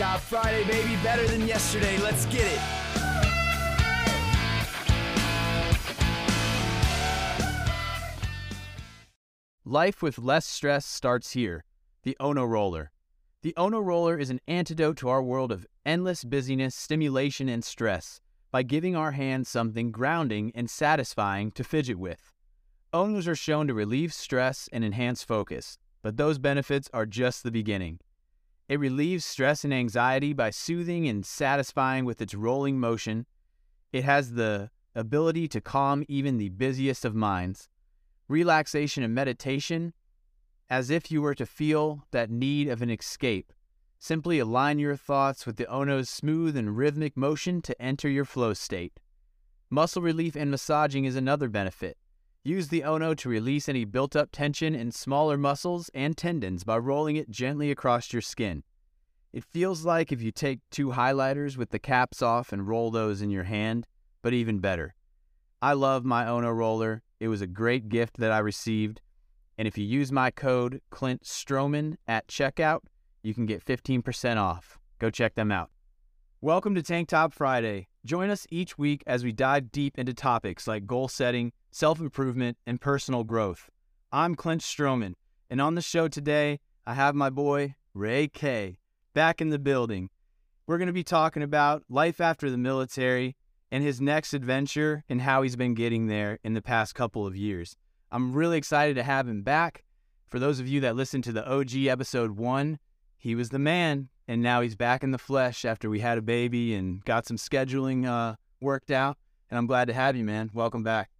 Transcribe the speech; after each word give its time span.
Top 0.00 0.20
Friday, 0.20 0.64
baby. 0.64 0.96
Better 1.02 1.26
than 1.26 1.46
yesterday. 1.46 1.98
Let's 1.98 2.24
get 2.24 2.46
it. 2.46 2.58
Life 9.62 10.00
with 10.00 10.18
less 10.18 10.46
stress 10.46 10.86
starts 10.86 11.32
here. 11.32 11.66
The 12.04 12.16
Ono 12.18 12.46
Roller. 12.46 12.92
The 13.42 13.52
Ono 13.58 13.78
Roller 13.78 14.18
is 14.18 14.30
an 14.30 14.40
antidote 14.48 14.96
to 14.96 15.10
our 15.10 15.22
world 15.22 15.52
of 15.52 15.66
endless 15.84 16.24
busyness, 16.24 16.74
stimulation, 16.74 17.50
and 17.50 17.62
stress 17.62 18.22
by 18.50 18.62
giving 18.62 18.96
our 18.96 19.12
hands 19.12 19.50
something 19.50 19.90
grounding 19.90 20.50
and 20.54 20.70
satisfying 20.70 21.50
to 21.50 21.62
fidget 21.62 21.98
with. 21.98 22.32
Onos 22.94 23.28
are 23.28 23.36
shown 23.36 23.66
to 23.66 23.74
relieve 23.74 24.14
stress 24.14 24.66
and 24.72 24.82
enhance 24.82 25.22
focus, 25.22 25.76
but 26.02 26.16
those 26.16 26.38
benefits 26.38 26.88
are 26.94 27.04
just 27.04 27.42
the 27.42 27.50
beginning. 27.50 28.00
It 28.70 28.78
relieves 28.78 29.24
stress 29.24 29.64
and 29.64 29.74
anxiety 29.74 30.32
by 30.32 30.50
soothing 30.50 31.08
and 31.08 31.26
satisfying 31.26 32.04
with 32.04 32.22
its 32.22 32.36
rolling 32.36 32.78
motion. 32.78 33.26
It 33.92 34.04
has 34.04 34.34
the 34.34 34.70
ability 34.94 35.48
to 35.48 35.60
calm 35.60 36.04
even 36.06 36.36
the 36.36 36.50
busiest 36.50 37.04
of 37.04 37.12
minds. 37.12 37.68
Relaxation 38.28 39.02
and 39.02 39.12
meditation, 39.12 39.92
as 40.70 40.88
if 40.88 41.10
you 41.10 41.20
were 41.20 41.34
to 41.34 41.46
feel 41.46 42.04
that 42.12 42.30
need 42.30 42.68
of 42.68 42.80
an 42.80 42.90
escape. 42.90 43.52
Simply 43.98 44.38
align 44.38 44.78
your 44.78 44.94
thoughts 44.94 45.46
with 45.46 45.56
the 45.56 45.66
Ono's 45.66 46.08
smooth 46.08 46.56
and 46.56 46.76
rhythmic 46.76 47.16
motion 47.16 47.60
to 47.62 47.82
enter 47.82 48.08
your 48.08 48.24
flow 48.24 48.54
state. 48.54 49.00
Muscle 49.68 50.00
relief 50.00 50.36
and 50.36 50.48
massaging 50.48 51.06
is 51.06 51.16
another 51.16 51.48
benefit. 51.48 51.98
Use 52.42 52.68
the 52.68 52.84
Ono 52.84 53.12
to 53.12 53.28
release 53.28 53.68
any 53.68 53.84
built 53.84 54.16
up 54.16 54.30
tension 54.32 54.74
in 54.74 54.92
smaller 54.92 55.36
muscles 55.36 55.90
and 55.92 56.16
tendons 56.16 56.64
by 56.64 56.78
rolling 56.78 57.16
it 57.16 57.28
gently 57.28 57.70
across 57.70 58.14
your 58.14 58.22
skin. 58.22 58.62
It 59.30 59.44
feels 59.44 59.84
like 59.84 60.10
if 60.10 60.22
you 60.22 60.32
take 60.32 60.60
two 60.70 60.88
highlighters 60.88 61.58
with 61.58 61.68
the 61.68 61.78
caps 61.78 62.22
off 62.22 62.50
and 62.50 62.66
roll 62.66 62.90
those 62.90 63.20
in 63.20 63.28
your 63.28 63.44
hand, 63.44 63.86
but 64.22 64.32
even 64.32 64.58
better. 64.58 64.94
I 65.60 65.74
love 65.74 66.06
my 66.06 66.26
Ono 66.26 66.50
roller. 66.50 67.02
It 67.20 67.28
was 67.28 67.42
a 67.42 67.46
great 67.46 67.90
gift 67.90 68.16
that 68.16 68.32
I 68.32 68.38
received. 68.38 69.02
And 69.58 69.68
if 69.68 69.76
you 69.76 69.84
use 69.84 70.10
my 70.10 70.30
code 70.30 70.80
Clint 70.88 71.24
Stroman 71.24 71.96
at 72.08 72.26
checkout, 72.26 72.80
you 73.22 73.34
can 73.34 73.44
get 73.44 73.62
15% 73.62 74.38
off. 74.38 74.78
Go 74.98 75.10
check 75.10 75.34
them 75.34 75.52
out. 75.52 75.68
Welcome 76.40 76.74
to 76.74 76.82
Tank 76.82 77.10
Top 77.10 77.34
Friday. 77.34 77.88
Join 78.06 78.30
us 78.30 78.46
each 78.50 78.78
week 78.78 79.02
as 79.06 79.24
we 79.24 79.30
dive 79.30 79.70
deep 79.70 79.98
into 79.98 80.14
topics 80.14 80.66
like 80.66 80.86
goal 80.86 81.06
setting, 81.06 81.52
self 81.70 82.00
improvement, 82.00 82.56
and 82.66 82.80
personal 82.80 83.24
growth. 83.24 83.68
I'm 84.10 84.36
Clint 84.36 84.62
Stroman, 84.62 85.16
and 85.50 85.60
on 85.60 85.74
the 85.74 85.82
show 85.82 86.08
today, 86.08 86.60
I 86.86 86.94
have 86.94 87.14
my 87.14 87.28
boy, 87.28 87.74
Ray 87.92 88.28
K, 88.28 88.78
back 89.12 89.42
in 89.42 89.50
the 89.50 89.58
building. 89.58 90.08
We're 90.66 90.78
going 90.78 90.86
to 90.86 90.94
be 90.94 91.04
talking 91.04 91.42
about 91.42 91.82
life 91.90 92.22
after 92.22 92.48
the 92.48 92.56
military 92.56 93.36
and 93.70 93.84
his 93.84 94.00
next 94.00 94.32
adventure 94.32 95.04
and 95.10 95.20
how 95.20 95.42
he's 95.42 95.56
been 95.56 95.74
getting 95.74 96.06
there 96.06 96.38
in 96.42 96.54
the 96.54 96.62
past 96.62 96.94
couple 96.94 97.26
of 97.26 97.36
years. 97.36 97.76
I'm 98.10 98.32
really 98.32 98.56
excited 98.56 98.96
to 98.96 99.02
have 99.02 99.28
him 99.28 99.42
back. 99.42 99.84
For 100.26 100.38
those 100.38 100.58
of 100.58 100.66
you 100.66 100.80
that 100.80 100.96
listened 100.96 101.24
to 101.24 101.32
the 101.32 101.46
OG 101.46 101.76
episode 101.84 102.38
one, 102.38 102.78
he 103.18 103.34
was 103.34 103.50
the 103.50 103.58
man, 103.58 104.08
and 104.30 104.42
now 104.42 104.60
he's 104.60 104.76
back 104.76 105.02
in 105.02 105.10
the 105.10 105.18
flesh 105.18 105.64
after 105.64 105.90
we 105.90 105.98
had 105.98 106.16
a 106.16 106.22
baby 106.22 106.76
and 106.76 107.04
got 107.04 107.26
some 107.26 107.36
scheduling 107.36 108.06
uh, 108.06 108.36
worked 108.60 108.92
out. 108.92 109.18
And 109.50 109.58
I'm 109.58 109.66
glad 109.66 109.88
to 109.88 109.92
have 109.92 110.14
you, 110.14 110.22
man. 110.22 110.50
Welcome 110.54 110.84
back. 110.84 111.10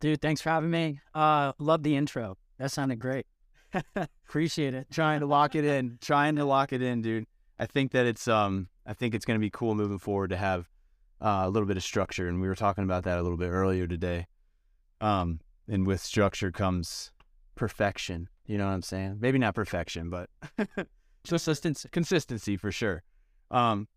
Dude, 0.00 0.20
thanks 0.20 0.40
for 0.40 0.50
having 0.50 0.68
me. 0.68 1.00
Uh, 1.14 1.52
love 1.60 1.84
the 1.84 1.94
intro. 1.94 2.36
That 2.58 2.72
sounded 2.72 2.98
great. 2.98 3.26
Appreciate 4.26 4.74
it. 4.74 4.88
trying 4.90 5.20
to 5.20 5.26
lock 5.26 5.54
it 5.54 5.64
in, 5.64 5.98
trying 6.00 6.34
to 6.36 6.44
lock 6.44 6.72
it 6.72 6.82
in, 6.82 7.02
dude. 7.02 7.26
I 7.60 7.66
think 7.66 7.92
that 7.92 8.04
it's 8.06 8.26
um, 8.26 8.66
I 8.84 8.94
think 8.94 9.14
it's 9.14 9.24
going 9.24 9.38
to 9.38 9.40
be 9.40 9.50
cool 9.50 9.76
moving 9.76 10.00
forward 10.00 10.30
to 10.30 10.36
have 10.36 10.68
uh, 11.20 11.42
a 11.44 11.50
little 11.50 11.68
bit 11.68 11.76
of 11.76 11.84
structure, 11.84 12.26
and 12.26 12.40
we 12.40 12.48
were 12.48 12.56
talking 12.56 12.82
about 12.82 13.04
that 13.04 13.16
a 13.16 13.22
little 13.22 13.38
bit 13.38 13.50
earlier 13.50 13.86
today. 13.86 14.26
Um, 15.00 15.38
and 15.68 15.86
with 15.86 16.00
structure 16.00 16.50
comes 16.50 17.12
perfection. 17.54 18.28
You 18.44 18.58
know 18.58 18.66
what 18.66 18.72
I'm 18.72 18.82
saying? 18.82 19.18
Maybe 19.20 19.38
not 19.38 19.54
perfection, 19.54 20.10
but 20.10 20.28
consistency. 21.26 21.88
Consistency 21.90 22.56
for 22.56 22.72
sure. 22.72 23.02
Um, 23.50 23.88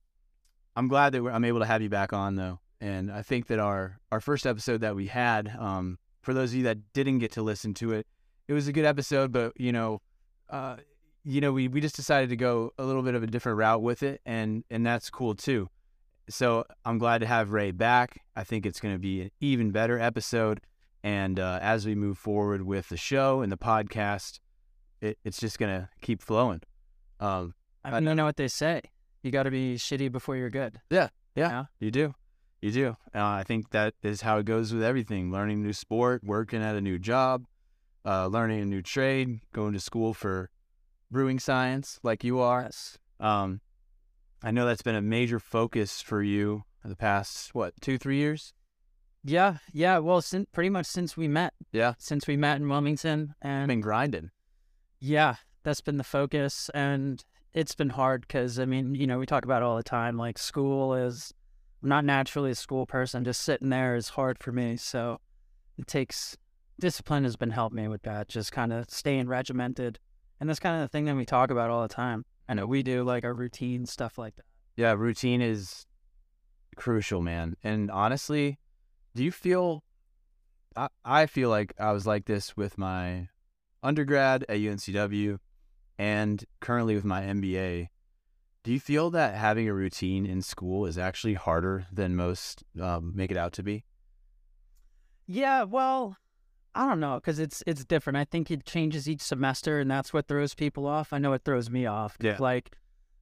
I'm 0.76 0.88
glad 0.88 1.14
that 1.14 1.24
I'm 1.26 1.46
able 1.46 1.60
to 1.60 1.66
have 1.66 1.82
you 1.82 1.90
back 1.90 2.14
on 2.14 2.36
though, 2.36 2.60
and 2.82 3.12
I 3.12 3.22
think 3.22 3.48
that 3.48 3.60
our 3.60 4.00
our 4.12 4.20
first 4.20 4.46
episode 4.46 4.82
that 4.82 4.96
we 4.96 5.08
had, 5.08 5.56
um, 5.60 6.00
for 6.22 6.34
those 6.34 6.52
of 6.52 6.58
you 6.58 6.64
that 6.64 6.94
didn't 6.94 7.20
get 7.20 7.32
to 7.34 7.42
listen 7.42 7.74
to 7.76 7.92
it, 7.94 8.08
it 8.48 8.54
was 8.54 8.68
a 8.68 8.74
good 8.74 8.86
episode, 8.86 9.32
but 9.32 9.54
you 9.60 9.72
know, 9.72 10.02
uh, 10.50 10.78
you 11.24 11.42
know, 11.42 11.52
we 11.52 11.68
we 11.68 11.82
just 11.82 11.96
decided 11.96 12.30
to 12.30 12.36
go 12.36 12.74
a 12.78 12.84
little 12.84 13.04
bit 13.04 13.16
of 13.16 13.24
a 13.24 13.28
different 13.28 13.58
route 13.58 13.82
with 13.82 14.04
it, 14.04 14.22
and 14.26 14.64
and 14.70 14.86
that's 14.86 15.10
cool 15.10 15.36
too. 15.36 15.70
So 16.30 16.66
I'm 16.86 16.98
glad 16.98 17.20
to 17.20 17.28
have 17.28 17.52
Ray 17.52 17.72
back. 17.72 18.22
I 18.36 18.44
think 18.44 18.66
it's 18.66 18.80
going 18.80 18.96
to 18.96 19.00
be 19.00 19.22
an 19.22 19.32
even 19.40 19.72
better 19.72 20.00
episode. 20.00 20.62
And 21.04 21.40
uh, 21.40 21.60
as 21.62 21.86
we 21.86 21.96
move 21.96 22.18
forward 22.18 22.62
with 22.62 22.90
the 22.90 22.98
show 22.98 23.42
and 23.42 23.52
the 23.52 23.58
podcast, 23.58 24.40
it, 25.02 25.18
it's 25.26 25.38
just 25.38 25.60
going 25.60 25.82
to 25.82 25.90
keep 26.02 26.22
flowing. 26.22 26.62
Um, 27.24 27.54
I 27.86 28.00
don't 28.00 28.18
know 28.18 28.26
what 28.26 28.36
they 28.36 28.50
say. 28.50 28.82
You 29.22 29.32
got 29.32 29.44
to 29.44 29.52
be 29.52 29.76
shitty 29.76 30.12
before 30.12 30.36
you're 30.36 30.50
good. 30.50 30.82
Yeah, 30.90 31.10
yeah, 31.36 31.66
you 31.80 31.90
do. 31.90 32.14
You 32.62 32.72
do. 32.72 32.90
Uh, 33.16 33.24
I 33.24 33.44
think 33.44 33.72
that 33.72 33.94
is 34.04 34.22
how 34.22 34.38
it 34.38 34.46
goes 34.46 34.74
with 34.74 34.84
everything 34.84 35.32
learning 35.32 35.60
a 35.60 35.62
new 35.62 35.74
sport, 35.74 36.22
working 36.24 36.62
at 36.62 36.76
a 36.76 36.82
new 36.82 37.00
job, 37.00 37.46
uh, 38.06 38.28
learning 38.28 38.62
a 38.62 38.66
new 38.66 38.82
trade, 38.82 39.40
going 39.54 39.74
to 39.74 39.80
school 39.80 40.14
for 40.14 40.50
brewing 41.12 41.40
science 41.40 42.00
like 42.04 42.24
you 42.24 42.40
are. 42.40 42.64
Yes. 42.64 42.98
Um, 43.20 43.62
I 44.44 44.52
know 44.52 44.66
that's 44.66 44.82
been 44.82 44.96
a 44.96 45.02
major 45.02 45.40
focus 45.40 46.02
for 46.02 46.22
you 46.22 46.64
the 46.84 46.96
past, 46.96 47.56
what, 47.56 47.74
two, 47.80 47.98
three 47.98 48.18
years? 48.18 48.54
Yeah, 49.24 49.58
yeah. 49.72 50.00
Well, 50.00 50.22
since 50.22 50.48
pretty 50.52 50.70
much 50.70 50.86
since 50.86 51.16
we 51.16 51.30
met. 51.30 51.54
Yeah. 51.72 51.94
Since 51.98 52.28
we 52.28 52.36
met 52.36 52.58
in 52.58 52.68
Wilmington, 52.68 53.36
and 53.42 53.70
been 53.70 53.80
grinding. 53.80 54.32
Yeah, 55.00 55.36
that's 55.64 55.82
been 55.82 55.98
the 55.98 56.04
focus, 56.04 56.70
and 56.74 57.24
it's 57.54 57.76
been 57.76 57.90
hard 57.90 58.22
because 58.22 58.60
I 58.60 58.66
mean, 58.66 58.96
you 58.96 59.08
know, 59.08 59.20
we 59.20 59.26
talk 59.26 59.46
about 59.46 59.64
all 59.64 59.78
the 59.78 59.84
time. 59.84 60.18
Like 60.18 60.38
school 60.38 60.94
is, 60.94 61.34
I'm 61.82 61.90
not 61.90 62.06
naturally 62.06 62.52
a 62.52 62.56
school 62.56 62.86
person. 62.86 63.24
Just 63.24 63.42
sitting 63.42 63.70
there 63.70 63.96
is 63.96 64.10
hard 64.10 64.40
for 64.40 64.52
me. 64.52 64.78
So 64.78 65.20
it 65.78 65.88
takes 65.88 66.38
discipline 66.80 67.24
has 67.24 67.36
been 67.36 67.52
helping 67.52 67.78
me 67.78 67.88
with 67.88 68.04
that. 68.04 68.28
Just 68.28 68.52
kind 68.52 68.74
of 68.74 68.90
staying 68.90 69.28
regimented, 69.28 70.00
and 70.40 70.50
that's 70.50 70.60
kind 70.60 70.76
of 70.76 70.82
the 70.82 70.92
thing 70.92 71.06
that 71.06 71.16
we 71.16 71.26
talk 71.26 71.52
about 71.52 71.70
all 71.70 71.82
the 71.82 71.94
time. 71.94 72.26
I 72.48 72.54
know 72.54 72.66
we 72.66 72.84
do 72.84 73.04
like 73.04 73.24
our 73.24 73.34
routine 73.34 73.86
stuff 73.86 74.18
like 74.18 74.36
that. 74.36 74.46
Yeah, 74.76 74.94
routine 74.94 75.42
is 75.42 75.86
crucial, 76.76 77.22
man. 77.22 77.56
And 77.64 77.90
honestly, 77.92 78.60
do 79.16 79.24
you 79.24 79.32
feel? 79.32 79.84
I, 80.76 80.88
I 81.06 81.26
feel 81.28 81.50
like 81.50 81.74
I 81.80 81.92
was 81.92 82.08
like 82.08 82.26
this 82.26 82.58
with 82.58 82.78
my 82.78 83.30
undergrad 83.84 84.44
at 84.50 84.58
UNCW 84.58 85.38
and 85.98 86.44
currently 86.60 86.96
with 86.96 87.06
my 87.06 87.22
MBA. 87.22 87.90
Do 88.64 88.72
you 88.72 88.80
feel 88.80 89.10
that 89.12 89.36
having 89.36 89.68
a 89.68 89.74
routine 89.74 90.26
in 90.26 90.42
school 90.42 90.86
is 90.86 90.98
actually 90.98 91.34
harder 91.34 91.86
than 91.92 92.16
most 92.16 92.64
um, 92.82 93.12
make 93.14 93.30
it 93.30 93.38
out 93.38 93.52
to 93.54 93.64
be? 93.64 93.84
Yeah, 95.28 95.64
well, 95.64 96.18
I 96.76 96.88
don't 96.88 97.00
know 97.00 97.16
because 97.16 97.40
it's 97.40 97.62
it's 97.68 97.86
different. 97.86 98.18
I 98.18 98.26
think 98.26 98.50
it 98.50 98.66
changes 98.66 99.08
each 99.08 99.22
semester, 99.22 99.80
and 99.80 99.92
that's 99.92 100.14
what 100.14 100.28
throws 100.28 100.56
people 100.56 100.88
off. 100.88 101.14
I 101.14 101.18
know 101.18 101.34
it 101.34 101.44
throws 101.44 101.70
me 101.70 101.86
off. 101.86 102.18
Yeah. 102.20 102.38
Like, 102.40 102.72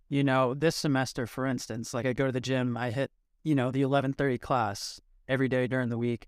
you 0.10 0.24
know, 0.24 0.54
this 0.54 0.76
semester, 0.76 1.28
for 1.28 1.46
instance, 1.46 1.94
like 1.94 2.06
I 2.06 2.14
go 2.14 2.28
to 2.28 2.32
the 2.32 2.42
gym, 2.42 2.78
I 2.78 2.92
hit 2.92 3.12
you 3.44 3.56
know 3.56 3.72
the 3.72 3.82
eleven 3.82 4.14
thirty 4.14 4.38
class 4.38 5.02
every 5.28 5.48
day 5.50 5.68
during 5.68 5.90
the 5.90 5.98
week, 5.98 6.28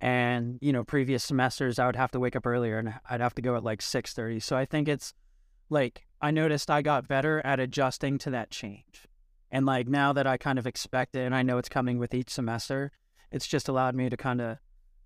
and 0.00 0.58
you 0.60 0.72
know 0.72 0.84
previous 0.84 1.24
semesters 1.24 1.78
I 1.78 1.86
would 1.86 1.96
have 1.96 2.12
to 2.12 2.20
wake 2.20 2.36
up 2.36 2.46
earlier 2.46 2.78
and 2.78 2.94
I'd 3.08 3.20
have 3.20 3.34
to 3.36 3.42
go 3.42 3.56
at 3.56 3.64
like 3.64 3.82
six 3.82 4.12
thirty. 4.12 4.38
So 4.40 4.56
I 4.56 4.64
think 4.64 4.88
it's 4.88 5.12
like 5.70 6.06
I 6.20 6.30
noticed 6.30 6.70
I 6.70 6.82
got 6.82 7.08
better 7.08 7.40
at 7.44 7.60
adjusting 7.60 8.18
to 8.18 8.30
that 8.30 8.50
change, 8.50 9.06
and 9.50 9.64
like 9.64 9.88
now 9.88 10.12
that 10.12 10.26
I 10.26 10.36
kind 10.36 10.58
of 10.58 10.66
expect 10.66 11.16
it 11.16 11.20
and 11.20 11.34
I 11.34 11.42
know 11.42 11.58
it's 11.58 11.68
coming 11.68 11.98
with 11.98 12.12
each 12.14 12.30
semester, 12.30 12.92
it's 13.32 13.46
just 13.46 13.68
allowed 13.68 13.94
me 13.94 14.10
to 14.10 14.16
kind 14.16 14.40
of 14.40 14.58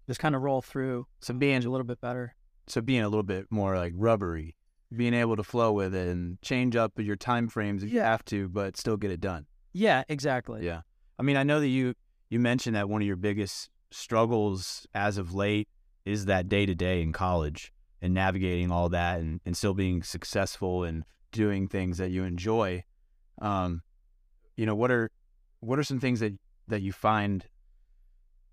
just 0.08 0.20
kind 0.20 0.34
of 0.34 0.42
roll 0.42 0.60
through 0.60 1.06
So 1.20 1.32
being 1.32 1.64
a 1.64 1.70
little 1.70 1.86
bit 1.86 2.00
better. 2.00 2.34
so 2.66 2.80
being 2.80 3.02
a 3.02 3.08
little 3.08 3.22
bit 3.22 3.46
more 3.50 3.76
like 3.76 3.92
rubbery, 3.96 4.56
being 4.94 5.14
able 5.14 5.36
to 5.36 5.42
flow 5.44 5.72
with 5.72 5.94
it 5.94 6.08
and 6.08 6.40
change 6.42 6.76
up 6.76 6.92
your 6.98 7.16
time 7.16 7.48
frames 7.48 7.82
if 7.82 7.92
you 7.92 8.00
have 8.00 8.24
to, 8.26 8.48
but 8.48 8.76
still 8.76 8.96
get 8.96 9.10
it 9.10 9.20
done. 9.20 9.46
Yeah, 9.72 10.02
exactly. 10.08 10.64
Yeah. 10.64 10.80
I 11.18 11.22
mean, 11.22 11.36
I 11.36 11.42
know 11.42 11.60
that 11.60 11.68
you 11.68 11.94
you 12.30 12.38
mentioned 12.40 12.74
that 12.76 12.88
one 12.88 13.00
of 13.02 13.06
your 13.06 13.16
biggest 13.16 13.70
struggles 13.90 14.86
as 14.94 15.16
of 15.18 15.34
late 15.34 15.68
is 16.04 16.26
that 16.26 16.48
day 16.48 16.66
to 16.66 16.74
day 16.74 17.00
in 17.00 17.12
college 17.12 17.72
and 18.04 18.12
navigating 18.12 18.70
all 18.70 18.90
that 18.90 19.18
and, 19.20 19.40
and 19.46 19.56
still 19.56 19.72
being 19.72 20.02
successful 20.02 20.84
and 20.84 21.04
doing 21.32 21.66
things 21.66 21.96
that 21.96 22.10
you 22.10 22.22
enjoy. 22.22 22.84
Um, 23.40 23.80
you 24.56 24.66
know, 24.66 24.74
what 24.74 24.90
are 24.90 25.10
what 25.60 25.78
are 25.78 25.82
some 25.82 26.00
things 26.00 26.20
that 26.20 26.34
that 26.68 26.82
you 26.82 26.92
find 26.92 27.46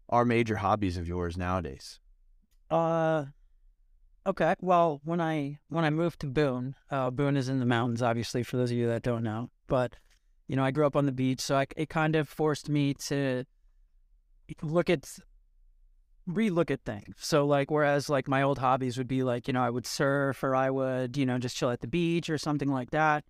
are 0.08 0.24
major 0.24 0.56
hobbies 0.56 0.96
of 0.96 1.06
yours 1.06 1.36
nowadays? 1.36 2.00
Uh, 2.70 3.26
okay. 4.26 4.56
Well, 4.62 5.02
when 5.04 5.20
I 5.20 5.60
when 5.68 5.84
I 5.84 5.90
moved 5.90 6.22
to 6.22 6.28
Boone, 6.28 6.76
uh, 6.90 7.12
Boone 7.12 7.36
is 7.36 7.50
in 7.50 7.60
the 7.60 7.66
mountains, 7.66 8.02
obviously, 8.02 8.44
for 8.44 8.56
those 8.56 8.72
of 8.72 8.78
you 8.78 8.88
that 8.88 9.04
don't 9.04 9.24
know. 9.24 9.50
But 9.68 9.98
You 10.48 10.56
know, 10.56 10.64
I 10.66 10.72
grew 10.72 10.86
up 10.86 10.96
on 10.96 11.06
the 11.06 11.12
beach, 11.12 11.42
so 11.42 11.56
I, 11.58 11.66
it 11.78 11.90
kind 11.90 12.16
of 12.16 12.28
forced 12.28 12.68
me 12.70 12.94
to 13.08 13.46
look 14.62 14.90
at 14.90 15.08
relook 16.30 16.72
at 16.72 16.82
things. 16.84 17.16
So 17.18 17.46
like 17.46 17.72
whereas 17.72 18.10
like 18.10 18.28
my 18.28 18.42
old 18.42 18.60
hobbies 18.60 18.98
would 18.98 19.08
be 19.08 19.24
like, 19.24 19.48
you 19.48 19.54
know, 19.54 19.64
I 19.64 19.70
would 19.70 19.86
surf 19.86 20.44
or 20.44 20.56
I 20.56 20.70
would, 20.70 21.18
you 21.18 21.26
know, 21.26 21.38
just 21.38 21.58
chill 21.58 21.72
at 21.72 21.82
the 21.82 21.88
beach 21.88 22.30
or 22.30 22.38
something 22.38 22.70
like 22.70 22.92
that. 22.92 23.24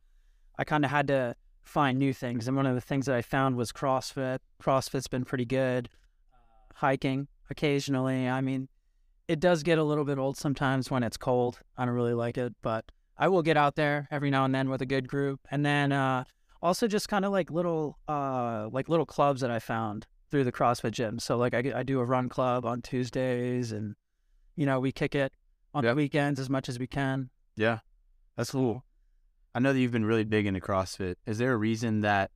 I 0.58 0.64
kind 0.64 0.86
of 0.86 0.92
had 0.92 1.08
to 1.08 1.36
find 1.64 1.98
new 1.98 2.14
things. 2.14 2.48
And 2.48 2.58
one 2.58 2.66
of 2.66 2.76
the 2.76 2.82
things 2.82 3.06
that 3.06 3.16
I 3.16 3.22
found 3.22 3.56
was 3.56 3.72
CrossFit. 3.72 4.40
CrossFit's 4.62 5.08
been 5.08 5.26
pretty 5.26 5.46
good. 5.46 5.90
Hiking 6.76 7.28
occasionally. 7.50 8.28
I 8.28 8.42
mean, 8.42 8.68
it 9.28 9.40
does 9.40 9.64
get 9.64 9.78
a 9.78 9.84
little 9.84 10.06
bit 10.06 10.18
old 10.18 10.38
sometimes 10.38 10.90
when 10.90 11.04
it's 11.04 11.18
cold. 11.18 11.60
I 11.78 11.86
don't 11.86 11.94
really 11.94 12.14
like 12.14 12.38
it, 12.38 12.54
but 12.62 12.92
I 13.18 13.28
will 13.28 13.44
get 13.44 13.58
out 13.58 13.76
there 13.76 14.08
every 14.12 14.32
now 14.32 14.46
and 14.46 14.54
then 14.54 14.70
with 14.70 14.82
a 14.82 14.86
good 14.86 15.08
group. 15.08 15.40
And 15.52 15.66
then 15.66 15.92
uh, 15.92 16.24
also 16.62 16.88
just 16.88 17.08
kind 17.08 17.24
of 17.24 17.32
like 17.32 17.52
little 17.52 17.98
uh, 18.08 18.68
like 18.72 18.90
little 18.90 19.06
clubs 19.06 19.42
that 19.42 19.52
I 19.52 19.60
found 19.60 20.08
through 20.32 20.46
the 20.46 20.52
CrossFit 20.52 20.92
gym. 20.92 21.20
So 21.20 21.38
like 21.38 21.54
I, 21.54 21.72
I 21.76 21.84
do 21.84 22.00
a 22.00 22.06
run 22.06 22.30
club 22.30 22.66
on 22.66 22.82
Tuesdays, 22.82 23.72
and 23.72 23.96
you 24.56 24.66
know 24.66 24.80
we 24.80 24.92
kick 24.92 25.14
it 25.14 25.34
on 25.74 25.84
Yep. 25.84 25.92
the 25.92 25.96
weekends 25.96 26.40
as 26.40 26.50
much 26.50 26.68
as 26.70 26.80
we 26.80 26.88
can. 26.88 27.30
Yeah, 27.56 27.80
that's 28.36 28.52
cool. 28.52 28.84
I 29.54 29.60
know 29.60 29.74
that 29.74 29.80
you've 29.80 29.92
been 29.92 30.06
really 30.06 30.24
big 30.24 30.46
into 30.46 30.62
CrossFit. 30.62 31.16
Is 31.26 31.38
there 31.38 31.52
a 31.54 31.58
reason 31.58 32.02
that 32.02 32.32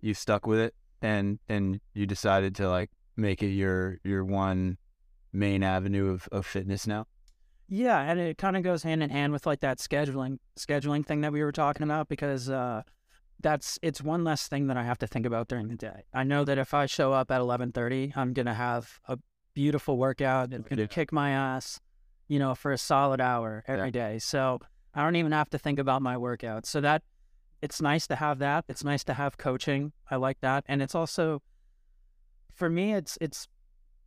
you 0.00 0.14
stuck 0.14 0.46
with 0.46 0.58
it 0.58 0.74
and 1.02 1.38
and 1.48 1.80
you 1.92 2.06
decided 2.06 2.54
to 2.56 2.68
like 2.68 2.90
make 3.16 3.42
it 3.42 3.50
your 3.50 3.98
your 4.02 4.24
one 4.24 4.78
main 5.32 5.62
avenue 5.62 6.08
of, 6.10 6.28
of 6.32 6.46
fitness 6.46 6.86
now? 6.86 7.06
Yeah, 7.68 8.00
and 8.00 8.18
it 8.18 8.38
kind 8.38 8.56
of 8.56 8.62
goes 8.62 8.82
hand 8.82 9.02
in 9.02 9.10
hand 9.10 9.32
with 9.34 9.44
like 9.44 9.60
that 9.60 9.78
scheduling 9.78 10.38
scheduling 10.58 11.04
thing 11.04 11.20
that 11.20 11.32
we 11.32 11.42
were 11.42 11.52
talking 11.52 11.82
about 11.82 12.08
because 12.08 12.48
uh, 12.48 12.82
that's 13.40 13.78
it's 13.82 14.02
one 14.02 14.24
less 14.24 14.48
thing 14.48 14.66
that 14.66 14.76
I 14.76 14.84
have 14.84 14.98
to 14.98 15.06
think 15.06 15.26
about 15.26 15.48
during 15.48 15.68
the 15.68 15.76
day. 15.76 16.04
I 16.12 16.24
know 16.24 16.44
that 16.44 16.58
if 16.58 16.74
I 16.74 16.86
show 16.86 17.12
up 17.12 17.30
at 17.30 17.40
eleven 17.40 17.72
thirty, 17.72 18.12
I'm 18.16 18.32
gonna 18.32 18.54
have 18.54 19.00
a 19.06 19.18
beautiful 19.54 19.96
workout. 19.96 20.52
and 20.52 20.68
gonna 20.68 20.82
Yeah. 20.82 20.86
kick 20.88 21.12
my 21.12 21.30
ass, 21.30 21.80
you 22.26 22.38
know, 22.38 22.54
for 22.54 22.72
a 22.72 22.78
solid 22.78 23.20
hour 23.20 23.64
every 23.66 23.90
day. 23.90 24.18
So 24.18 24.60
I 24.94 25.02
don't 25.04 25.16
even 25.16 25.32
have 25.32 25.50
to 25.50 25.58
think 25.58 25.78
about 25.78 26.02
my 26.02 26.16
workout. 26.16 26.66
So 26.66 26.80
that 26.80 27.02
it's 27.60 27.80
nice 27.80 28.06
to 28.08 28.16
have 28.16 28.38
that. 28.38 28.64
It's 28.68 28.84
nice 28.84 29.02
to 29.04 29.14
have 29.14 29.36
coaching. 29.36 29.92
I 30.10 30.16
like 30.16 30.40
that, 30.40 30.64
and 30.68 30.80
it's 30.82 30.94
also 30.94 31.42
for 32.54 32.68
me. 32.70 32.94
It's 32.94 33.18
it's 33.20 33.48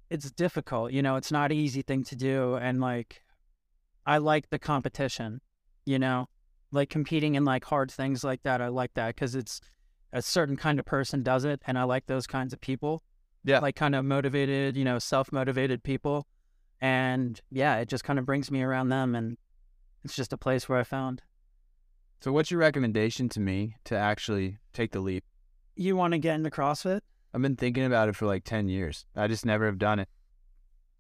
it's 0.10 0.30
difficult. 0.32 0.92
You 0.92 1.02
know, 1.02 1.16
it's 1.16 1.32
not 1.32 1.52
an 1.52 1.58
easy 1.58 1.82
thing 1.82 2.04
to 2.06 2.16
do, 2.16 2.56
and 2.56 2.82
like 2.82 3.22
I 4.06 4.18
like 4.18 4.50
the 4.50 4.60
competition, 4.60 5.42
you 5.86 6.00
know, 6.00 6.28
like 6.72 6.90
competing 6.90 7.36
in 7.36 7.44
like 7.46 7.66
hard 7.66 7.92
things 7.92 8.24
like 8.24 8.44
that. 8.44 8.62
I 8.62 8.68
like 8.68 8.94
that 8.96 9.16
because 9.16 9.36
it's 9.36 9.62
a 10.14 10.22
certain 10.22 10.56
kind 10.58 10.80
of 10.80 10.86
person 10.86 11.24
does 11.24 11.46
it, 11.46 11.62
and 11.68 11.78
I 11.78 11.84
like 11.84 12.06
those 12.08 12.28
kinds 12.28 12.54
of 12.54 12.62
people. 12.62 13.04
Yeah. 13.44 13.58
like 13.60 13.76
kind 13.76 13.96
of 13.96 14.06
motivated, 14.06 14.78
you 14.78 14.84
know, 14.86 15.00
self 15.00 15.32
motivated 15.32 15.82
people, 15.84 16.28
and 16.80 17.42
yeah, 17.50 17.78
it 17.78 17.90
just 17.90 18.04
kind 18.04 18.20
of 18.20 18.26
brings 18.26 18.52
me 18.52 18.62
around 18.62 18.90
them, 18.90 19.16
and 19.16 19.36
it's 20.04 20.16
just 20.16 20.32
a 20.32 20.38
place 20.38 20.70
where 20.70 20.78
I 20.80 20.84
found 20.84 21.24
So 22.22 22.32
what's 22.32 22.52
your 22.52 22.60
recommendation 22.60 23.30
to 23.30 23.40
me 23.40 23.76
to 23.86 23.98
actually 23.98 24.58
take 24.74 24.92
the 24.92 25.00
leap? 25.00 25.24
you 25.76 25.96
want 25.96 26.12
to 26.14 26.20
get 26.20 26.36
into 26.36 26.52
CrossFit. 26.52 27.02
I've 27.34 27.42
been 27.42 27.56
thinking 27.56 27.86
about 27.86 28.10
it 28.10 28.16
for 28.16 28.28
like 28.28 28.44
10 28.44 28.68
years. 28.68 29.06
I 29.16 29.28
just 29.28 29.46
never 29.46 29.66
have 29.66 29.80
done 29.80 30.00
it. 30.00 30.10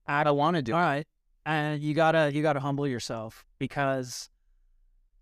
I 0.08 0.24
I 0.24 0.32
want 0.32 0.56
to 0.56 0.62
do 0.64 0.74
All 0.74 0.80
it. 0.80 0.84
right. 0.84 1.08
And 1.46 1.82
you 1.82 1.94
gotta 1.94 2.32
you 2.34 2.42
gotta 2.42 2.60
humble 2.60 2.88
yourself 2.88 3.46
because 3.60 4.30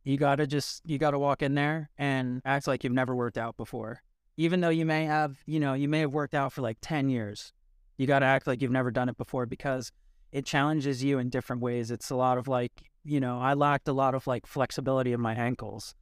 you 0.09 0.17
gotta 0.17 0.47
just 0.47 0.81
you 0.85 0.97
gotta 0.97 1.19
walk 1.19 1.41
in 1.43 1.53
there 1.53 1.89
and 1.97 2.41
act 2.43 2.67
like 2.67 2.83
you've 2.83 2.93
never 2.93 3.15
worked 3.15 3.37
out 3.37 3.55
before. 3.57 4.01
Even 4.37 4.61
though 4.61 4.69
you 4.69 4.85
may 4.85 5.05
have, 5.05 5.37
you 5.45 5.59
know, 5.59 5.73
you 5.73 5.87
may 5.87 5.99
have 5.99 6.13
worked 6.13 6.33
out 6.33 6.51
for 6.51 6.61
like 6.61 6.77
ten 6.81 7.09
years. 7.09 7.53
You 7.97 8.07
gotta 8.07 8.25
act 8.25 8.47
like 8.47 8.61
you've 8.61 8.71
never 8.71 8.89
done 8.89 9.09
it 9.09 9.17
before 9.17 9.45
because 9.45 9.91
it 10.31 10.45
challenges 10.45 11.03
you 11.03 11.19
in 11.19 11.29
different 11.29 11.61
ways. 11.61 11.91
It's 11.91 12.09
a 12.09 12.15
lot 12.15 12.37
of 12.37 12.47
like, 12.47 12.71
you 13.03 13.19
know, 13.19 13.39
I 13.39 13.53
lacked 13.53 13.87
a 13.87 13.93
lot 13.93 14.15
of 14.15 14.25
like 14.25 14.47
flexibility 14.47 15.13
in 15.13 15.21
my 15.21 15.35
ankles. 15.35 15.93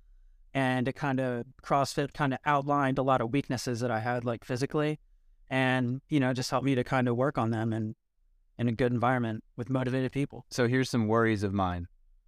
And 0.53 0.87
it 0.87 0.93
kind 0.93 1.19
of 1.19 1.45
CrossFit 1.61 2.13
kind 2.13 2.33
of 2.33 2.39
outlined 2.45 2.97
a 2.97 3.03
lot 3.03 3.21
of 3.21 3.31
weaknesses 3.31 3.81
that 3.81 3.91
I 3.91 3.99
had 3.99 4.25
like 4.25 4.45
physically 4.45 4.99
and, 5.49 6.01
you 6.09 6.19
know, 6.19 6.33
just 6.33 6.49
helped 6.49 6.65
me 6.65 6.75
to 6.75 6.83
kind 6.83 7.07
of 7.07 7.15
work 7.15 7.37
on 7.37 7.51
them 7.51 7.73
and 7.73 7.95
in 8.57 8.67
a 8.67 8.71
good 8.71 8.91
environment 8.91 9.43
with 9.55 9.69
motivated 9.69 10.11
people. 10.11 10.45
So 10.49 10.67
here's 10.67 10.89
some 10.89 11.07
worries 11.07 11.43
of 11.43 11.53
mine. 11.53 11.87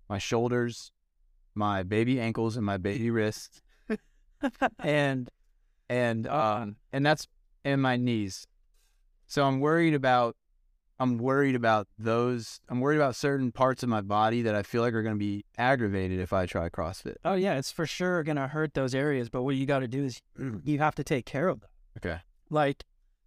My 0.10 0.20
shoulders, 0.20 0.92
my 1.56 1.84
baby 1.84 2.20
ankles 2.20 2.56
and 2.58 2.66
my 2.66 2.78
baby 2.78 3.10
wrists 3.10 3.62
and 4.80 5.30
and 5.90 6.28
um 6.28 6.76
and 6.94 7.06
that's 7.06 7.28
and 7.66 7.82
my 7.82 7.98
knees. 7.98 8.48
So 9.28 9.46
I'm 9.46 9.60
worried 9.60 9.94
about 9.94 10.36
I'm 11.00 11.18
worried 11.18 11.56
about 11.56 11.88
those 11.98 12.60
I'm 12.70 12.80
worried 12.80 12.98
about 12.98 13.16
certain 13.16 13.52
parts 13.52 13.84
of 13.84 13.90
my 13.90 14.02
body 14.02 14.42
that 14.44 14.56
I 14.56 14.64
feel 14.64 14.82
like 14.82 14.94
are 14.94 15.04
going 15.04 15.16
to 15.16 15.20
be 15.20 15.46
aggravated 15.58 16.20
if 16.20 16.34
I 16.34 16.46
try 16.46 16.70
CrossFit. 16.70 17.16
oh 17.26 17.36
yeah, 17.36 17.58
it's 17.58 17.72
for 17.72 17.86
sure 17.86 18.24
gonna 18.24 18.48
hurt 18.48 18.74
those 18.74 18.94
areas. 18.94 19.30
But 19.30 19.44
what 19.44 19.56
you 19.56 19.66
got 19.66 19.80
to 19.80 19.88
do 19.88 20.06
is 20.06 20.22
you 20.64 20.80
have 20.80 20.96
to 20.96 21.04
take 21.04 21.26
care 21.26 21.48
of 21.48 21.62
them. 21.62 21.70
Okay. 21.98 22.20
Like, 22.50 22.84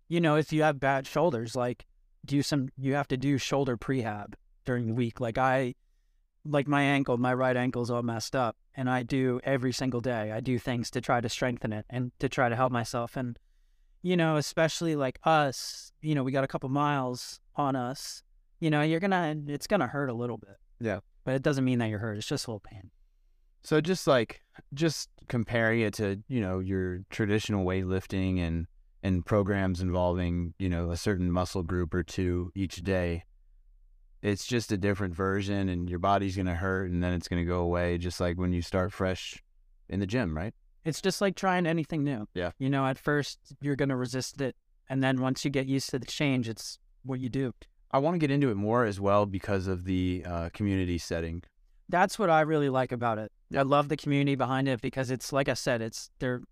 you 0.09 0.21
know, 0.21 0.37
if 0.37 0.53
you 0.53 0.63
have 0.63 0.81
bad 0.81 1.07
shoulders, 1.07 1.55
like 1.57 1.87
do 2.25 2.43
some. 2.43 2.69
You 2.77 2.95
have 2.95 3.09
to 3.09 3.17
do 3.17 3.39
shoulder 3.39 3.77
prehab 3.77 4.35
during 4.65 4.87
the 4.87 4.95
week. 4.95 5.21
Like 5.21 5.39
I, 5.39 5.75
like 6.45 6.67
my 6.67 6.83
ankle, 6.83 7.17
my 7.19 7.35
right 7.35 7.57
ankle's 7.57 7.91
all 7.91 8.03
messed 8.03 8.35
up, 8.35 8.57
and 8.75 8.89
I 8.91 9.03
do 9.03 9.41
every 9.45 9.73
single 9.73 10.01
day. 10.01 10.33
I 10.33 10.41
do 10.41 10.59
things 10.59 10.91
to 10.93 11.01
try 11.01 11.21
to 11.21 11.29
strengthen 11.29 11.73
it 11.73 11.87
and 11.89 12.13
to 12.19 12.29
try 12.29 12.49
to 12.49 12.57
help 12.57 12.73
myself. 12.73 13.17
And 13.17 13.39
you 14.03 14.17
know, 14.17 14.37
especially 14.37 14.97
like 14.97 15.19
us, 15.25 15.93
you 16.01 16.15
know, 16.15 16.25
we 16.25 16.33
got 16.33 16.45
a 16.45 16.49
couple 16.49 16.69
miles 16.69 17.41
on 17.55 17.77
us. 17.77 18.23
You 18.59 18.71
know, 18.71 18.83
you're 18.83 19.01
gonna, 19.01 19.37
it's 19.47 19.67
gonna 19.67 19.87
hurt 19.87 20.11
a 20.11 20.15
little 20.15 20.39
bit. 20.39 20.57
Yeah. 20.81 21.01
But 21.25 21.37
it 21.37 21.43
doesn't 21.43 21.65
mean 21.65 21.79
that 21.79 21.89
you're 21.89 22.01
hurt. 22.01 22.19
It's 22.19 22.27
just 22.27 22.47
a 22.47 22.51
little 22.51 22.61
pain. 22.61 22.91
So 23.63 23.81
just 23.81 24.09
like 24.09 24.41
just 24.75 25.09
comparing 25.29 25.81
it 25.81 25.95
to, 25.95 26.21
you 26.29 26.41
know, 26.41 26.59
your 26.59 27.01
traditional 27.11 27.65
weightlifting 27.65 28.41
and 28.41 28.67
and 29.05 29.25
programs 29.25 29.81
involving, 29.81 30.55
you 30.59 30.69
know, 30.69 30.91
a 30.91 30.97
certain 30.97 31.31
muscle 31.31 31.63
group 31.63 31.95
or 31.95 32.03
two 32.03 32.53
each 32.55 32.77
day. 32.83 33.25
It's 34.23 34.47
just 34.47 34.73
a 34.73 34.77
different 34.77 35.15
version 35.15 35.69
and 35.69 35.91
your 35.91 35.99
body's 35.99 36.37
going 36.37 36.47
to 36.47 36.55
hurt 36.55 36.91
and 36.91 37.03
then 37.03 37.13
it's 37.13 37.29
going 37.29 37.43
to 37.43 37.47
go 37.47 37.61
away 37.61 37.99
just 37.99 38.21
like 38.21 38.39
when 38.39 38.53
you 38.53 38.63
start 38.63 38.93
fresh 38.93 39.43
in 39.89 40.01
the 40.01 40.07
gym, 40.07 40.37
right? 40.37 40.55
It's 40.85 41.01
just 41.01 41.21
like 41.21 41.37
trying 41.37 41.67
anything 41.67 42.03
new. 42.03 42.27
Yeah. 42.35 42.51
You 42.59 42.69
know, 42.69 42.87
at 42.87 42.99
first 42.99 43.39
you're 43.61 43.77
gonna 43.77 43.97
resist 43.97 44.41
it, 44.41 44.57
and 44.89 45.03
then 45.03 45.21
once 45.21 45.45
you 45.45 45.51
get 45.51 45.67
used 45.67 45.91
to 45.91 45.99
the 45.99 46.07
change, 46.07 46.49
it's 46.49 46.79
what 47.05 47.21
you 47.21 47.29
do. 47.29 47.53
I 47.93 47.99
want 47.99 48.15
to 48.15 48.19
get 48.19 48.31
into 48.31 48.51
it 48.51 48.57
more 48.57 48.85
as 48.85 48.99
well 48.99 49.27
because 49.27 49.67
of 49.67 49.85
the 49.85 50.25
uh, 50.27 50.49
community 50.53 50.99
setting. 50.99 51.43
That's 51.89 52.19
what 52.19 52.31
I 52.31 52.41
really 52.41 52.71
like 52.71 52.91
about 52.91 53.19
it. 53.19 53.31
I 53.55 53.63
love 53.63 53.91
the 53.91 53.97
community 53.97 54.35
behind 54.35 54.67
it 54.67 54.81
because 54.81 55.11
it's 55.11 55.33
like 55.33 55.49
I 55.49 55.55
said, 55.55 55.83
it's 55.83 56.11
they're 56.19 56.43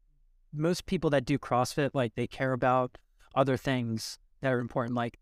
most 0.53 0.87
people 0.87 1.11
that 1.11 1.25
do 1.25 1.39
CrossFit 1.39 1.91
like 1.95 2.15
they 2.15 2.27
care 2.27 2.53
about 2.53 2.99
other 3.35 3.57
things 3.57 4.19
that 4.43 4.53
are 4.53 4.61
important, 4.61 4.95
like 4.95 5.19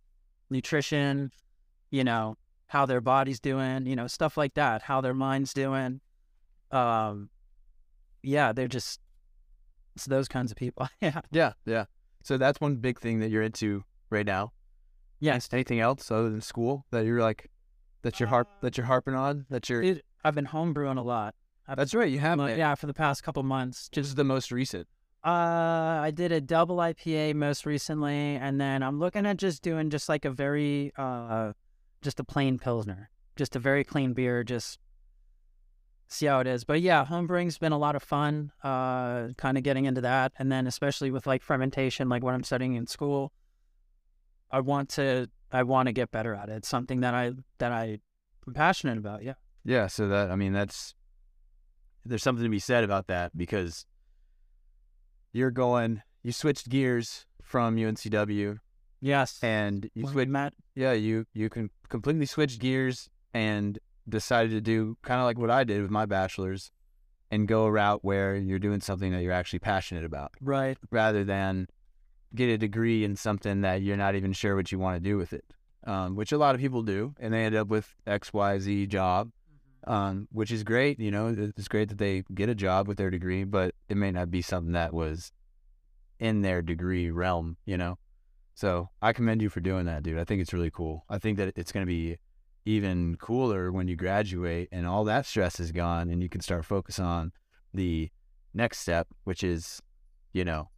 nutrition, 0.51 1.31
you 1.91 2.05
know, 2.05 2.37
how 2.67 2.87
their 2.87 3.01
body's 3.01 3.41
doing, 3.41 3.87
you 3.87 3.97
know, 3.97 4.07
stuff 4.07 4.37
like 4.37 4.55
that, 4.55 4.83
how 4.83 5.01
their 5.01 5.15
mind's 5.15 5.53
doing. 5.53 6.01
Um, 6.71 7.31
yeah, 8.23 8.53
they're 8.53 8.69
just 8.69 9.01
it's 9.97 10.07
those 10.07 10.29
kinds 10.29 10.51
of 10.51 10.57
people. 10.57 10.89
yeah. 11.01 11.21
Yeah, 11.31 11.53
yeah. 11.65 11.87
So 12.23 12.37
that's 12.37 12.61
one 12.61 12.77
big 12.77 13.01
thing 13.01 13.21
that 13.21 13.31
you're 13.31 13.43
into 13.43 13.85
right 14.11 14.27
now. 14.27 14.53
Yes. 15.21 15.49
Anything 15.53 15.81
else 15.81 16.11
other 16.11 16.31
than 16.31 16.41
school 16.41 16.87
that 16.91 17.05
you're 17.05 17.21
like 17.21 17.51
that 18.03 18.21
you're 18.21 18.29
harp 18.29 18.49
that 18.63 18.77
you're 18.77 18.87
harping 18.87 19.15
on 19.15 19.47
that 19.51 19.69
you're 19.69 19.83
Dude, 19.83 20.03
I've 20.25 20.35
been 20.35 20.47
homebrewing 20.47 20.99
a 20.99 21.03
lot. 21.03 21.35
I've 21.67 21.77
That's 21.77 21.95
right, 21.95 22.11
you 22.11 22.19
have 22.21 22.39
yeah, 22.57 22.75
for 22.75 22.87
the 22.87 22.95
past 22.95 23.23
couple 23.23 23.43
months. 23.43 23.91
This 23.93 24.07
is 24.07 24.15
the 24.15 24.25
most 24.25 24.51
recent. 24.53 24.87
Uh, 25.25 26.01
I 26.01 26.13
did 26.15 26.33
a 26.33 26.41
double 26.41 26.77
IPA 26.77 27.35
most 27.35 27.67
recently, 27.67 28.37
and 28.37 28.61
then 28.61 28.83
I'm 28.83 28.99
looking 28.99 29.27
at 29.27 29.37
just 29.37 29.63
doing 29.63 29.91
just 29.91 30.09
like 30.09 30.25
a 30.25 30.31
very, 30.31 30.93
uh, 30.97 31.53
just 32.03 32.21
a 32.21 32.25
plain 32.25 32.59
pilsner, 32.59 33.11
just 33.37 33.57
a 33.57 33.59
very 33.59 33.85
clean 33.85 34.13
beer, 34.13 34.45
just 34.45 34.79
see 36.09 36.27
how 36.27 36.41
it 36.41 36.47
is. 36.47 36.65
But 36.65 36.81
yeah, 36.81 37.05
homebrewing's 37.05 37.59
been 37.59 37.73
a 37.73 37.79
lot 37.79 37.95
of 37.97 38.03
fun. 38.03 38.53
Uh, 38.63 39.29
kind 39.37 39.57
of 39.57 39.63
getting 39.63 39.85
into 39.85 40.01
that, 40.01 40.33
and 40.39 40.51
then 40.51 40.67
especially 40.67 41.11
with 41.11 41.27
like 41.27 41.43
fermentation, 41.43 42.09
like 42.09 42.23
what 42.23 42.35
I'm 42.35 42.45
studying 42.45 42.75
in 42.75 42.87
school, 42.87 43.33
I 44.51 44.61
want 44.61 44.89
to, 44.91 45.29
I 45.53 45.63
want 45.63 45.87
to 45.87 45.93
get 45.93 46.11
better 46.11 46.35
at 46.35 46.49
it. 46.49 46.57
It's 46.57 46.69
something 46.69 47.01
that 47.01 47.15
I 47.15 47.33
that 47.59 47.73
I 47.73 47.99
am 48.47 48.55
passionate 48.55 48.99
about. 48.99 49.23
Yeah. 49.23 49.35
Yeah, 49.65 49.87
so 49.87 50.09
that 50.09 50.31
I 50.31 50.37
mean 50.37 50.53
that's 50.53 50.95
there's 52.05 52.23
something 52.23 52.45
to 52.45 52.51
be 52.51 52.59
said 52.59 52.85
about 52.85 53.07
that 53.09 53.37
because 53.37 53.85
you're 55.33 55.51
going 55.51 56.03
you 56.23 56.33
switched 56.33 56.69
gears 56.69 57.27
from 57.43 57.77
UNCW 57.77 58.59
Yes. 59.01 59.39
and 59.43 59.89
you 59.95 60.05
we 60.05 60.13
switched 60.13 60.55
yeah, 60.75 60.93
you 60.93 61.27
you 61.33 61.49
can 61.49 61.71
completely 61.89 62.27
switch 62.27 62.59
gears 62.59 63.09
and 63.35 63.79
decided 64.09 64.51
to 64.53 64.61
do 64.61 64.97
kind 65.03 65.21
of 65.21 65.25
like 65.25 65.39
what 65.39 65.51
I 65.51 65.65
did 65.65 65.83
with 65.83 65.91
my 65.91 66.07
bachelor's 66.07 66.71
and 67.31 67.47
go 67.47 67.65
a 67.65 67.71
route 67.71 68.01
where 68.03 68.35
you're 68.37 68.59
doing 68.59 68.81
something 68.81 69.13
that 69.13 69.23
you're 69.23 69.33
actually 69.33 69.59
passionate 69.59 70.05
about 70.05 70.33
Right. 70.41 70.79
rather 70.91 71.25
than 71.25 71.69
get 72.35 72.49
a 72.49 72.59
degree 72.59 73.05
in 73.05 73.17
something 73.17 73.61
that 73.63 73.83
you're 73.83 73.97
not 73.97 74.15
even 74.15 74.33
sure 74.33 74.57
what 74.57 74.73
you 74.73 74.79
want 74.79 74.97
to 74.97 75.01
do 75.01 75.17
with 75.17 75.33
it, 75.33 75.45
um, 75.87 76.15
which 76.17 76.33
a 76.33 76.39
lot 76.39 76.55
of 76.55 76.61
people 76.61 76.83
do, 76.83 77.15
and 77.19 77.33
they 77.33 77.45
end 77.45 77.55
up 77.55 77.69
with 77.69 77.95
X, 78.07 78.33
Y, 78.33 78.59
Z 78.59 78.87
job, 78.87 79.31
um, 79.87 80.29
which 80.33 80.51
is 80.51 80.63
great. 80.63 80.99
You 80.99 81.11
know, 81.11 81.35
it's 81.57 81.69
great 81.69 81.89
that 81.89 81.99
they 81.99 82.25
get 82.35 82.49
a 82.49 82.55
job 82.55 82.89
with 82.89 82.99
their 82.99 83.11
degree, 83.11 83.45
but 83.45 83.75
it 83.89 83.97
may 83.97 84.11
not 84.11 84.31
be 84.31 84.43
something 84.43 84.73
that 84.73 84.93
was 84.93 85.33
in 86.19 86.43
their 86.43 86.63
degree 86.63 87.11
realm. 87.11 87.57
You 87.65 87.79
know, 87.79 87.99
so 88.59 88.91
I 89.01 89.13
commend 89.13 89.41
you 89.41 89.51
for 89.51 89.61
doing 89.61 89.87
that, 89.87 90.03
dude. 90.03 90.19
I 90.19 90.25
think 90.25 90.43
it's 90.43 90.53
really 90.53 90.73
cool. 90.73 91.05
I 91.09 91.19
think 91.19 91.39
that 91.39 91.53
it's 91.55 91.71
going 91.71 91.87
to 91.87 91.89
be 91.89 92.19
even 92.65 93.15
cooler 93.15 93.71
when 93.71 93.87
you 93.87 93.95
graduate 93.95 94.69
and 94.73 94.85
all 94.85 95.05
that 95.05 95.27
stress 95.27 95.61
is 95.61 95.71
gone 95.71 96.11
and 96.11 96.21
you 96.21 96.29
can 96.29 96.41
start 96.41 96.65
focus 96.65 96.99
on 96.99 97.31
the 97.73 98.11
next 98.53 98.81
step, 98.81 99.07
which 99.23 99.45
is, 99.45 99.81
you 100.33 100.45
know, 100.45 100.71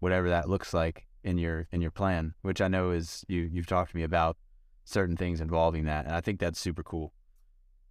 whatever 0.00 0.30
that 0.30 0.48
looks 0.48 0.72
like 0.72 1.06
in 1.22 1.36
your 1.36 1.68
in 1.70 1.82
your 1.82 1.90
plan, 1.90 2.32
which 2.40 2.62
I 2.62 2.68
know 2.68 2.92
is 2.92 3.26
you 3.28 3.50
you've 3.52 3.66
talked 3.66 3.90
to 3.90 3.96
me 3.98 4.04
about 4.04 4.38
certain 4.84 5.14
things 5.14 5.42
involving 5.42 5.84
that, 5.84 6.06
and 6.06 6.14
I 6.14 6.22
think 6.22 6.40
that's 6.40 6.58
super 6.58 6.82
cool. 6.82 7.12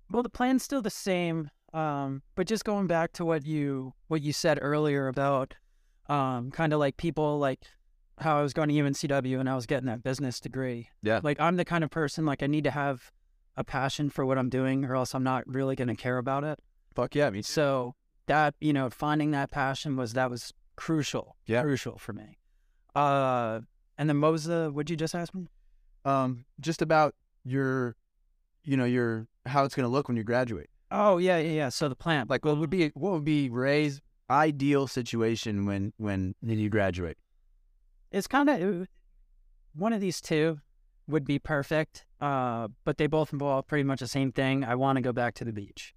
Well, 0.09 0.23
the 0.23 0.29
plan's 0.29 0.63
still 0.63 0.81
the 0.81 0.89
same, 0.89 1.51
um, 1.75 2.23
but 2.33 2.47
just 2.47 2.65
going 2.65 2.87
back 2.87 3.13
to 3.13 3.23
what 3.23 3.45
you 3.45 3.93
what 4.07 4.23
you 4.23 4.33
said 4.33 4.57
earlier 4.59 5.07
about 5.07 5.53
um, 6.09 6.49
kind 6.49 6.73
of 6.73 6.79
like 6.79 6.97
people 6.97 7.37
like 7.37 7.59
how 8.19 8.39
I 8.39 8.41
was 8.41 8.53
going 8.53 8.69
to 8.69 8.75
UNCW 8.75 9.39
and 9.39 9.49
I 9.49 9.55
was 9.55 9.65
getting 9.65 9.87
that 9.87 10.03
business 10.03 10.39
degree. 10.39 10.89
Yeah. 11.01 11.19
Like 11.23 11.39
I'm 11.39 11.55
the 11.55 11.65
kind 11.65 11.83
of 11.83 11.89
person 11.89 12.25
like 12.25 12.41
I 12.41 12.47
need 12.47 12.63
to 12.63 12.71
have 12.71 13.11
a 13.55 13.63
passion 13.63 14.09
for 14.09 14.25
what 14.25 14.37
I'm 14.37 14.49
doing, 14.49 14.85
or 14.85 14.95
else 14.95 15.15
I'm 15.15 15.23
not 15.23 15.43
really 15.47 15.75
going 15.75 15.87
to 15.87 15.95
care 15.95 16.17
about 16.17 16.43
it. 16.43 16.59
Fuck 16.95 17.15
yeah, 17.15 17.29
me 17.29 17.41
So 17.41 17.95
that 18.27 18.55
you 18.59 18.73
know, 18.73 18.89
finding 18.89 19.31
that 19.31 19.51
passion 19.51 19.95
was 19.95 20.13
that 20.13 20.29
was 20.29 20.53
crucial. 20.75 21.35
Yeah. 21.45 21.61
crucial 21.61 21.97
for 21.97 22.13
me. 22.13 22.37
Uh, 22.95 23.61
and 23.97 24.09
then 24.09 24.21
what 24.21 24.31
was 24.31 24.45
the? 24.45 24.69
What'd 24.71 24.89
you 24.89 24.95
just 24.95 25.15
ask 25.15 25.33
me? 25.33 25.47
Um, 26.05 26.45
just 26.59 26.81
about 26.81 27.15
your, 27.43 27.95
you 28.63 28.77
know, 28.77 28.85
your 28.85 29.27
how 29.45 29.63
it's 29.63 29.75
gonna 29.75 29.87
look 29.87 30.07
when 30.07 30.17
you 30.17 30.23
graduate. 30.23 30.69
Oh 30.91 31.17
yeah, 31.17 31.37
yeah, 31.37 31.51
yeah. 31.51 31.69
So 31.69 31.89
the 31.89 31.95
plan, 31.95 32.27
Like, 32.29 32.45
what 32.45 32.57
would 32.57 32.69
be 32.69 32.91
what 32.93 33.13
would 33.13 33.25
be 33.25 33.49
Ray's 33.49 34.01
ideal 34.29 34.87
situation 34.87 35.65
when 35.65 35.93
when 35.97 36.35
you 36.43 36.69
graduate? 36.69 37.17
It's 38.11 38.27
kind 38.27 38.49
of 38.49 38.87
one 39.75 39.93
of 39.93 40.01
these 40.01 40.21
two 40.21 40.59
would 41.07 41.25
be 41.25 41.39
perfect. 41.39 42.05
Uh, 42.19 42.67
but 42.83 42.97
they 42.97 43.07
both 43.07 43.31
involve 43.31 43.67
pretty 43.67 43.83
much 43.83 43.99
the 43.99 44.07
same 44.07 44.31
thing. 44.31 44.63
I 44.63 44.75
want 44.75 44.97
to 44.97 45.01
go 45.01 45.13
back 45.13 45.35
to 45.35 45.45
the 45.45 45.53
beach. 45.53 45.93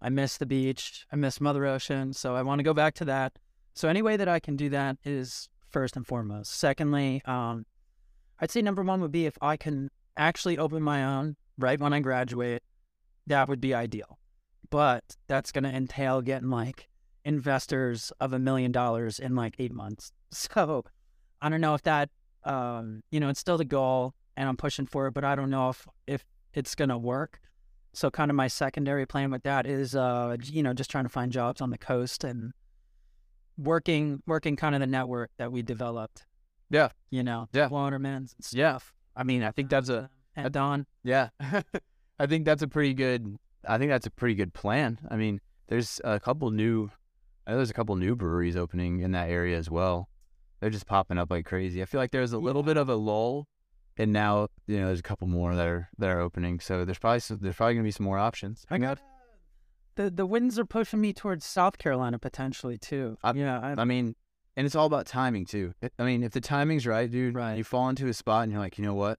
I 0.00 0.08
miss 0.08 0.36
the 0.36 0.46
beach. 0.46 1.06
I 1.12 1.16
miss 1.16 1.40
Mother 1.40 1.66
Ocean. 1.66 2.12
So 2.12 2.36
I 2.36 2.42
want 2.42 2.58
to 2.60 2.64
go 2.64 2.74
back 2.74 2.94
to 2.94 3.04
that. 3.06 3.38
So 3.74 3.88
any 3.88 4.02
way 4.02 4.16
that 4.16 4.28
I 4.28 4.40
can 4.40 4.56
do 4.56 4.68
that 4.70 4.96
is 5.04 5.48
first 5.68 5.96
and 5.96 6.06
foremost. 6.06 6.52
Secondly, 6.52 7.22
um, 7.26 7.66
I'd 8.38 8.50
say 8.50 8.62
number 8.62 8.82
one 8.82 9.00
would 9.00 9.12
be 9.12 9.26
if 9.26 9.36
I 9.40 9.56
can 9.56 9.90
actually 10.16 10.58
open 10.58 10.82
my 10.82 11.04
own 11.04 11.36
right 11.58 11.80
when 11.80 11.92
I 11.92 12.00
graduate, 12.00 12.62
that 13.26 13.48
would 13.48 13.60
be 13.60 13.74
ideal. 13.74 14.18
But 14.70 15.16
that's 15.26 15.52
going 15.52 15.64
to 15.64 15.74
entail 15.74 16.22
getting 16.22 16.50
like 16.50 16.88
investors 17.24 18.12
of 18.20 18.32
a 18.32 18.38
million 18.38 18.72
dollars 18.72 19.18
in 19.18 19.34
like 19.34 19.54
eight 19.58 19.72
months. 19.72 20.12
So 20.32 20.84
I 21.40 21.48
don't 21.48 21.60
know 21.60 21.74
if 21.74 21.82
that, 21.82 22.10
um, 22.44 23.02
you 23.10 23.20
know, 23.20 23.28
it's 23.28 23.40
still 23.40 23.58
the 23.58 23.64
goal 23.64 24.14
and 24.36 24.48
I'm 24.48 24.56
pushing 24.56 24.86
for 24.86 25.06
it, 25.06 25.14
but 25.14 25.24
I 25.24 25.34
don't 25.34 25.50
know 25.50 25.70
if, 25.70 25.86
if 26.06 26.24
it's 26.54 26.74
going 26.74 26.88
to 26.90 26.98
work. 26.98 27.40
So 27.92 28.10
kind 28.10 28.30
of 28.30 28.34
my 28.36 28.48
secondary 28.48 29.06
plan 29.06 29.30
with 29.30 29.42
that 29.44 29.66
is, 29.66 29.94
uh, 29.94 30.36
you 30.44 30.62
know, 30.62 30.72
just 30.74 30.90
trying 30.90 31.04
to 31.04 31.08
find 31.10 31.32
jobs 31.32 31.60
on 31.60 31.70
the 31.70 31.78
coast 31.78 32.24
and 32.24 32.52
working, 33.56 34.22
working 34.26 34.56
kind 34.56 34.74
of 34.74 34.80
the 34.80 34.86
network 34.86 35.30
that 35.38 35.50
we 35.52 35.62
developed. 35.62 36.26
Yeah. 36.70 36.88
You 37.10 37.22
know, 37.22 37.48
Yeah. 37.52 37.68
Watermans 37.68 38.34
and 38.34 38.52
Yeah. 38.52 38.78
I 39.14 39.22
mean, 39.22 39.42
I 39.42 39.50
think 39.50 39.70
that's 39.70 39.88
a 39.88 40.10
and 40.34 40.52
Don. 40.52 40.86
Yeah. 41.02 41.30
I 42.18 42.26
think 42.26 42.44
that's 42.44 42.62
a 42.62 42.68
pretty 42.68 42.92
good 42.94 43.36
I 43.66 43.78
think 43.78 43.90
that's 43.90 44.06
a 44.06 44.10
pretty 44.10 44.34
good 44.34 44.52
plan. 44.54 44.98
I 45.10 45.16
mean, 45.16 45.40
there's 45.68 46.00
a 46.04 46.20
couple 46.20 46.50
new 46.50 46.90
I 47.46 47.52
know 47.52 47.56
there's 47.58 47.70
a 47.70 47.74
couple 47.74 47.96
new 47.96 48.16
breweries 48.16 48.56
opening 48.56 49.00
in 49.00 49.12
that 49.12 49.30
area 49.30 49.56
as 49.56 49.70
well. 49.70 50.08
They're 50.60 50.70
just 50.70 50.86
popping 50.86 51.18
up 51.18 51.30
like 51.30 51.44
crazy. 51.46 51.82
I 51.82 51.84
feel 51.84 52.00
like 52.00 52.10
there's 52.12 52.32
a 52.32 52.38
little 52.38 52.62
bit 52.62 52.76
of 52.76 52.88
a 52.88 52.94
lull 52.94 53.46
and 53.98 54.12
now, 54.12 54.48
you 54.66 54.78
know, 54.78 54.86
there's 54.86 55.00
a 55.00 55.02
couple 55.04 55.26
more 55.26 55.54
that 55.54 55.66
are 55.66 55.88
that 55.98 56.08
are 56.10 56.20
opening. 56.20 56.60
So 56.60 56.84
there's 56.84 56.98
probably 56.98 57.20
some, 57.20 57.38
there's 57.40 57.56
probably 57.56 57.74
going 57.74 57.84
to 57.84 57.88
be 57.88 57.92
some 57.92 58.04
more 58.04 58.18
options. 58.18 58.64
I 58.70 58.78
got 58.78 58.98
the 59.96 60.10
the 60.10 60.26
winds 60.26 60.58
are 60.58 60.64
pushing 60.66 61.00
me 61.00 61.12
towards 61.12 61.44
South 61.44 61.78
Carolina 61.78 62.18
potentially 62.18 62.78
too. 62.78 63.16
I- 63.22 63.32
yeah, 63.32 63.58
I, 63.60 63.80
I 63.82 63.84
mean, 63.84 64.14
and 64.56 64.66
it's 64.66 64.74
all 64.74 64.86
about 64.86 65.06
timing 65.06 65.44
too. 65.46 65.72
I 65.98 66.04
mean, 66.04 66.22
if 66.22 66.32
the 66.32 66.40
timing's 66.40 66.86
right, 66.86 67.10
dude, 67.10 67.34
Right. 67.34 67.56
you 67.58 67.64
fall 67.64 67.88
into 67.88 68.06
a 68.06 68.14
spot 68.14 68.44
and 68.44 68.52
you're 68.52 68.60
like, 68.60 68.78
you 68.78 68.84
know 68.84 68.94
what? 68.94 69.18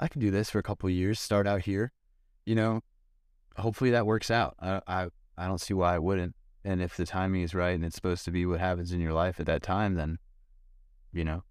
I 0.00 0.08
can 0.08 0.20
do 0.20 0.30
this 0.30 0.50
for 0.50 0.58
a 0.58 0.62
couple 0.62 0.88
of 0.88 0.94
years, 0.94 1.20
start 1.20 1.46
out 1.46 1.62
here. 1.62 1.92
You 2.44 2.54
know, 2.54 2.80
hopefully 3.56 3.90
that 3.92 4.06
works 4.06 4.30
out. 4.30 4.54
I, 4.60 4.80
I, 4.86 5.08
I 5.38 5.46
don't 5.46 5.60
see 5.60 5.72
why 5.74 5.94
it 5.94 6.02
wouldn't. 6.02 6.34
And 6.64 6.82
if 6.82 6.96
the 6.96 7.06
timing 7.06 7.42
is 7.42 7.54
right 7.54 7.74
and 7.74 7.84
it's 7.84 7.94
supposed 7.94 8.24
to 8.24 8.30
be 8.30 8.44
what 8.46 8.60
happens 8.60 8.92
in 8.92 9.00
your 9.00 9.12
life 9.12 9.38
at 9.40 9.46
that 9.46 9.62
time, 9.62 9.94
then, 9.94 10.18
you 11.16 11.24
know, 11.24 11.42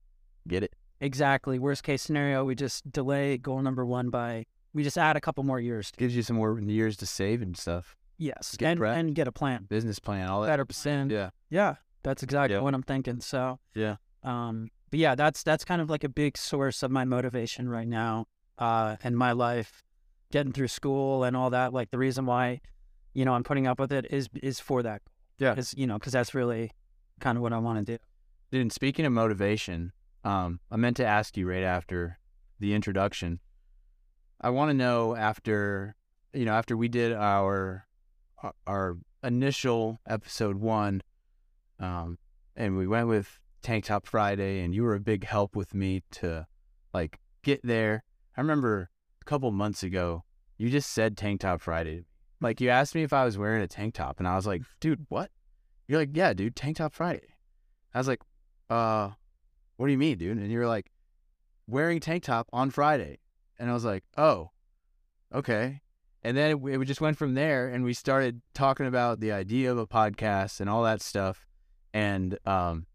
get 0.47 0.63
it. 0.63 0.73
exactly. 0.99 1.59
Worst 1.59 1.83
case 1.83 2.01
scenario, 2.01 2.43
we 2.45 2.55
just 2.55 2.89
delay 2.91 3.37
goal 3.37 3.61
number 3.61 3.85
one 3.85 4.09
by 4.09 4.45
we 4.73 4.83
just 4.83 4.97
add 4.97 5.15
a 5.15 5.21
couple 5.21 5.43
more 5.43 5.59
years. 5.59 5.91
Gives 5.97 6.15
you 6.15 6.23
some 6.23 6.35
more 6.37 6.59
years 6.59 6.97
to 6.97 7.05
save 7.05 7.41
and 7.41 7.55
stuff. 7.57 7.95
Yes, 8.17 8.55
Get 8.57 8.77
and 8.77 8.83
and 8.85 9.15
get 9.15 9.27
a 9.27 9.31
plan. 9.31 9.65
Business 9.69 9.99
plan, 9.99 10.27
all 10.29 10.41
that. 10.41 10.47
Better 10.47 10.65
percent. 10.65 11.11
Yeah. 11.11 11.29
Yeah, 11.49 11.75
that's 12.03 12.23
exactly 12.23 12.55
Yeah. 12.55 12.61
what 12.61 12.73
I'm 12.73 12.83
thinking. 12.83 13.19
So 13.21 13.59
Yeah. 13.75 13.97
um, 14.23 14.69
but 14.89 14.99
yeah, 14.99 15.15
that's 15.15 15.43
that's 15.43 15.65
kind 15.65 15.81
of 15.81 15.89
like 15.89 16.03
a 16.03 16.09
big 16.09 16.37
source 16.37 16.83
of 16.83 16.91
my 16.91 17.03
motivation 17.05 17.67
right 17.69 17.87
now, 17.87 18.27
uh, 18.59 18.95
in 19.03 19.15
my 19.15 19.31
life, 19.31 19.83
getting 20.31 20.53
through 20.53 20.67
school 20.69 21.23
and 21.23 21.35
all 21.35 21.49
that. 21.49 21.73
Like 21.73 21.89
the 21.91 21.97
reason 21.97 22.25
why, 22.25 22.61
you 23.13 23.25
know, 23.25 23.33
I'm 23.33 23.43
putting 23.43 23.67
up 23.67 23.79
with 23.79 23.91
it 23.91 24.05
is 24.11 24.29
is 24.41 24.59
for 24.59 24.83
that. 24.83 25.01
Yeah. 25.39 25.55
is 25.55 25.73
you 25.75 25.87
know, 25.87 25.97
because 25.99 26.13
that's 26.13 26.33
really 26.35 26.71
kind 27.19 27.37
of 27.37 27.41
what 27.41 27.53
I 27.53 27.57
want 27.57 27.85
to 27.85 27.97
do. 27.97 28.03
Dude, 28.53 28.71
speaking 28.71 29.03
of 29.07 29.11
motivation, 29.11 29.93
um, 30.23 30.59
I 30.69 30.75
meant 30.75 30.97
to 30.97 31.05
ask 31.07 31.35
you 31.35 31.49
right 31.49 31.63
after 31.63 32.19
the 32.59 32.75
introduction. 32.75 33.39
I 34.39 34.51
want 34.51 34.69
to 34.69 34.75
know 34.75 35.15
after, 35.15 35.95
you 36.35 36.45
know, 36.45 36.53
after 36.53 36.77
we 36.77 36.87
did 36.87 37.13
our 37.13 37.87
our 38.67 38.97
initial 39.23 39.99
episode 40.07 40.57
one, 40.57 41.01
um, 41.79 42.19
and 42.55 42.77
we 42.77 42.85
went 42.85 43.07
with 43.07 43.39
Tank 43.63 43.85
Top 43.85 44.05
Friday, 44.05 44.59
and 44.59 44.75
you 44.75 44.83
were 44.83 44.93
a 44.93 44.99
big 44.99 45.25
help 45.25 45.55
with 45.55 45.73
me 45.73 46.03
to 46.11 46.45
like 46.93 47.17
get 47.41 47.59
there. 47.63 48.03
I 48.37 48.41
remember 48.41 48.91
a 49.19 49.25
couple 49.25 49.49
months 49.49 49.81
ago, 49.81 50.25
you 50.59 50.69
just 50.69 50.91
said 50.91 51.17
Tank 51.17 51.41
Top 51.41 51.59
Friday. 51.59 52.05
Like 52.39 52.61
you 52.61 52.69
asked 52.69 52.93
me 52.93 53.01
if 53.01 53.13
I 53.13 53.25
was 53.25 53.35
wearing 53.35 53.63
a 53.63 53.67
tank 53.67 53.95
top, 53.95 54.19
and 54.19 54.27
I 54.27 54.35
was 54.35 54.45
like, 54.45 54.61
dude, 54.79 55.07
what? 55.09 55.31
You're 55.87 55.97
like, 55.97 56.11
yeah, 56.13 56.33
dude, 56.33 56.55
Tank 56.55 56.77
Top 56.77 56.93
Friday. 56.93 57.33
I 57.95 57.97
was 57.97 58.07
like, 58.07 58.21
uh, 58.69 59.09
what 59.77 59.87
do 59.87 59.91
you 59.91 59.97
mean, 59.97 60.17
dude? 60.17 60.37
And 60.37 60.51
you're 60.51 60.67
like, 60.67 60.89
wearing 61.67 61.99
tank 61.99 62.23
top 62.23 62.47
on 62.51 62.69
Friday. 62.69 63.19
And 63.59 63.69
I 63.69 63.73
was 63.73 63.85
like, 63.85 64.03
oh, 64.17 64.51
okay. 65.33 65.81
And 66.23 66.37
then 66.37 66.51
it, 66.51 66.81
it 66.81 66.85
just 66.85 67.01
went 67.01 67.17
from 67.17 67.33
there, 67.33 67.67
and 67.67 67.83
we 67.83 67.93
started 67.93 68.41
talking 68.53 68.85
about 68.85 69.19
the 69.19 69.31
idea 69.31 69.71
of 69.71 69.77
a 69.77 69.87
podcast 69.87 70.61
and 70.61 70.69
all 70.69 70.83
that 70.83 71.01
stuff. 71.01 71.45
And 71.93 72.37
um, 72.45 72.85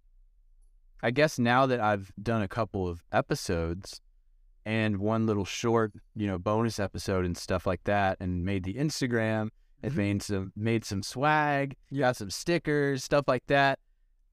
I 1.02 1.10
guess 1.10 1.38
now 1.38 1.66
that 1.66 1.80
I've 1.80 2.10
done 2.20 2.42
a 2.42 2.48
couple 2.48 2.88
of 2.88 3.04
episodes 3.12 4.00
and 4.64 4.98
one 4.98 5.26
little 5.26 5.44
short, 5.44 5.92
you 6.16 6.26
know, 6.26 6.38
bonus 6.38 6.78
episode 6.80 7.24
and 7.24 7.36
stuff 7.36 7.66
like 7.66 7.84
that, 7.84 8.16
and 8.18 8.44
made 8.44 8.64
the 8.64 8.74
Instagram, 8.74 9.50
and 9.82 9.96
made 9.96 10.22
some 10.22 10.52
made 10.56 10.84
some 10.84 11.02
swag, 11.02 11.76
got 11.96 12.16
some 12.16 12.30
stickers, 12.30 13.04
stuff 13.04 13.26
like 13.28 13.46
that. 13.46 13.78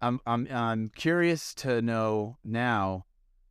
I'm 0.02 0.20
I'm 0.26 0.48
I'm 0.52 0.90
curious 0.90 1.54
to 1.56 1.82
know 1.82 2.38
now 2.44 3.06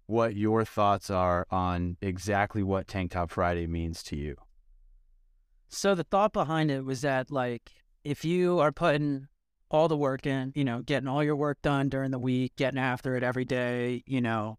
what 0.06 0.36
your 0.36 0.64
thoughts 0.64 1.10
are 1.10 1.46
on 1.50 1.96
exactly 2.00 2.62
what 2.62 2.86
Tank 2.86 3.12
Top 3.12 3.30
Friday 3.30 3.66
means 3.66 4.02
to 4.04 4.16
you. 4.16 4.36
So 5.68 5.94
the 5.94 6.04
thought 6.04 6.32
behind 6.32 6.70
it 6.70 6.84
was 6.84 7.00
that 7.00 7.30
like 7.30 7.72
if 8.04 8.24
you 8.24 8.60
are 8.60 8.72
putting 8.72 9.28
all 9.70 9.88
the 9.88 9.96
work 9.96 10.26
in, 10.26 10.52
you 10.54 10.64
know, 10.64 10.82
getting 10.82 11.08
all 11.08 11.24
your 11.24 11.36
work 11.36 11.60
done 11.62 11.88
during 11.88 12.10
the 12.10 12.18
week, 12.18 12.54
getting 12.56 12.78
after 12.78 13.16
it 13.16 13.22
every 13.22 13.44
day, 13.44 14.04
you 14.06 14.20
know, 14.20 14.58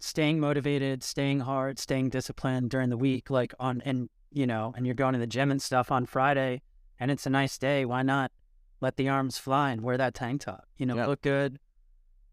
staying 0.00 0.40
motivated, 0.40 1.02
staying 1.04 1.40
hard, 1.40 1.78
staying 1.78 2.08
disciplined 2.08 2.70
during 2.70 2.88
the 2.88 2.96
week, 2.96 3.30
like 3.30 3.54
on 3.60 3.82
and 3.84 4.08
you 4.32 4.46
know, 4.46 4.72
and 4.76 4.86
you're 4.86 4.94
going 4.94 5.12
to 5.12 5.18
the 5.18 5.26
gym 5.26 5.50
and 5.50 5.62
stuff 5.62 5.92
on 5.92 6.06
Friday 6.06 6.62
and 6.98 7.10
it's 7.10 7.26
a 7.26 7.30
nice 7.30 7.58
day, 7.58 7.84
why 7.84 8.02
not 8.02 8.32
let 8.84 8.96
the 8.96 9.08
arms 9.08 9.38
fly 9.38 9.70
and 9.72 9.80
wear 9.80 9.96
that 9.96 10.14
tank 10.14 10.42
top? 10.42 10.64
You 10.76 10.86
know, 10.86 10.94
Yeah. 10.96 11.06
look 11.06 11.22
good. 11.22 11.58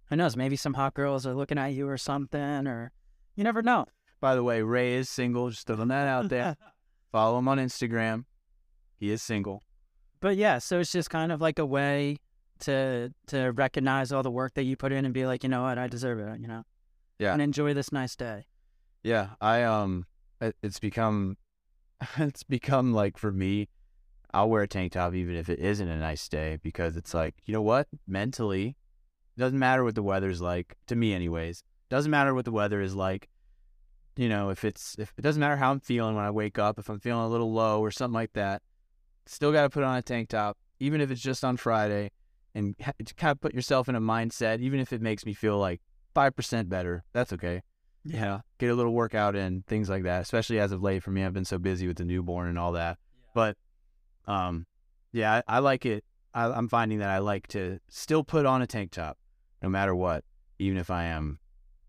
Who 0.09 0.15
knows, 0.17 0.35
maybe 0.35 0.55
some 0.57 0.73
hot 0.73 0.93
girls 0.93 1.25
are 1.25 1.33
looking 1.33 1.57
at 1.57 1.67
you 1.73 1.87
or 1.87 1.97
something, 1.97 2.67
or 2.67 2.91
you 3.35 3.43
never 3.43 3.61
know. 3.61 3.85
By 4.19 4.35
the 4.35 4.43
way, 4.43 4.61
Ray 4.61 4.93
is 4.93 5.09
single. 5.09 5.49
Just 5.49 5.65
throwing 5.65 5.87
that 5.87 6.07
out 6.07 6.29
there. 6.29 6.57
Follow 7.11 7.39
him 7.39 7.47
on 7.47 7.57
Instagram. 7.57 8.25
He 8.97 9.09
is 9.11 9.21
single. 9.23 9.63
but 10.19 10.35
yeah, 10.37 10.59
so 10.59 10.79
it's 10.79 10.91
just 10.91 11.09
kind 11.09 11.31
of 11.31 11.41
like 11.41 11.57
a 11.57 11.65
way 11.65 12.17
to 12.59 13.11
to 13.27 13.51
recognize 13.53 14.11
all 14.11 14.21
the 14.21 14.29
work 14.29 14.53
that 14.53 14.63
you 14.63 14.75
put 14.77 14.91
in 14.91 15.03
and 15.05 15.13
be 15.13 15.25
like, 15.25 15.41
you 15.43 15.49
know 15.49 15.63
what, 15.63 15.77
I 15.79 15.87
deserve 15.87 16.19
it, 16.19 16.39
you 16.39 16.47
know. 16.47 16.63
Yeah. 17.17 17.33
And 17.33 17.41
enjoy 17.41 17.73
this 17.73 17.91
nice 17.91 18.15
day. 18.15 18.45
Yeah, 19.03 19.29
I 19.41 19.63
um, 19.63 20.05
it, 20.41 20.55
it's 20.61 20.79
become, 20.79 21.37
it's 22.17 22.43
become 22.43 22.93
like 22.93 23.17
for 23.17 23.31
me, 23.31 23.69
I'll 24.33 24.49
wear 24.49 24.63
a 24.63 24.67
tank 24.67 24.93
top 24.93 25.13
even 25.13 25.35
if 25.35 25.49
it 25.49 25.59
isn't 25.59 25.87
a 25.87 25.97
nice 25.97 26.27
day 26.27 26.57
because 26.61 26.95
it's 26.95 27.13
like 27.13 27.35
you 27.45 27.53
know 27.53 27.61
what, 27.61 27.87
mentally, 28.07 28.75
doesn't 29.37 29.59
matter 29.59 29.83
what 29.83 29.95
the 29.95 30.03
weather's 30.03 30.41
like 30.41 30.75
to 30.87 30.95
me, 30.95 31.13
anyways. 31.13 31.63
Doesn't 31.89 32.11
matter 32.11 32.33
what 32.33 32.45
the 32.45 32.51
weather 32.51 32.81
is 32.81 32.95
like. 32.95 33.29
You 34.15 34.29
know, 34.29 34.49
if 34.49 34.63
it's 34.63 34.95
if 34.99 35.13
it 35.17 35.21
doesn't 35.21 35.39
matter 35.39 35.57
how 35.57 35.71
I'm 35.71 35.79
feeling 35.79 36.15
when 36.15 36.25
I 36.25 36.31
wake 36.31 36.59
up, 36.59 36.77
if 36.79 36.89
I'm 36.89 36.99
feeling 36.99 37.23
a 37.23 37.29
little 37.29 37.51
low 37.51 37.79
or 37.79 37.91
something 37.91 38.13
like 38.13 38.33
that, 38.33 38.61
still 39.25 39.51
got 39.51 39.63
to 39.63 39.69
put 39.69 39.83
on 39.83 39.97
a 39.97 40.01
tank 40.01 40.29
top, 40.29 40.57
even 40.79 41.01
if 41.01 41.11
it's 41.11 41.21
just 41.21 41.43
on 41.43 41.57
Friday, 41.57 42.11
and 42.53 42.75
ha- 42.81 42.91
kind 43.17 43.31
of 43.31 43.41
put 43.41 43.53
yourself 43.53 43.87
in 43.89 43.95
a 43.95 44.01
mindset, 44.01 44.59
even 44.59 44.79
if 44.79 44.93
it 44.93 45.01
makes 45.01 45.25
me 45.25 45.33
feel 45.33 45.57
like 45.57 45.81
five 46.13 46.35
percent 46.35 46.69
better. 46.69 47.03
That's 47.13 47.33
okay. 47.33 47.61
Yeah, 48.03 48.41
get 48.57 48.71
a 48.71 48.75
little 48.75 48.93
workout 48.93 49.35
in, 49.35 49.63
things 49.67 49.89
like 49.89 50.03
that. 50.03 50.21
Especially 50.21 50.59
as 50.59 50.71
of 50.71 50.81
late 50.81 51.03
for 51.03 51.11
me, 51.11 51.23
I've 51.23 51.33
been 51.33 51.45
so 51.45 51.57
busy 51.57 51.87
with 51.87 51.97
the 51.97 52.05
newborn 52.05 52.49
and 52.49 52.57
all 52.57 52.71
that. 52.71 52.97
But, 53.33 53.57
um, 54.31 54.65
yeah, 55.11 55.41
I, 55.47 55.57
I 55.57 55.59
like 55.59 55.85
it. 55.85 56.03
I, 56.33 56.45
I'm 56.45 56.67
finding 56.69 56.99
that 56.99 57.09
I 57.09 57.17
like 57.19 57.47
to 57.49 57.79
still 57.89 58.23
put 58.23 58.45
on 58.45 58.61
a 58.61 58.67
tank 58.67 58.91
top, 58.91 59.17
no 59.61 59.69
matter 59.69 59.93
what, 59.93 60.23
even 60.59 60.77
if 60.77 60.89
I 60.89 61.03
am, 61.05 61.39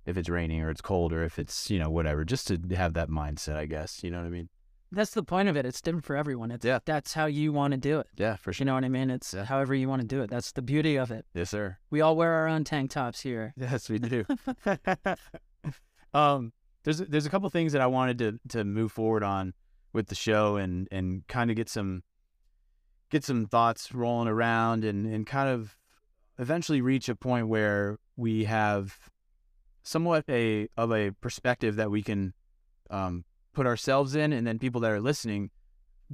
if 0.07 0.17
it's 0.17 0.29
raining 0.29 0.61
or 0.63 0.71
it's 0.71 0.81
cold 0.81 1.13
or 1.13 1.23
if 1.23 1.39
it's 1.39 1.71
you 1.71 1.79
know 1.79 1.91
whatever, 1.91 2.25
just 2.25 2.49
to 2.49 2.59
have 2.77 2.95
that 2.95 3.09
mindset. 3.09 3.57
I 3.57 3.67
guess 3.67 4.03
you 4.03 4.11
know 4.11 4.19
what 4.19 4.27
I 4.27 4.31
mean. 4.31 4.49
That's 4.95 5.13
the 5.13 5.23
point 5.23 5.49
of 5.49 5.57
it. 5.57 5.65
It's 5.65 5.81
different 5.81 6.05
for 6.05 6.17
everyone. 6.17 6.51
It's 6.51 6.65
Yeah. 6.67 6.81
that's 6.85 7.15
how 7.15 7.25
you 7.27 7.51
want 7.53 7.71
to 7.73 7.79
do 7.79 8.01
it. 8.01 8.09
Yeah, 8.17 8.37
for 8.37 8.53
sure. 8.53 8.63
You 8.63 8.67
know 8.67 8.75
what 8.75 8.85
I 8.85 8.89
mean? 8.91 9.09
It's 9.11 9.33
Yeah. 9.33 9.45
however 9.47 9.75
you 9.75 9.89
want 9.89 10.03
to 10.03 10.07
do 10.09 10.21
it. 10.23 10.29
That's 10.29 10.53
the 10.53 10.61
beauty 10.61 10.97
of 10.97 11.11
it. 11.11 11.25
Yes, 11.33 11.49
sir. 11.51 11.79
We 11.91 12.01
all 12.03 12.15
wear 12.15 12.33
our 12.33 12.47
own 12.49 12.65
tank 12.65 12.91
tops 12.91 13.21
here. 13.23 13.55
Yes, 13.57 13.89
we 13.89 13.99
do. 13.99 14.25
um, 16.15 16.53
there's 16.85 16.99
there's 16.99 17.27
a 17.27 17.31
couple 17.31 17.49
things 17.51 17.73
that 17.73 17.81
I 17.81 17.87
wanted 17.87 18.19
to 18.19 18.39
to 18.51 18.65
move 18.65 18.93
forward 18.93 19.23
on 19.23 19.55
with 19.93 20.09
the 20.09 20.15
show 20.15 20.57
and 20.57 20.89
and 20.91 21.27
kind 21.29 21.51
of 21.51 21.57
get 21.57 21.69
some 21.69 22.03
get 23.13 23.23
some 23.23 23.47
thoughts 23.47 23.95
rolling 23.95 24.27
around 24.27 24.85
and 24.85 25.07
and 25.07 25.27
kind 25.27 25.49
of 25.49 25.77
eventually 26.39 26.81
reach 26.81 27.09
a 27.11 27.15
point 27.15 27.47
where 27.47 27.99
we 28.17 28.45
have 28.45 28.99
somewhat 29.83 30.25
a 30.29 30.67
of 30.77 30.91
a 30.91 31.13
perspective 31.21 31.77
that 31.77 31.91
we 31.91 32.03
can 32.03 32.33
um, 32.91 33.25
put 33.53 33.67
ourselves 33.67 34.15
in, 34.15 34.33
and 34.33 34.47
then 34.47 34.59
people 34.59 34.81
that 34.81 34.91
are 34.91 35.01
listening 35.01 35.51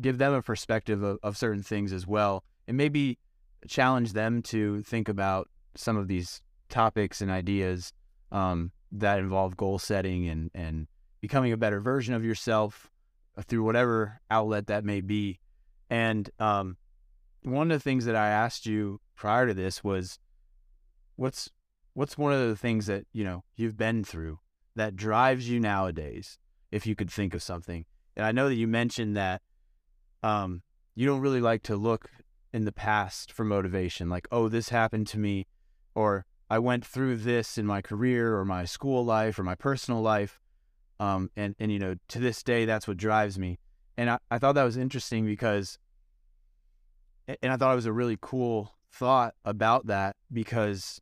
give 0.00 0.18
them 0.18 0.32
a 0.32 0.42
perspective 0.42 1.02
of, 1.02 1.18
of 1.22 1.36
certain 1.36 1.62
things 1.62 1.92
as 1.92 2.06
well, 2.06 2.44
and 2.66 2.76
maybe 2.76 3.18
challenge 3.66 4.12
them 4.12 4.42
to 4.42 4.82
think 4.82 5.08
about 5.08 5.48
some 5.76 5.96
of 5.96 6.08
these 6.08 6.42
topics 6.68 7.20
and 7.20 7.30
ideas 7.30 7.92
um, 8.32 8.72
that 8.90 9.20
involve 9.20 9.56
goal 9.56 9.78
setting 9.78 10.28
and 10.28 10.50
and 10.52 10.88
becoming 11.20 11.52
a 11.52 11.56
better 11.56 11.80
version 11.80 12.12
of 12.12 12.24
yourself 12.24 12.90
through 13.46 13.62
whatever 13.62 14.20
outlet 14.32 14.66
that 14.66 14.84
may 14.84 15.00
be. 15.00 15.38
And 15.90 16.28
um, 16.40 16.76
one 17.42 17.70
of 17.70 17.78
the 17.78 17.82
things 17.82 18.04
that 18.04 18.16
I 18.16 18.28
asked 18.28 18.66
you 18.66 19.00
prior 19.14 19.46
to 19.46 19.54
this 19.54 19.82
was, 19.84 20.18
what's 21.16 21.50
what's 21.94 22.16
one 22.16 22.32
of 22.32 22.48
the 22.48 22.56
things 22.56 22.86
that 22.86 23.06
you 23.12 23.24
know 23.24 23.44
you've 23.56 23.76
been 23.76 24.04
through 24.04 24.38
that 24.76 24.96
drives 24.96 25.48
you 25.48 25.58
nowadays, 25.58 26.38
if 26.70 26.86
you 26.86 26.94
could 26.94 27.10
think 27.10 27.34
of 27.34 27.42
something. 27.42 27.84
And 28.16 28.24
I 28.24 28.32
know 28.32 28.48
that 28.48 28.54
you 28.54 28.66
mentioned 28.68 29.16
that 29.16 29.42
um, 30.22 30.62
you 30.94 31.06
don't 31.06 31.20
really 31.20 31.40
like 31.40 31.62
to 31.64 31.76
look 31.76 32.10
in 32.52 32.64
the 32.64 32.72
past 32.72 33.32
for 33.32 33.44
motivation, 33.44 34.08
like, 34.08 34.26
oh, 34.32 34.48
this 34.48 34.70
happened 34.70 35.06
to 35.08 35.18
me, 35.18 35.46
or 35.94 36.24
I 36.50 36.58
went 36.58 36.84
through 36.84 37.16
this 37.16 37.58
in 37.58 37.66
my 37.66 37.82
career 37.82 38.36
or 38.36 38.44
my 38.44 38.64
school 38.64 39.04
life 39.04 39.38
or 39.38 39.42
my 39.42 39.54
personal 39.54 40.00
life. 40.00 40.40
Um, 40.98 41.30
and, 41.36 41.54
and, 41.58 41.70
you 41.70 41.78
know, 41.78 41.94
to 42.08 42.18
this 42.18 42.42
day, 42.42 42.64
that's 42.64 42.88
what 42.88 42.96
drives 42.96 43.38
me. 43.38 43.58
And 43.96 44.10
I, 44.10 44.18
I 44.30 44.38
thought 44.38 44.54
that 44.54 44.64
was 44.64 44.76
interesting 44.76 45.26
because, 45.26 45.78
and 47.42 47.52
I 47.52 47.56
thought 47.56 47.72
it 47.72 47.76
was 47.76 47.86
a 47.86 47.92
really 47.92 48.18
cool 48.20 48.74
thought 48.92 49.34
about 49.44 49.86
that 49.86 50.16
because, 50.32 51.00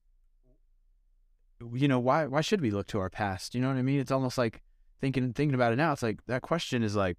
you 1.73 1.89
know, 1.89 2.01
why, 2.01 2.27
why 2.27 2.41
should 2.41 2.61
we 2.61 2.71
look 2.71 2.89
to 2.89 2.99
our 2.99 3.11
past? 3.11 3.55
You 3.55 3.61
know 3.61 3.69
what 3.69 3.77
I 3.77 3.83
mean? 3.83 4.01
It's 4.01 4.11
almost 4.11 4.37
like 4.37 4.63
thinking, 5.01 5.33
thinking 5.33 5.55
about 5.55 5.73
it 5.73 5.77
now. 5.77 5.93
It's 5.93 6.03
like 6.03 6.21
that 6.27 6.43
question 6.43 6.83
is 6.83 6.97
like, 6.97 7.17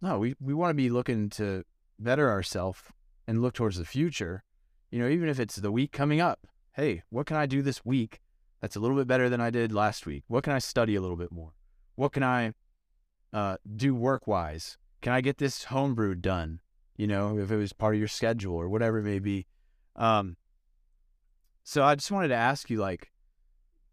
no, 0.00 0.18
we, 0.18 0.34
we 0.40 0.54
want 0.54 0.70
to 0.70 0.74
be 0.74 0.90
looking 0.90 1.28
to 1.30 1.64
better 1.98 2.30
ourselves 2.30 2.80
and 3.26 3.42
look 3.42 3.54
towards 3.54 3.76
the 3.76 3.84
future. 3.84 4.42
You 4.90 5.00
know, 5.00 5.08
even 5.08 5.28
if 5.28 5.38
it's 5.38 5.56
the 5.56 5.72
week 5.72 5.92
coming 5.92 6.20
up, 6.20 6.46
hey, 6.72 7.02
what 7.10 7.26
can 7.26 7.36
I 7.36 7.46
do 7.46 7.60
this 7.60 7.84
week 7.84 8.20
that's 8.60 8.76
a 8.76 8.80
little 8.80 8.96
bit 8.96 9.06
better 9.06 9.28
than 9.28 9.40
I 9.40 9.50
did 9.50 9.72
last 9.72 10.06
week? 10.06 10.24
What 10.28 10.44
can 10.44 10.54
I 10.54 10.60
study 10.60 10.94
a 10.94 11.00
little 11.00 11.16
bit 11.16 11.30
more? 11.30 11.52
What 11.96 12.12
can 12.12 12.22
I 12.22 12.54
uh, 13.32 13.58
do 13.76 13.94
work 13.94 14.26
wise? 14.26 14.78
Can 15.02 15.12
I 15.12 15.20
get 15.20 15.38
this 15.38 15.64
homebrew 15.64 16.14
done? 16.14 16.60
You 16.98 17.06
know, 17.06 17.38
if 17.38 17.50
it 17.50 17.56
was 17.56 17.72
part 17.72 17.94
of 17.94 17.98
your 17.98 18.08
schedule 18.08 18.54
or 18.54 18.68
whatever 18.68 18.98
it 18.98 19.04
may 19.04 19.18
be. 19.18 19.46
Um, 19.96 20.36
so 21.64 21.82
I 21.82 21.94
just 21.94 22.10
wanted 22.10 22.28
to 22.28 22.34
ask 22.34 22.68
you, 22.68 22.78
like, 22.78 23.10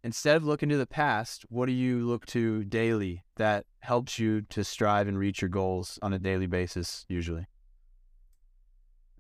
instead 0.03 0.35
of 0.35 0.43
looking 0.43 0.67
to 0.69 0.77
the 0.77 0.85
past, 0.85 1.45
what 1.47 1.67
do 1.67 1.71
you 1.71 2.05
look 2.05 2.25
to 2.27 2.65
daily 2.65 3.23
that 3.37 3.65
helps 3.79 4.19
you 4.19 4.41
to 4.41 4.65
strive 4.65 5.07
and 5.07 5.17
reach 5.17 5.41
your 5.41 5.49
goals 5.49 5.97
on 6.01 6.11
a 6.11 6.19
daily 6.19 6.47
basis, 6.47 7.05
usually? 7.07 7.47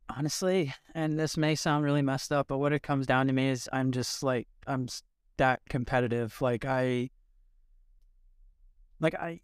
honestly, 0.09 0.73
and 0.93 1.19
this 1.19 1.37
may 1.37 1.55
sound 1.55 1.83
really 1.83 2.01
messed 2.01 2.31
up, 2.31 2.47
but 2.47 2.57
what 2.57 2.73
it 2.73 2.83
comes 2.83 3.05
down 3.05 3.27
to 3.27 3.33
me 3.33 3.49
is 3.49 3.69
I'm 3.71 3.91
just 3.91 4.23
like 4.23 4.47
I'm 4.67 4.87
that 5.37 5.61
competitive. 5.69 6.39
Like 6.41 6.65
I, 6.65 7.09
like 8.99 9.15
I, 9.15 9.41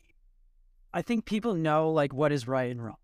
I 0.93 1.01
think 1.01 1.25
people 1.25 1.53
know 1.53 1.91
like 1.91 2.13
what 2.13 2.31
is 2.31 2.47
right 2.47 2.71
and 2.71 2.83
wrong. 2.83 2.97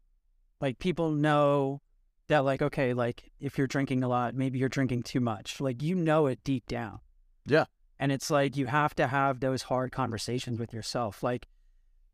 Like 0.59 0.79
people 0.79 1.11
know 1.11 1.81
that 2.27 2.45
like 2.45 2.61
okay, 2.61 2.93
like 2.93 3.31
if 3.39 3.57
you're 3.57 3.67
drinking 3.67 4.03
a 4.03 4.07
lot, 4.07 4.35
maybe 4.35 4.59
you're 4.59 4.69
drinking 4.69 5.03
too 5.03 5.19
much. 5.19 5.61
Like 5.61 5.81
you 5.81 5.95
know 5.95 6.27
it 6.27 6.43
deep 6.43 6.65
down. 6.67 6.99
Yeah. 7.45 7.65
And 7.99 8.11
it's 8.11 8.29
like 8.29 8.55
you 8.55 8.67
have 8.67 8.93
to 8.95 9.07
have 9.07 9.39
those 9.39 9.63
hard 9.63 9.91
conversations 9.91 10.59
with 10.59 10.73
yourself. 10.73 11.23
Like 11.23 11.47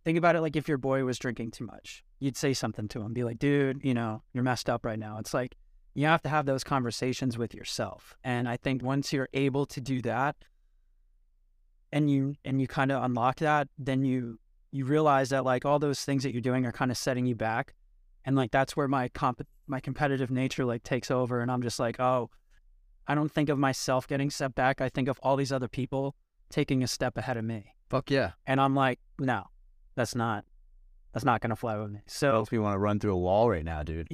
think 0.04 0.18
about 0.18 0.36
it 0.36 0.42
like 0.42 0.56
if 0.56 0.68
your 0.68 0.78
boy 0.78 1.04
was 1.04 1.18
drinking 1.18 1.52
too 1.52 1.66
much 1.66 2.04
you'd 2.20 2.38
say 2.38 2.54
something 2.54 2.88
to 2.88 3.02
him 3.02 3.14
be 3.14 3.24
like 3.24 3.40
dude 3.40 3.84
you 3.84 3.94
know 3.94 4.22
you're 4.34 4.44
messed 4.44 4.70
up 4.70 4.86
right 4.86 5.00
now 5.00 5.18
it's 5.18 5.34
like 5.34 5.56
you 5.94 6.06
have 6.06 6.22
to 6.22 6.30
have 6.30 6.46
those 6.46 6.64
conversations 6.64 7.38
with 7.38 7.54
yourself 7.54 8.16
and 8.24 8.48
i 8.48 8.58
think 8.58 8.84
once 8.84 9.14
you're 9.14 9.30
able 9.34 9.66
to 9.66 9.80
do 9.80 10.02
that 10.02 10.36
and 11.92 12.10
you 12.10 12.36
and 12.44 12.60
you 12.60 12.68
kind 12.68 12.92
of 12.92 13.04
unlock 13.04 13.38
that 13.38 13.68
then 13.78 14.04
you 14.04 14.40
you 14.72 14.86
realize 14.86 15.30
that 15.30 15.46
like 15.46 15.66
all 15.66 15.80
those 15.80 16.04
things 16.04 16.24
that 16.24 16.32
you're 16.32 16.42
doing 16.42 16.66
are 16.66 16.72
kind 16.72 16.92
of 16.92 16.98
setting 16.98 17.26
you 17.26 17.36
back 17.36 17.74
and 18.26 18.36
like 18.36 18.52
that's 18.52 18.76
where 18.76 18.88
my 18.88 19.08
comp 19.10 19.42
my 19.68 19.80
competitive 19.80 20.30
nature 20.32 20.66
like 20.66 20.84
takes 20.84 21.10
over 21.12 21.42
and 21.42 21.52
i'm 21.52 21.62
just 21.62 21.80
like 21.80 22.00
oh 22.00 22.30
i 23.08 23.16
don't 23.16 23.32
think 23.32 23.50
of 23.50 23.58
myself 23.58 24.08
getting 24.08 24.30
set 24.30 24.54
back 24.56 24.82
i 24.82 24.90
think 24.90 25.08
of 25.08 25.20
all 25.24 25.36
these 25.36 25.52
other 25.52 25.68
people 25.68 26.16
taking 26.50 26.84
a 26.84 26.88
step 26.88 27.18
ahead 27.18 27.38
of 27.38 27.44
me 27.46 27.74
Fuck 27.90 28.10
yeah. 28.12 28.32
and 28.48 28.60
i'm 28.62 28.76
like 28.76 29.00
no 29.20 29.44
that's 29.96 30.16
not 30.16 30.46
that's 31.14 31.24
not 31.26 31.42
gonna 31.42 31.56
fly 31.56 31.78
with 31.78 31.92
me 31.92 32.00
so 32.08 32.40
Makes 32.40 32.52
me 32.52 32.58
want 32.60 32.74
to 32.76 32.80
run 32.80 33.00
through 33.00 33.14
a 33.14 33.18
wall 33.20 33.48
right 33.50 33.64
now, 33.64 33.84
dude. 33.84 34.08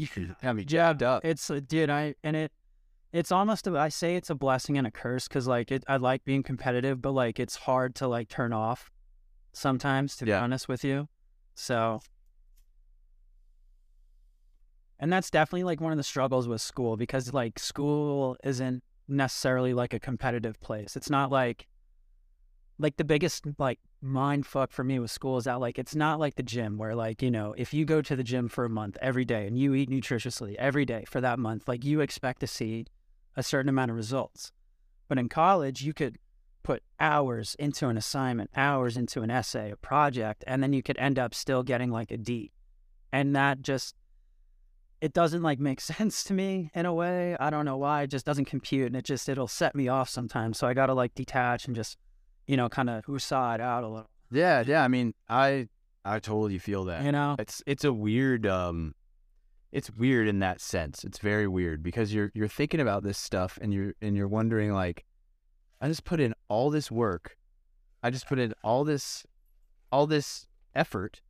Got 0.43 0.56
me 0.58 0.65
jabbed 0.65 1.02
up. 1.02 1.24
it's 1.24 1.50
uh, 1.50 1.62
dude 1.65 1.89
i 1.89 2.13
and 2.24 2.36
it 2.36 2.52
it's 3.13 3.32
almost 3.32 3.65
a, 3.67 3.78
i 3.78 3.88
say 3.89 4.15
it's 4.17 4.30
a 4.30 4.36
blessing 4.36 4.78
and 4.78 4.86
a 4.86 4.91
curse 4.91 5.28
because 5.28 5.48
like 5.48 5.72
it, 5.72 5.84
i 5.88 5.95
like 5.98 6.24
being 6.26 6.43
competitive 6.43 7.02
but 7.02 7.12
like 7.12 7.39
it's 7.39 7.56
hard 7.56 7.95
to 7.95 8.08
like 8.08 8.28
turn 8.30 8.52
off 8.54 8.91
sometimes 9.54 10.15
to 10.17 10.26
be 10.26 10.32
Yeah. 10.32 10.41
honest 10.43 10.67
with 10.67 10.84
you 10.84 11.08
so 11.56 12.02
and 15.00 15.12
that's 15.12 15.30
definitely 15.30 15.64
like 15.64 15.80
one 15.80 15.92
of 15.92 15.98
the 15.98 16.04
struggles 16.04 16.48
with 16.48 16.62
school 16.62 16.98
because 16.98 17.34
like 17.34 17.58
school 17.58 18.36
isn't 18.44 18.84
necessarily 19.08 19.74
like 19.74 19.94
a 19.94 20.00
competitive 20.00 20.60
place. 20.60 20.96
It's 20.96 21.10
not 21.10 21.32
like 21.32 21.68
like 22.78 22.98
the 22.98 23.04
biggest 23.04 23.46
like 23.58 23.80
mind 24.02 24.46
fuck 24.46 24.72
for 24.72 24.84
me 24.84 25.00
with 25.00 25.12
school 25.12 25.38
is 25.38 25.44
that 25.44 25.60
like 25.60 25.78
it's 25.78 25.96
not 25.96 26.20
like 26.20 26.36
the 26.36 26.44
gym 26.44 26.78
where 26.78 26.96
like 26.96 27.22
you 27.22 27.30
know 27.30 27.54
if 27.58 27.74
you 27.74 27.84
go 27.84 28.02
to 28.02 28.16
the 28.16 28.24
gym 28.24 28.48
for 28.48 28.64
a 28.64 28.70
month 28.70 28.98
every 29.02 29.26
day 29.26 29.46
and 29.46 29.58
you 29.58 29.74
eat 29.74 29.90
nutritiously 29.90 30.56
every 30.56 30.86
day 30.86 31.04
for 31.06 31.20
that 31.20 31.38
month 31.40 31.68
like 31.68 31.84
you 31.84 32.00
expect 32.00 32.40
to 32.40 32.48
see 32.48 32.86
a 33.36 33.44
certain 33.44 33.70
amount 33.70 33.92
of 33.92 33.98
results. 33.98 34.52
But 35.08 35.18
in 35.18 35.30
college 35.30 35.82
you 35.82 35.94
could 35.94 36.18
put 36.64 36.84
hours 37.00 37.56
into 37.58 37.88
an 37.88 37.98
assignment 37.98 38.50
hours 38.56 38.98
into 38.98 39.22
an 39.22 39.32
essay 39.32 39.72
a 39.72 39.76
project 39.78 40.44
and 40.46 40.62
then 40.62 40.74
you 40.74 40.84
could 40.84 40.98
end 40.98 41.18
up 41.18 41.34
still 41.34 41.64
getting 41.64 41.90
like 41.90 42.12
a 42.12 42.18
d. 42.18 42.52
And 43.12 43.36
that 43.36 43.62
just 43.62 43.96
it 45.02 45.14
doesn't 45.14 45.42
like 45.42 45.60
make 45.60 45.80
sense 45.94 46.24
to 46.24 46.34
me 46.34 46.70
in 46.74 46.86
a 46.86 46.94
way 46.94 47.36
i 47.40 47.50
don't 47.50 47.66
know 47.66 47.78
why 47.78 48.04
it 48.04 48.08
just 48.08 48.26
doesn't 48.26 48.46
compute 48.46 48.88
and 48.88 48.96
it 48.96 49.06
just 49.06 49.30
it'll 49.30 49.48
set 49.48 49.76
me 49.76 49.88
off 49.88 50.10
sometimes 50.10 50.58
so 50.58 50.68
i 50.68 50.74
gotta 50.74 50.94
like 50.94 51.14
detach 51.16 51.68
and 51.68 51.76
just 51.76 51.98
you 52.48 52.58
know 52.58 52.68
kind 52.70 52.90
of 52.90 53.06
woosah 53.06 53.56
it 53.56 53.62
out 53.62 53.84
a 53.84 53.88
little 53.88 54.10
Yeah, 54.32 54.64
yeah. 54.66 54.84
I 54.84 54.88
mean, 54.88 55.14
I 55.28 55.68
I 56.06 56.20
totally 56.20 56.58
feel 56.60 56.86
that. 56.86 57.04
you 57.04 57.12
know 57.12 57.36
It's 57.40 57.62
it's 57.66 57.84
a 57.84 57.94
weird 57.94 58.46
um 58.46 58.94
it's 59.72 59.92
weird 59.92 60.28
in 60.28 60.40
that 60.40 60.60
sense. 60.62 61.04
It's 61.04 61.20
very 61.20 61.48
weird 61.48 61.84
because 61.84 62.14
you're 62.14 62.32
you're 62.34 62.48
thinking 62.48 62.80
about 62.80 63.04
this 63.04 63.18
stuff 63.18 63.60
and 63.62 63.74
you're 63.74 63.94
and 64.02 64.16
you're 64.18 64.28
wondering 64.28 64.74
like, 64.74 65.06
I 65.82 65.88
just 65.88 66.06
put 66.06 66.20
in 66.20 66.34
all 66.48 66.70
this 66.72 66.90
work, 66.92 67.38
I 68.02 68.10
just 68.10 68.28
put 68.28 68.40
in 68.40 68.54
all 68.64 68.84
this, 68.84 69.26
all 69.92 70.08
this 70.08 70.48
effort 70.74 71.22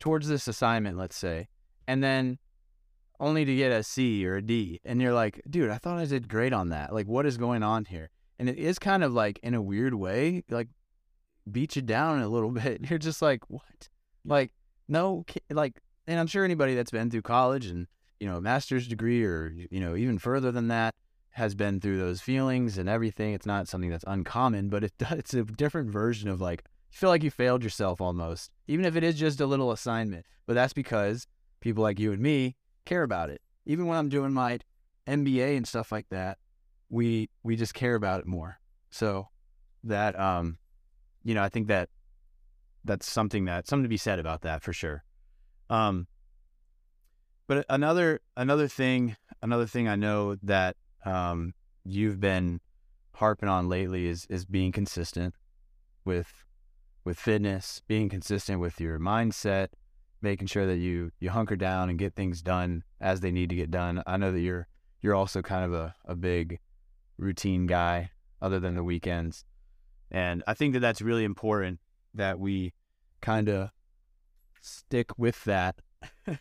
towards 0.00 0.28
this 0.28 0.48
assignment, 0.48 0.96
let's 0.96 1.16
say, 1.16 1.48
and 1.86 2.02
then 2.02 2.38
only 3.20 3.44
to 3.44 3.56
get 3.56 3.72
a 3.72 3.82
C 3.82 4.26
or 4.26 4.36
a 4.36 4.42
D, 4.42 4.80
and 4.84 5.00
you're 5.00 5.14
like, 5.14 5.40
dude, 5.48 5.70
I 5.70 5.78
thought 5.78 5.98
I 5.98 6.04
did 6.04 6.28
great 6.28 6.52
on 6.52 6.70
that. 6.70 6.92
Like, 6.92 7.06
what 7.06 7.26
is 7.26 7.36
going 7.36 7.62
on 7.62 7.84
here? 7.86 8.10
And 8.38 8.48
it 8.48 8.58
is 8.58 8.78
kind 8.78 9.02
of 9.02 9.12
like 9.12 9.38
in 9.42 9.54
a 9.54 9.62
weird 9.62 9.94
way, 9.94 10.44
like 10.50 10.68
beat 11.50 11.76
you 11.76 11.82
down 11.82 12.20
a 12.20 12.28
little 12.28 12.50
bit. 12.62 12.88
You're 12.88 12.98
just 12.98 13.22
like, 13.22 13.48
what? 13.48 13.88
Like, 14.24 14.52
no, 14.88 15.24
like 15.50 15.80
and 16.06 16.20
I'm 16.20 16.26
sure 16.26 16.44
anybody 16.44 16.74
that's 16.74 16.90
been 16.90 17.10
through 17.10 17.22
college 17.22 17.66
and 17.66 17.86
you 18.20 18.28
know 18.28 18.36
a 18.36 18.40
master's 18.40 18.88
degree 18.88 19.24
or 19.24 19.52
you 19.70 19.80
know 19.80 19.96
even 19.96 20.18
further 20.18 20.52
than 20.52 20.68
that 20.68 20.94
has 21.30 21.54
been 21.54 21.80
through 21.80 21.98
those 21.98 22.22
feelings 22.22 22.78
and 22.78 22.88
everything. 22.88 23.34
It's 23.34 23.44
not 23.44 23.68
something 23.68 23.90
that's 23.90 24.04
uncommon, 24.06 24.70
but 24.70 24.84
it, 24.84 24.92
it's 25.10 25.34
a 25.34 25.44
different 25.44 25.90
version 25.90 26.28
of 26.28 26.40
like 26.40 26.64
you 26.90 26.96
feel 26.96 27.10
like 27.10 27.22
you 27.22 27.30
failed 27.30 27.62
yourself 27.62 28.00
almost, 28.00 28.50
even 28.66 28.84
if 28.84 28.96
it 28.96 29.04
is 29.04 29.16
just 29.16 29.40
a 29.40 29.46
little 29.46 29.70
assignment. 29.70 30.24
But 30.46 30.54
that's 30.54 30.72
because 30.72 31.26
people 31.60 31.82
like 31.82 31.98
you 31.98 32.12
and 32.12 32.22
me 32.22 32.56
care 32.86 33.02
about 33.02 33.30
it. 33.30 33.42
Even 33.66 33.86
when 33.86 33.98
I'm 33.98 34.08
doing 34.08 34.32
my 34.32 34.60
MBA 35.06 35.56
and 35.56 35.66
stuff 35.66 35.92
like 35.92 36.08
that, 36.10 36.38
we 36.88 37.28
we 37.42 37.56
just 37.56 37.74
care 37.74 37.94
about 37.94 38.20
it 38.20 38.26
more. 38.26 38.58
So 38.90 39.28
that 39.84 40.18
um, 40.18 40.58
you 41.22 41.34
know, 41.34 41.42
I 41.42 41.48
think 41.48 41.66
that 41.68 41.90
that's 42.84 43.10
something 43.10 43.44
that 43.46 43.66
something 43.66 43.82
to 43.84 43.88
be 43.88 43.96
said 43.96 44.18
about 44.18 44.42
that 44.42 44.62
for 44.62 44.72
sure. 44.72 45.04
Um, 45.68 46.06
but 47.46 47.66
another 47.68 48.20
another 48.36 48.68
thing 48.68 49.16
another 49.42 49.66
thing 49.66 49.88
I 49.88 49.96
know 49.96 50.36
that 50.42 50.76
um, 51.04 51.54
you've 51.84 52.20
been 52.20 52.60
harping 53.14 53.48
on 53.48 53.68
lately 53.68 54.06
is 54.06 54.26
is 54.30 54.44
being 54.44 54.72
consistent 54.72 55.34
with 56.04 56.44
with 57.04 57.18
fitness, 57.18 57.80
being 57.86 58.08
consistent 58.08 58.60
with 58.60 58.80
your 58.80 58.98
mindset, 58.98 59.68
making 60.22 60.46
sure 60.46 60.66
that 60.66 60.76
you 60.76 61.12
you 61.20 61.30
hunker 61.30 61.56
down 61.56 61.88
and 61.88 61.98
get 61.98 62.14
things 62.14 62.42
done 62.42 62.82
as 63.00 63.20
they 63.20 63.30
need 63.30 63.50
to 63.50 63.56
get 63.56 63.70
done. 63.70 64.02
I 64.06 64.16
know 64.16 64.32
that 64.32 64.40
you're 64.40 64.66
you're 65.02 65.14
also 65.14 65.42
kind 65.42 65.64
of 65.64 65.72
a, 65.72 65.94
a 66.04 66.14
big 66.14 66.58
routine 67.18 67.66
guy 67.66 68.10
other 68.40 68.60
than 68.60 68.74
the 68.74 68.84
weekends. 68.84 69.44
And 70.10 70.42
I 70.46 70.54
think 70.54 70.74
that 70.74 70.80
that's 70.80 71.02
really 71.02 71.24
important 71.24 71.80
that 72.14 72.38
we 72.38 72.72
kind 73.20 73.48
of 73.48 73.70
stick 74.60 75.18
with 75.18 75.42
that. 75.44 75.76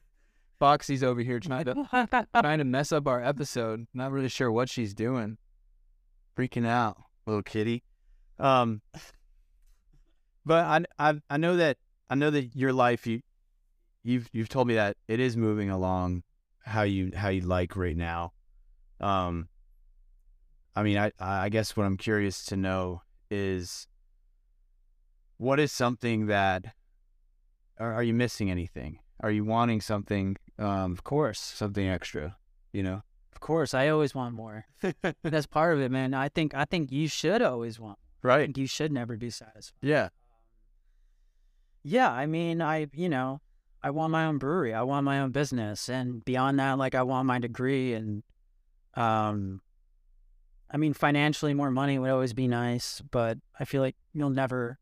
Foxy's 0.59 1.03
over 1.03 1.21
here 1.21 1.39
trying 1.39 1.65
to 1.65 2.27
trying 2.41 2.59
to 2.59 2.63
mess 2.63 2.91
up 2.91 3.07
our 3.07 3.23
episode. 3.23 3.87
Not 3.93 4.11
really 4.11 4.29
sure 4.29 4.51
what 4.51 4.69
she's 4.69 4.93
doing. 4.93 5.37
Freaking 6.37 6.67
out, 6.67 6.97
little 7.25 7.43
kitty. 7.43 7.83
Um, 8.39 8.81
but 10.45 10.65
I, 10.65 11.09
I 11.09 11.21
I 11.29 11.37
know 11.37 11.57
that 11.57 11.77
I 12.09 12.15
know 12.15 12.29
that 12.29 12.55
your 12.55 12.73
life 12.73 13.05
you 13.07 13.21
you've 14.05 14.29
you've 14.31 14.49
told 14.49 14.67
me 14.67 14.75
that 14.75 14.95
it 15.07 15.19
is 15.19 15.35
moving 15.35 15.69
along 15.69 16.23
how 16.63 16.83
you 16.83 17.11
how 17.15 17.29
you 17.29 17.41
like 17.41 17.75
right 17.75 17.97
now. 17.97 18.31
Um, 19.01 19.49
I 20.75 20.83
mean, 20.83 20.97
I 20.97 21.11
I 21.19 21.49
guess 21.49 21.75
what 21.75 21.85
I'm 21.85 21.97
curious 21.97 22.45
to 22.45 22.55
know 22.55 23.01
is 23.29 23.87
what 25.37 25.59
is 25.59 25.71
something 25.71 26.27
that 26.27 26.73
are, 27.79 27.93
are 27.93 28.03
you 28.03 28.13
missing 28.13 28.49
anything? 28.49 28.99
Are 29.19 29.31
you 29.31 29.43
wanting 29.43 29.81
something? 29.81 30.37
Um, 30.59 30.93
of 30.93 31.03
course, 31.03 31.39
something 31.39 31.87
extra. 31.87 32.37
You 32.71 32.83
know, 32.83 33.01
of 33.33 33.39
course. 33.39 33.73
I 33.73 33.89
always 33.89 34.13
want 34.13 34.35
more. 34.35 34.65
That's 35.23 35.47
part 35.47 35.73
of 35.73 35.81
it, 35.81 35.91
man. 35.91 36.13
I 36.13 36.29
think 36.29 36.53
I 36.53 36.65
think 36.65 36.91
you 36.91 37.07
should 37.07 37.41
always 37.41 37.79
want. 37.79 37.97
More. 38.23 38.31
Right. 38.37 38.57
you 38.57 38.65
should 38.67 38.91
never 38.91 39.17
be 39.17 39.29
satisfied. 39.29 39.77
Yeah. 39.81 40.09
Yeah. 41.83 42.11
I 42.11 42.25
mean, 42.25 42.61
I 42.61 42.87
you 42.93 43.09
know, 43.09 43.39
I 43.85 43.91
want 43.91 44.11
my 44.11 44.25
own 44.25 44.39
brewery. 44.39 44.73
I 44.73 44.81
want 44.81 45.03
my 45.03 45.19
own 45.19 45.29
business, 45.29 45.89
and 45.89 46.25
beyond 46.25 46.57
that, 46.57 46.79
like 46.79 46.95
I 46.95 47.03
want 47.03 47.27
my 47.27 47.37
degree 47.37 47.93
and, 47.93 48.23
um, 48.95 49.61
I 50.71 50.77
mean, 50.77 50.93
financially, 50.93 51.53
more 51.53 51.69
money 51.69 51.99
would 51.99 52.09
always 52.09 52.33
be 52.33 52.47
nice, 52.47 53.03
but 53.11 53.37
I 53.59 53.65
feel 53.65 53.83
like 53.83 53.95
you'll 54.11 54.31
never, 54.31 54.79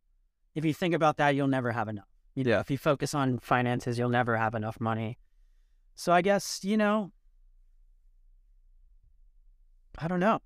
if 0.56 0.64
you 0.64 0.74
think 0.74 0.94
about 0.94 1.18
that, 1.18 1.36
you'll 1.36 1.50
never 1.50 1.74
have 1.74 1.90
enough. 1.90 2.08
You 2.34 2.46
know, 2.46 2.52
yeah. 2.52 2.60
if 2.62 2.72
you 2.72 2.78
focus 2.78 3.14
on 3.14 3.40
finances, 3.40 4.00
you'll 4.00 4.08
never 4.08 4.38
have 4.38 4.56
enough 4.56 4.80
money. 4.80 5.18
So 5.96 6.14
I 6.14 6.22
guess, 6.22 6.62
you 6.64 6.78
know, 6.78 7.12
I 9.98 10.08
don't 10.08 10.22
know. 10.22 10.40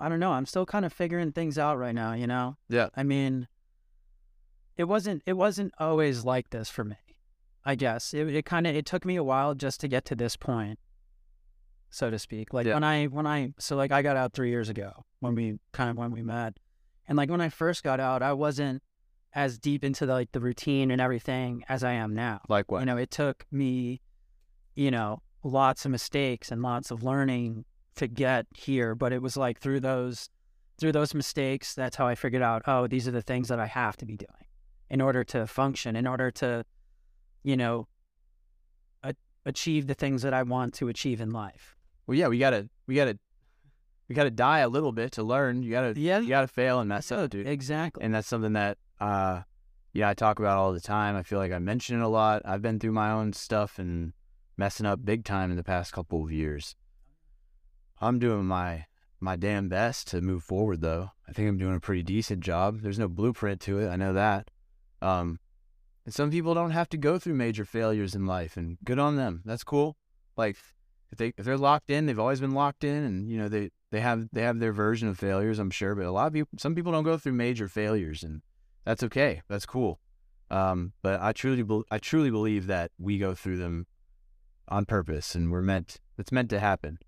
I 0.00 0.08
don't 0.08 0.18
know. 0.18 0.32
I'm 0.32 0.46
still 0.46 0.66
kind 0.66 0.84
of 0.84 0.92
figuring 0.92 1.30
things 1.30 1.58
out 1.58 1.78
right 1.78 1.94
now, 1.94 2.14
you 2.14 2.26
know? 2.26 2.56
Yeah. 2.68 2.88
I 2.96 3.04
mean, 3.04 3.46
it 4.76 4.84
wasn't 4.84 5.22
it 5.26 5.34
wasn't 5.34 5.72
always 5.78 6.24
like 6.24 6.50
this 6.50 6.68
for 6.68 6.84
me. 6.84 6.96
I 7.64 7.74
guess. 7.74 8.14
It 8.14 8.28
it 8.28 8.44
kind 8.44 8.66
of 8.66 8.74
it 8.74 8.86
took 8.86 9.04
me 9.04 9.16
a 9.16 9.24
while 9.24 9.54
just 9.54 9.80
to 9.80 9.88
get 9.88 10.04
to 10.06 10.14
this 10.14 10.36
point, 10.36 10.78
so 11.90 12.10
to 12.10 12.18
speak. 12.18 12.52
Like 12.52 12.66
yeah. 12.66 12.74
when 12.74 12.84
I 12.84 13.06
when 13.06 13.26
I 13.26 13.52
so 13.58 13.76
like 13.76 13.92
I 13.92 14.02
got 14.02 14.16
out 14.16 14.32
3 14.32 14.48
years 14.48 14.68
ago 14.68 15.04
when 15.20 15.34
we 15.34 15.58
kind 15.72 15.90
of 15.90 15.96
when 15.96 16.10
we 16.10 16.22
met. 16.22 16.54
And 17.06 17.16
like 17.16 17.30
when 17.30 17.40
I 17.40 17.48
first 17.48 17.82
got 17.82 18.00
out, 18.00 18.22
I 18.22 18.32
wasn't 18.32 18.82
as 19.34 19.58
deep 19.58 19.84
into 19.84 20.06
the, 20.06 20.12
like 20.12 20.32
the 20.32 20.40
routine 20.40 20.90
and 20.90 21.00
everything 21.00 21.64
as 21.68 21.84
I 21.84 21.92
am 21.92 22.14
now. 22.14 22.40
Like 22.48 22.70
what? 22.70 22.80
You 22.80 22.86
know, 22.86 22.96
it 22.96 23.10
took 23.10 23.44
me, 23.50 24.00
you 24.74 24.90
know, 24.90 25.22
lots 25.42 25.84
of 25.84 25.90
mistakes 25.90 26.50
and 26.50 26.62
lots 26.62 26.90
of 26.90 27.02
learning 27.02 27.64
to 27.96 28.06
get 28.06 28.46
here, 28.54 28.94
but 28.94 29.12
it 29.12 29.20
was 29.20 29.36
like 29.36 29.58
through 29.58 29.80
those 29.80 30.30
through 30.78 30.92
those 30.92 31.12
mistakes, 31.12 31.74
that's 31.74 31.96
how 31.96 32.06
I 32.06 32.14
figured 32.14 32.40
out, 32.40 32.62
oh, 32.66 32.86
these 32.86 33.06
are 33.06 33.10
the 33.10 33.20
things 33.20 33.48
that 33.48 33.60
I 33.60 33.66
have 33.66 33.98
to 33.98 34.06
be 34.06 34.16
doing 34.16 34.46
in 34.90 35.00
order 35.00 35.24
to 35.24 35.46
function, 35.46 35.96
in 35.96 36.06
order 36.06 36.30
to, 36.32 36.64
you 37.42 37.56
know, 37.56 37.86
a- 39.02 39.14
achieve 39.46 39.86
the 39.86 39.94
things 39.94 40.22
that 40.22 40.34
I 40.34 40.42
want 40.42 40.74
to 40.74 40.88
achieve 40.88 41.20
in 41.20 41.30
life. 41.30 41.76
Well, 42.06 42.16
yeah, 42.16 42.28
we 42.28 42.38
gotta, 42.38 42.68
we 42.86 42.96
gotta, 42.96 43.18
we 44.08 44.14
gotta 44.14 44.30
die 44.30 44.58
a 44.58 44.68
little 44.68 44.92
bit 44.92 45.12
to 45.12 45.22
learn. 45.22 45.62
You 45.62 45.70
gotta, 45.70 45.98
yeah, 45.98 46.18
you 46.18 46.28
gotta 46.28 46.48
fail 46.48 46.80
and 46.80 46.88
mess 46.88 47.12
up, 47.12 47.30
dude. 47.30 47.46
Exactly. 47.46 48.02
And 48.02 48.14
that's 48.14 48.26
something 48.26 48.54
that 48.54 48.78
uh, 49.00 49.42
yeah, 49.92 50.08
I 50.08 50.14
talk 50.14 50.38
about 50.38 50.58
all 50.58 50.72
the 50.72 50.80
time. 50.80 51.16
I 51.16 51.22
feel 51.22 51.38
like 51.38 51.52
I 51.52 51.58
mention 51.58 52.00
it 52.00 52.04
a 52.04 52.08
lot. 52.08 52.42
I've 52.44 52.62
been 52.62 52.78
through 52.78 52.92
my 52.92 53.10
own 53.10 53.32
stuff 53.32 53.78
and 53.78 54.12
messing 54.56 54.86
up 54.86 55.04
big 55.04 55.24
time 55.24 55.50
in 55.50 55.56
the 55.56 55.64
past 55.64 55.92
couple 55.92 56.22
of 56.22 56.30
years. 56.30 56.76
I'm 58.00 58.18
doing 58.18 58.46
my 58.46 58.86
my 59.22 59.36
damn 59.36 59.68
best 59.68 60.08
to 60.08 60.20
move 60.20 60.42
forward 60.42 60.80
though. 60.80 61.10
I 61.28 61.32
think 61.32 61.48
I'm 61.48 61.58
doing 61.58 61.76
a 61.76 61.80
pretty 61.80 62.02
decent 62.02 62.40
job. 62.40 62.80
There's 62.80 62.98
no 62.98 63.08
blueprint 63.08 63.60
to 63.62 63.78
it. 63.80 63.88
I 63.88 63.96
know 63.96 64.12
that. 64.12 64.50
Um, 65.02 65.38
and 66.04 66.14
some 66.14 66.30
people 66.30 66.54
don't 66.54 66.70
have 66.70 66.88
to 66.90 66.96
go 66.96 67.18
through 67.18 67.34
major 67.34 67.64
failures 67.64 68.14
in 68.14 68.26
life 68.26 68.56
and 68.56 68.78
good 68.84 68.98
on 68.98 69.16
them. 69.16 69.42
That's 69.44 69.64
cool. 69.64 69.96
Like 70.36 70.56
if 71.10 71.18
they 71.18 71.32
if 71.36 71.44
they're 71.44 71.58
locked 71.58 71.90
in, 71.90 72.06
they've 72.06 72.18
always 72.18 72.40
been 72.40 72.54
locked 72.54 72.84
in 72.84 73.04
and 73.04 73.30
you 73.30 73.38
know 73.38 73.48
they 73.48 73.70
they 73.90 74.00
have 74.00 74.28
they 74.32 74.42
have 74.42 74.58
their 74.58 74.72
version 74.72 75.08
of 75.08 75.18
failures, 75.18 75.58
I'm 75.58 75.70
sure, 75.70 75.94
but 75.94 76.06
a 76.06 76.10
lot 76.10 76.28
of 76.28 76.32
people 76.32 76.58
some 76.58 76.74
people 76.74 76.92
don't 76.92 77.04
go 77.04 77.18
through 77.18 77.32
major 77.32 77.68
failures 77.68 78.22
and 78.22 78.42
that's 78.84 79.02
okay. 79.04 79.42
That's 79.48 79.66
cool. 79.66 80.00
Um, 80.50 80.92
but 81.02 81.20
I 81.20 81.32
truly, 81.32 81.62
be- 81.62 81.84
I 81.90 81.98
truly 81.98 82.30
believe 82.30 82.66
that 82.66 82.90
we 82.98 83.18
go 83.18 83.34
through 83.34 83.58
them 83.58 83.86
on 84.68 84.84
purpose, 84.84 85.34
and 85.34 85.50
we're 85.50 85.62
meant. 85.62 86.00
It's 86.18 86.32
meant 86.32 86.50
to 86.50 86.60
happen 86.60 86.98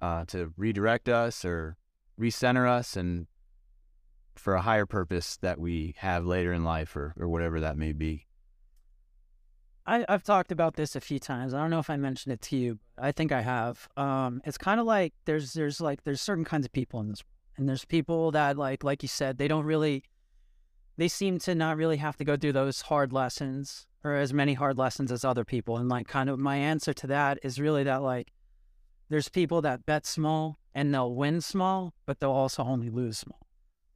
uh, 0.00 0.24
to 0.26 0.52
redirect 0.56 1.08
us 1.08 1.44
or 1.44 1.76
recenter 2.18 2.68
us, 2.68 2.96
and 2.96 3.26
for 4.38 4.54
a 4.54 4.62
higher 4.62 4.86
purpose 4.86 5.36
that 5.38 5.58
we 5.58 5.94
have 5.98 6.24
later 6.24 6.52
in 6.52 6.64
life, 6.64 6.96
or 6.96 7.14
or 7.18 7.28
whatever 7.28 7.60
that 7.60 7.76
may 7.76 7.92
be. 7.92 8.26
I, 9.86 10.04
I've 10.08 10.24
talked 10.24 10.50
about 10.50 10.74
this 10.74 10.96
a 10.96 11.00
few 11.00 11.20
times. 11.20 11.54
I 11.54 11.60
don't 11.60 11.70
know 11.70 11.78
if 11.78 11.90
I 11.90 11.96
mentioned 11.96 12.32
it 12.32 12.42
to 12.42 12.56
you. 12.56 12.78
I 12.98 13.12
think 13.12 13.30
I 13.30 13.42
have. 13.42 13.88
Um, 13.96 14.42
it's 14.44 14.58
kind 14.58 14.80
of 14.80 14.86
like 14.86 15.14
there's 15.26 15.52
there's 15.52 15.80
like 15.80 16.02
there's 16.04 16.20
certain 16.20 16.44
kinds 16.44 16.66
of 16.66 16.72
people 16.72 17.00
in 17.00 17.08
this, 17.08 17.22
and 17.56 17.68
there's 17.68 17.84
people 17.84 18.32
that 18.32 18.56
like 18.56 18.82
like 18.82 19.02
you 19.02 19.08
said 19.08 19.38
they 19.38 19.48
don't 19.48 19.64
really 19.64 20.02
they 20.96 21.08
seem 21.08 21.38
to 21.40 21.54
not 21.54 21.76
really 21.76 21.98
have 21.98 22.16
to 22.16 22.24
go 22.24 22.36
through 22.36 22.52
those 22.52 22.82
hard 22.82 23.12
lessons 23.12 23.86
or 24.02 24.14
as 24.14 24.32
many 24.32 24.54
hard 24.54 24.78
lessons 24.78 25.12
as 25.12 25.24
other 25.24 25.44
people. 25.44 25.76
And 25.76 25.88
like 25.88 26.08
kind 26.08 26.30
of 26.30 26.38
my 26.38 26.56
answer 26.56 26.92
to 26.94 27.06
that 27.08 27.38
is 27.42 27.60
really 27.60 27.84
that 27.84 28.02
like 28.02 28.32
there's 29.08 29.28
people 29.28 29.60
that 29.62 29.84
bet 29.86 30.06
small 30.06 30.58
and 30.74 30.92
they'll 30.92 31.14
win 31.14 31.40
small, 31.40 31.92
but 32.06 32.20
they'll 32.20 32.30
also 32.30 32.62
only 32.62 32.88
lose 32.88 33.18
small. 33.18 33.45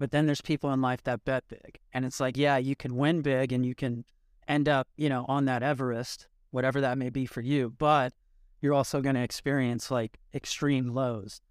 But 0.01 0.13
then 0.13 0.25
there's 0.25 0.41
people 0.41 0.73
in 0.73 0.81
life 0.81 1.03
that 1.05 1.27
bet 1.27 1.45
big. 1.47 1.79
And 1.93 2.07
it's 2.07 2.21
like, 2.21 2.39
yeah, 2.39 2.57
you 2.57 2.75
can 2.75 2.97
win 2.97 3.21
big 3.21 3.53
and 3.53 3.67
you 3.67 3.75
can 3.75 4.07
end 4.49 4.67
up, 4.67 4.89
you 4.97 5.11
know, 5.11 5.27
on 5.29 5.45
that 5.45 5.63
Everest, 5.63 6.27
whatever 6.53 6.81
that 6.81 6.97
may 6.97 7.11
be 7.11 7.27
for 7.27 7.43
you, 7.43 7.75
but 7.77 8.15
you're 8.63 8.73
also 8.73 9.03
going 9.03 9.15
to 9.15 9.23
experience 9.23 9.91
like 9.91 10.19
extreme 10.35 10.95
lows. 10.95 11.43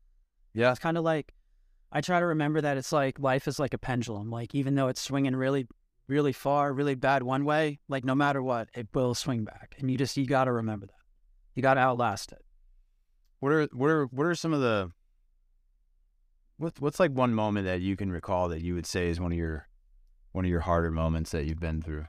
Yeah. 0.55 0.71
It's 0.71 0.79
kind 0.79 0.97
of 0.97 1.03
like 1.03 1.31
I 1.91 2.01
try 2.01 2.19
to 2.19 2.25
remember 2.25 2.59
that 2.59 2.75
it's 2.75 2.91
like 2.91 3.19
life 3.19 3.47
is 3.47 3.59
like 3.59 3.75
a 3.75 3.77
pendulum. 3.77 4.31
Like 4.31 4.55
even 4.55 4.73
though 4.73 4.87
it's 4.87 4.99
swinging 4.99 5.35
really 5.35 5.67
really 6.07 6.33
far, 6.33 6.73
really 6.73 6.95
bad 6.95 7.21
one 7.21 7.45
way, 7.45 7.77
like 7.87 8.03
no 8.03 8.15
matter 8.15 8.41
what, 8.41 8.67
it 8.73 8.87
will 8.95 9.13
swing 9.13 9.43
back. 9.43 9.75
And 9.77 9.91
you 9.91 9.97
just 9.97 10.17
you 10.17 10.25
got 10.25 10.45
to 10.45 10.51
remember 10.51 10.87
that. 10.87 10.93
You 11.53 11.61
got 11.61 11.75
to 11.75 11.81
outlast 11.81 12.31
it. 12.31 12.43
What 13.41 13.51
are 13.51 13.67
what 13.73 13.91
are 13.91 14.05
what 14.07 14.25
are 14.25 14.33
some 14.33 14.53
of 14.53 14.61
the 14.61 14.89
what 16.59 16.79
what's 16.79 16.99
like 16.99 17.11
one 17.11 17.33
moment 17.33 17.65
that 17.65 17.81
you 17.81 17.95
can 17.95 18.11
recall 18.11 18.49
that 18.49 18.61
you 18.61 18.75
would 18.75 18.85
say 18.85 19.09
is 19.09 19.19
one 19.19 19.31
of 19.31 19.37
your 19.37 19.67
one 20.31 20.45
of 20.45 20.51
your 20.51 20.59
harder 20.59 20.91
moments 20.91 21.31
that 21.31 21.45
you've 21.45 21.59
been 21.59 21.81
through 21.81 22.05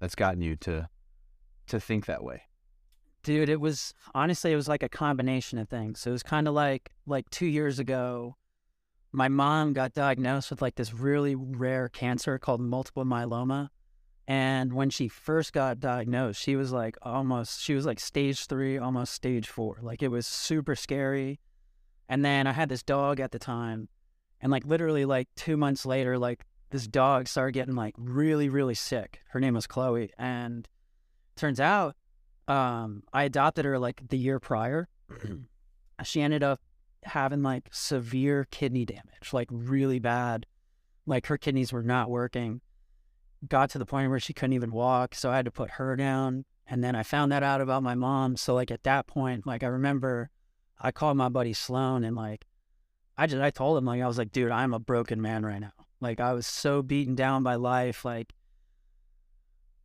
that's 0.00 0.16
gotten 0.16 0.42
you 0.42 0.56
to 0.56 0.88
to 1.68 1.78
think 1.78 2.06
that 2.06 2.24
way? 2.24 2.42
Dude, 3.22 3.48
it 3.48 3.60
was 3.60 3.94
honestly 4.14 4.52
it 4.52 4.56
was 4.56 4.68
like 4.68 4.82
a 4.82 4.88
combination 4.88 5.58
of 5.58 5.68
things. 5.68 6.00
So 6.00 6.10
it 6.10 6.12
was 6.12 6.22
kind 6.22 6.48
of 6.48 6.54
like 6.54 6.90
like 7.06 7.30
2 7.30 7.46
years 7.46 7.78
ago 7.78 8.36
my 9.14 9.28
mom 9.28 9.72
got 9.72 9.94
diagnosed 9.94 10.50
with 10.50 10.60
like 10.60 10.74
this 10.74 10.92
really 10.92 11.36
rare 11.36 11.88
cancer 11.88 12.36
called 12.36 12.60
multiple 12.60 13.04
myeloma. 13.04 13.68
And 14.26 14.72
when 14.72 14.90
she 14.90 15.06
first 15.06 15.52
got 15.52 15.78
diagnosed, 15.78 16.40
she 16.40 16.56
was 16.56 16.72
like 16.72 16.96
almost, 17.02 17.62
she 17.62 17.74
was 17.74 17.86
like 17.86 18.00
stage 18.00 18.46
three, 18.46 18.76
almost 18.76 19.12
stage 19.12 19.48
four. 19.48 19.78
Like 19.80 20.02
it 20.02 20.08
was 20.08 20.26
super 20.26 20.74
scary. 20.74 21.38
And 22.08 22.24
then 22.24 22.46
I 22.46 22.52
had 22.52 22.68
this 22.68 22.82
dog 22.82 23.20
at 23.20 23.32
the 23.32 23.38
time. 23.38 23.88
And 24.40 24.52
like 24.52 24.66
literally 24.66 25.04
like 25.04 25.28
two 25.36 25.56
months 25.56 25.86
later, 25.86 26.18
like 26.18 26.44
this 26.70 26.86
dog 26.86 27.28
started 27.28 27.52
getting 27.52 27.74
like 27.74 27.94
really, 27.96 28.48
really 28.48 28.74
sick. 28.74 29.20
Her 29.30 29.40
name 29.40 29.54
was 29.54 29.66
Chloe. 29.66 30.10
And 30.18 30.68
turns 31.36 31.60
out 31.60 31.96
um, 32.48 33.02
I 33.12 33.24
adopted 33.24 33.64
her 33.64 33.78
like 33.78 34.08
the 34.08 34.18
year 34.18 34.38
prior. 34.38 34.88
she 36.04 36.20
ended 36.20 36.42
up 36.42 36.60
having 37.04 37.42
like 37.42 37.68
severe 37.70 38.46
kidney 38.50 38.84
damage, 38.84 39.32
like 39.32 39.48
really 39.50 39.98
bad. 39.98 40.46
Like 41.06 41.26
her 41.26 41.38
kidneys 41.38 41.72
were 41.72 41.82
not 41.82 42.10
working. 42.10 42.60
Got 43.48 43.70
to 43.70 43.78
the 43.78 43.86
point 43.86 44.10
where 44.10 44.20
she 44.20 44.32
couldn't 44.32 44.54
even 44.54 44.72
walk. 44.72 45.14
So 45.14 45.30
I 45.30 45.36
had 45.36 45.44
to 45.44 45.50
put 45.50 45.72
her 45.72 45.96
down. 45.96 46.44
And 46.66 46.82
then 46.82 46.96
I 46.96 47.02
found 47.02 47.30
that 47.32 47.42
out 47.42 47.60
about 47.60 47.82
my 47.82 47.94
mom. 47.94 48.36
So 48.36 48.54
like 48.54 48.70
at 48.70 48.84
that 48.84 49.06
point, 49.06 49.46
like 49.46 49.62
I 49.62 49.66
remember 49.66 50.30
I 50.80 50.92
called 50.92 51.16
my 51.16 51.28
buddy 51.28 51.52
Sloan 51.52 52.04
and 52.04 52.16
like 52.16 52.46
I 53.16 53.26
just 53.26 53.42
I 53.42 53.50
told 53.50 53.78
him 53.78 53.84
like 53.84 54.02
I 54.02 54.06
was 54.06 54.18
like, 54.18 54.32
dude, 54.32 54.50
I'm 54.50 54.74
a 54.74 54.78
broken 54.78 55.22
man 55.22 55.44
right 55.44 55.60
now. 55.60 55.72
Like 56.00 56.20
I 56.20 56.32
was 56.32 56.46
so 56.46 56.82
beaten 56.82 57.14
down 57.14 57.42
by 57.42 57.54
life. 57.54 58.04
Like 58.04 58.32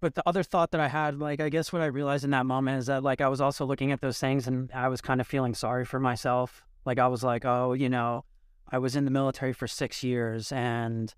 but 0.02 0.16
the 0.16 0.24
other 0.26 0.44
thought 0.44 0.72
that 0.72 0.80
I 0.80 0.88
had, 0.88 1.20
like 1.20 1.42
I 1.42 1.50
guess 1.50 1.74
what 1.74 1.82
I 1.82 1.88
realized 1.88 2.24
in 2.24 2.32
that 2.32 2.46
moment 2.46 2.80
is 2.80 2.86
that 2.88 3.04
like 3.04 3.22
I 3.22 3.28
was 3.28 3.42
also 3.42 3.66
looking 3.66 3.92
at 3.92 4.02
those 4.02 4.18
things 4.18 4.48
and 4.48 4.72
I 4.74 4.88
was 4.88 5.02
kind 5.02 5.22
of 5.22 5.28
feeling 5.28 5.54
sorry 5.54 5.86
for 5.86 6.00
myself 6.00 6.64
like 6.86 7.00
I 7.00 7.08
was 7.08 7.24
like, 7.24 7.46
oh, 7.46 7.74
you 7.74 7.90
know, 7.90 8.26
I 8.68 8.80
was 8.80 8.96
in 8.96 9.06
the 9.06 9.12
military 9.12 9.54
for 9.54 9.68
six 9.68 10.04
years 10.04 10.52
and, 10.52 11.14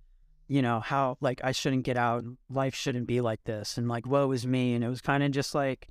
you 0.48 0.62
know, 0.62 0.80
how 0.80 1.18
like 1.22 1.42
I 1.44 1.52
shouldn't 1.52 1.84
get 1.84 1.98
out. 1.98 2.24
Life 2.50 2.76
shouldn't 2.76 3.08
be 3.08 3.22
like 3.22 3.44
this. 3.46 3.78
And 3.78 3.88
like, 3.88 4.08
woe 4.08 4.32
is 4.32 4.46
me. 4.46 4.74
And 4.74 4.84
it 4.84 4.90
was 4.90 5.02
kind 5.02 5.24
of 5.24 5.32
just 5.32 5.56
like, 5.56 5.88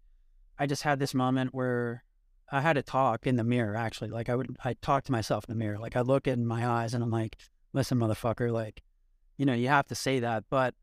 I 0.59 0.67
just 0.67 0.83
had 0.83 0.99
this 0.99 1.15
moment 1.15 1.55
where 1.55 2.05
I 2.53 2.61
had 2.61 2.75
to 2.75 2.83
talk 2.83 3.27
in 3.27 3.37
the 3.37 3.45
mirror, 3.45 3.77
actually. 3.77 4.11
Like 4.11 4.29
I 4.29 4.35
would, 4.35 4.57
I 4.65 4.75
talk 4.75 5.05
to 5.05 5.13
myself 5.13 5.45
in 5.49 5.53
the 5.53 5.59
mirror. 5.59 5.79
Like 5.79 5.97
I 5.97 6.01
look 6.01 6.27
in 6.27 6.47
my 6.47 6.67
eyes 6.67 6.95
and 6.95 7.03
I'm 7.03 7.11
like, 7.11 7.37
listen, 7.73 7.99
motherfucker, 7.99 8.53
like, 8.53 8.83
you 9.37 9.47
know, 9.47 9.55
you 9.55 9.69
have 9.69 9.87
to 9.87 9.95
say 9.95 10.21
that. 10.21 10.45
But 10.51 10.75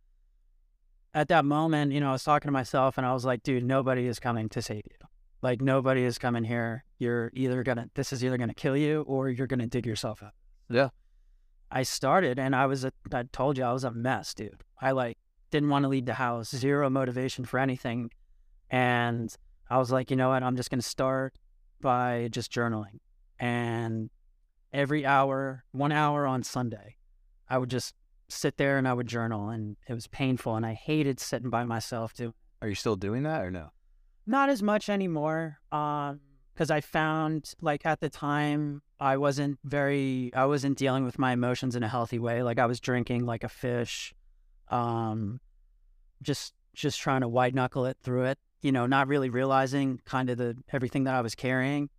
at 1.14 1.28
that 1.28 1.46
moment, 1.46 1.92
you 1.92 2.00
know, 2.00 2.10
I 2.10 2.14
was 2.14 2.24
talking 2.24 2.48
to 2.48 2.54
myself 2.54 2.98
and 2.98 3.06
I 3.06 3.14
was 3.14 3.26
like, 3.26 3.44
dude, 3.44 3.64
nobody 3.64 4.08
is 4.08 4.20
coming 4.20 4.50
to 4.50 4.62
save 4.62 4.84
you. 4.86 5.08
Like 5.42 5.62
nobody 5.62 6.04
is 6.04 6.18
coming 6.18 6.44
here. 6.44 6.84
You're 6.98 7.32
either 7.34 7.64
gonna 7.64 7.90
this 7.94 8.12
is 8.12 8.24
either 8.24 8.38
gonna 8.38 8.54
kill 8.54 8.76
you 8.76 9.02
or 9.02 9.30
you're 9.30 9.48
gonna 9.48 9.68
dig 9.68 9.86
yourself 9.86 10.24
out. 10.24 10.34
Yeah. 10.70 10.90
I 11.70 11.84
started 11.84 12.40
and 12.40 12.56
I 12.56 12.66
was 12.66 12.86
a, 12.86 12.92
I 13.14 13.24
told 13.32 13.58
you 13.58 13.64
I 13.64 13.74
was 13.74 13.84
a 13.84 13.92
mess, 13.92 14.34
dude. 14.34 14.64
I 14.82 14.92
like 14.92 15.18
didn't 15.52 15.70
want 15.70 15.84
to 15.84 15.90
leave 15.90 16.06
the 16.06 16.16
house, 16.16 16.50
zero 16.50 16.90
motivation 16.90 17.46
for 17.46 17.60
anything. 17.60 18.10
And 18.70 19.36
I 19.70 19.78
was 19.78 19.92
like, 19.92 20.10
you 20.10 20.18
know 20.18 20.30
what, 20.30 20.44
I'm 20.44 20.56
just 20.56 20.70
gonna 20.70 20.82
start 20.82 21.36
by 21.82 22.30
just 22.32 22.52
journaling. 22.52 23.00
And 23.40 24.10
every 24.74 25.06
hour, 25.06 25.64
one 25.72 25.92
hour 25.92 26.26
on 26.26 26.44
Sunday, 26.44 26.98
I 27.50 27.58
would 27.58 27.70
just 27.70 27.94
sit 28.30 28.58
there 28.58 28.78
and 28.78 28.88
I 28.88 28.94
would 28.94 29.08
journal 29.08 29.50
and 29.50 29.78
it 29.88 29.94
was 29.94 30.08
painful 30.08 30.56
and 30.56 30.66
I 30.66 30.74
hated 30.74 31.20
sitting 31.20 31.50
by 31.50 31.64
myself 31.64 32.14
too. 32.14 32.34
Are 32.62 32.68
you 32.68 32.76
still 32.76 32.96
doing 32.96 33.24
that 33.24 33.42
or 33.42 33.52
no? 33.52 33.70
Not 34.26 34.50
as 34.50 34.62
much 34.62 34.90
anymore. 34.90 35.60
Um, 35.72 36.20
because 36.58 36.72
I 36.72 36.82
found 36.82 37.54
like 37.62 37.86
at 37.86 38.00
the 38.00 38.10
time 38.10 38.82
I 39.00 39.18
wasn't 39.18 39.60
very 39.64 40.32
I 40.34 40.46
wasn't 40.46 40.76
dealing 40.76 41.06
with 41.06 41.20
my 41.20 41.34
emotions 41.34 41.76
in 41.76 41.84
a 41.84 41.88
healthy 41.88 42.18
way. 42.18 42.42
Like 42.42 42.58
I 42.58 42.66
was 42.66 42.80
drinking 42.80 43.28
like 43.28 43.44
a 43.44 43.50
fish, 43.50 44.16
um, 44.70 45.40
just 46.24 46.56
just 46.74 47.00
trying 47.00 47.22
to 47.22 47.28
white 47.28 47.54
knuckle 47.54 47.86
it 47.86 47.98
through 48.02 48.24
it. 48.24 48.40
You 48.62 48.72
know, 48.72 48.86
not 48.86 49.08
really 49.08 49.30
realizing 49.30 50.02
kind 50.06 50.30
of 50.30 50.38
the 50.38 50.58
everything 50.72 51.04
that 51.04 51.14
I 51.14 51.22
was 51.22 51.36
carrying, 51.36 51.90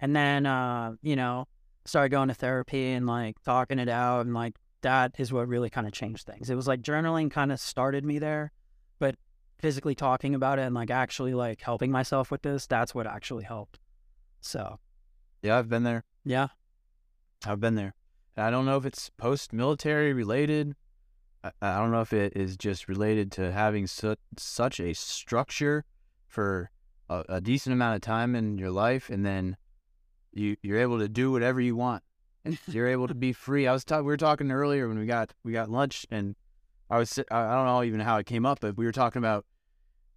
and 0.00 0.14
then 0.14 0.46
uh, 0.46 0.92
you 1.02 1.16
know 1.16 1.48
started 1.84 2.10
going 2.10 2.28
to 2.28 2.34
therapy 2.34 2.92
and 2.92 3.06
like 3.06 3.40
talking 3.44 3.78
it 3.78 3.88
out 3.88 4.26
and 4.26 4.34
like 4.34 4.56
that 4.82 5.12
is 5.18 5.32
what 5.32 5.48
really 5.48 5.70
kind 5.70 5.86
of 5.86 5.92
changed 5.92 6.26
things. 6.26 6.50
It 6.50 6.54
was 6.54 6.68
like 6.68 6.82
journaling 6.82 7.30
kind 7.30 7.50
of 7.50 7.60
started 7.60 8.04
me 8.04 8.18
there, 8.18 8.52
but 8.98 9.16
physically 9.58 9.94
talking 9.94 10.34
about 10.34 10.58
it 10.58 10.62
and 10.62 10.74
like 10.74 10.90
actually 10.90 11.34
like 11.34 11.60
helping 11.60 11.90
myself 11.90 12.30
with 12.30 12.42
this, 12.42 12.66
that's 12.66 12.94
what 12.94 13.06
actually 13.06 13.44
helped. 13.44 13.78
So, 14.40 14.78
yeah, 15.42 15.58
I've 15.58 15.68
been 15.68 15.82
there. 15.82 16.04
Yeah, 16.24 16.48
I've 17.44 17.60
been 17.60 17.74
there. 17.74 17.94
I 18.36 18.50
don't 18.50 18.66
know 18.66 18.76
if 18.76 18.84
it's 18.84 19.10
post 19.16 19.52
military 19.52 20.12
related. 20.12 20.76
I, 21.42 21.50
I, 21.62 21.78
don't 21.78 21.90
know 21.90 22.02
if 22.02 22.12
it 22.12 22.36
is 22.36 22.56
just 22.56 22.86
related 22.86 23.32
to 23.32 23.50
having 23.50 23.86
su- 23.86 24.16
such 24.36 24.78
a 24.78 24.94
structure 24.94 25.84
for 26.26 26.70
a, 27.08 27.24
a, 27.28 27.40
decent 27.40 27.72
amount 27.72 27.96
of 27.96 28.02
time 28.02 28.34
in 28.34 28.58
your 28.58 28.70
life, 28.70 29.10
and 29.10 29.24
then 29.24 29.56
you 30.32 30.56
you're 30.62 30.80
able 30.80 30.98
to 30.98 31.08
do 31.08 31.30
whatever 31.30 31.60
you 31.60 31.76
want. 31.76 32.02
And 32.44 32.58
you're 32.68 32.88
able 32.88 33.08
to 33.08 33.14
be 33.14 33.32
free. 33.32 33.66
I 33.66 33.72
was 33.72 33.84
talking. 33.84 34.04
We 34.04 34.12
were 34.12 34.16
talking 34.16 34.50
earlier 34.50 34.88
when 34.88 34.98
we 34.98 35.06
got 35.06 35.32
we 35.44 35.52
got 35.52 35.70
lunch, 35.70 36.06
and 36.10 36.36
I 36.90 36.98
was 36.98 37.18
I 37.30 37.54
don't 37.54 37.66
know 37.66 37.82
even 37.82 38.00
how 38.00 38.18
it 38.18 38.26
came 38.26 38.46
up, 38.46 38.60
but 38.60 38.76
we 38.76 38.84
were 38.84 38.92
talking 38.92 39.20
about 39.20 39.44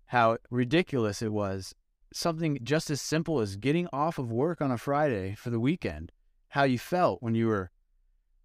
how 0.07 0.37
ridiculous 0.49 1.21
it 1.21 1.31
was. 1.31 1.73
Something 2.11 2.57
just 2.63 2.89
as 2.89 3.01
simple 3.01 3.39
as 3.39 3.55
getting 3.55 3.87
off 3.93 4.17
of 4.17 4.31
work 4.31 4.61
on 4.61 4.71
a 4.71 4.77
Friday 4.77 5.35
for 5.35 5.51
the 5.51 5.59
weekend. 5.59 6.11
How 6.49 6.63
you 6.63 6.79
felt 6.79 7.21
when 7.21 7.35
you 7.35 7.47
were 7.47 7.69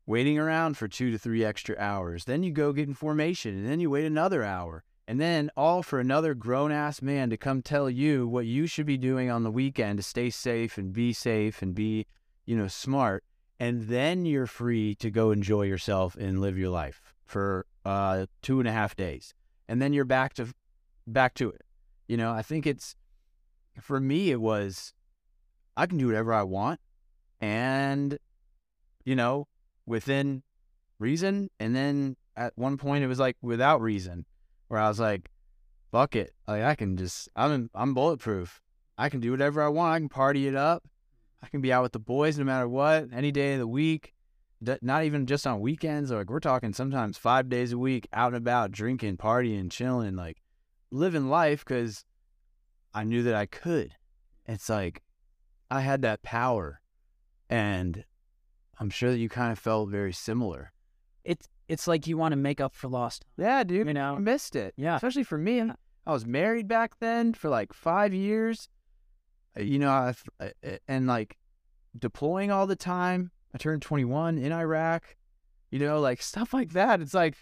waiting 0.07 0.39
around 0.39 0.77
for 0.77 0.89
two 0.89 1.11
to 1.11 1.19
three 1.19 1.45
extra 1.45 1.77
hours. 1.79 2.25
Then 2.25 2.43
you 2.43 2.53
go 2.53 2.73
get 2.73 2.89
in 2.89 2.95
formation, 2.95 3.57
and 3.57 3.67
then 3.67 3.81
you 3.81 3.91
wait 3.91 4.05
another 4.05 4.43
hour. 4.45 4.85
And 5.07 5.21
then 5.21 5.51
all 5.57 5.83
for 5.83 6.01
another 6.01 6.35
grown 6.35 6.73
ass 6.73 7.03
man 7.03 7.29
to 7.31 7.37
come 7.37 7.61
tell 7.61 7.91
you 7.91 8.27
what 8.27 8.47
you 8.47 8.67
should 8.67 8.87
be 8.87 8.97
doing 8.97 9.31
on 9.31 9.43
the 9.43 9.51
weekend 9.51 9.99
to 9.99 10.03
stay 10.03 10.31
safe 10.31 10.79
and 10.79 10.93
be 10.93 11.13
safe 11.13 11.61
and 11.61 11.75
be, 11.75 12.07
you 12.47 12.57
know, 12.57 12.69
smart. 12.69 13.23
And 13.61 13.89
then 13.89 14.25
you're 14.25 14.47
free 14.47 14.95
to 14.97 15.11
go 15.11 15.31
enjoy 15.31 15.63
yourself 15.63 16.17
and 16.17 16.41
live 16.41 16.59
your 16.59 16.71
life 16.71 17.01
for 17.25 17.67
uh, 17.85 18.27
two 18.43 18.61
and 18.61 18.69
a 18.69 18.73
half 18.73 18.97
days, 18.97 19.35
and 19.69 19.81
then 19.81 19.93
you're 19.93 20.05
back 20.05 20.35
to 20.35 20.49
back 21.07 21.35
to 21.35 21.51
it. 21.51 21.63
You 22.09 22.17
know, 22.17 22.33
I 22.33 22.43
think 22.43 22.67
it's 22.67 22.97
for 23.81 24.01
me. 24.01 24.31
It 24.31 24.41
was 24.41 24.93
I 25.77 25.87
can 25.87 25.99
do 25.99 26.07
whatever 26.07 26.33
I 26.33 26.43
want, 26.43 26.81
and 27.41 28.19
you 29.05 29.15
know, 29.15 29.47
within 29.87 30.43
reason. 30.99 31.51
And 31.61 31.75
then 31.75 32.17
at 32.37 32.53
one 32.57 32.77
point, 32.77 33.05
it 33.05 33.09
was 33.09 33.19
like 33.19 33.37
without 33.43 33.81
reason, 33.81 34.27
where 34.69 34.81
I 34.81 34.89
was 34.89 35.01
like, 35.01 35.31
"Fuck 35.93 36.17
it! 36.17 36.33
Like 36.47 36.63
I 36.63 36.75
can 36.75 36.97
just 36.97 37.29
I'm 37.37 37.71
I'm 37.75 37.95
bulletproof. 37.95 38.61
I 38.97 39.09
can 39.09 39.21
do 39.21 39.31
whatever 39.31 39.63
I 39.63 39.69
want. 39.69 39.95
I 39.95 39.99
can 39.99 40.09
party 40.09 40.47
it 40.47 40.55
up. 40.55 40.85
I 41.43 41.49
can 41.49 41.61
be 41.61 41.73
out 41.73 41.83
with 41.83 41.93
the 41.93 41.99
boys 41.99 42.39
no 42.39 42.45
matter 42.45 42.69
what, 42.69 43.09
any 43.13 43.31
day 43.31 43.55
of 43.55 43.59
the 43.59 43.67
week 43.67 44.15
not 44.83 45.05
even 45.05 45.27
just 45.27 45.47
on 45.47 45.61
weekends. 45.61 46.11
Like 46.11 46.31
we're 46.31 46.41
talking 46.41 46.73
sometimes 46.73 47.19
five 47.19 47.49
days 47.49 47.73
a 47.73 47.79
week, 47.79 48.09
out 48.13 48.29
and 48.29 48.37
about, 48.37 48.71
drinking, 48.73 49.17
partying, 49.17 49.71
chilling, 49.71 50.17
like 50.17 50.43
living 50.91 51.29
life 51.29 51.65
because 51.65 52.05
I 52.93 53.05
knew 53.05 53.23
that 53.25 53.35
I 53.35 53.47
could. 53.47 53.93
It's 54.47 54.69
like 54.69 55.03
I 55.71 55.81
had 55.81 56.03
that 56.03 56.23
power, 56.23 56.81
and 57.49 58.05
I'm 58.79 58.91
sure 58.91 59.11
that 59.11 59.19
you 59.19 59.29
kind 59.29 59.53
of 59.53 59.59
felt 59.59 59.91
very 59.91 60.13
similar. 60.13 60.73
It's 61.25 61.49
it's 61.69 61.87
like 61.87 62.07
you 62.07 62.17
want 62.17 62.33
to 62.33 62.37
make 62.37 62.61
up 62.61 62.75
for 62.75 62.89
lost. 62.89 63.25
Yeah, 63.37 63.65
dude. 63.65 63.87
You 63.87 63.95
know, 63.95 64.15
I 64.15 64.19
missed 64.19 64.57
it. 64.57 64.75
Yeah, 64.77 64.97
especially 64.97 65.25
for 65.25 65.39
me. 65.39 65.63
I 66.07 66.13
was 66.13 66.27
married 66.27 66.69
back 66.69 66.99
then 67.01 67.33
for 67.33 67.49
like 67.49 67.73
five 67.73 68.13
years. 68.13 68.69
Uh, 69.59 69.63
you 69.63 69.79
know, 69.79 69.91
I, 69.91 70.15
uh, 70.41 70.77
and 70.87 71.07
like 71.07 71.39
deploying 71.99 72.51
all 72.51 72.67
the 72.67 72.77
time 72.77 73.31
I 73.55 73.59
turned 73.59 73.83
21 73.83 74.39
in 74.39 74.53
Iraq, 74.53 75.17
you 75.71 75.79
know, 75.79 76.01
like 76.01 76.21
stuff 76.23 76.53
like 76.53 76.73
that. 76.73 77.01
It's 77.01 77.15
like, 77.15 77.37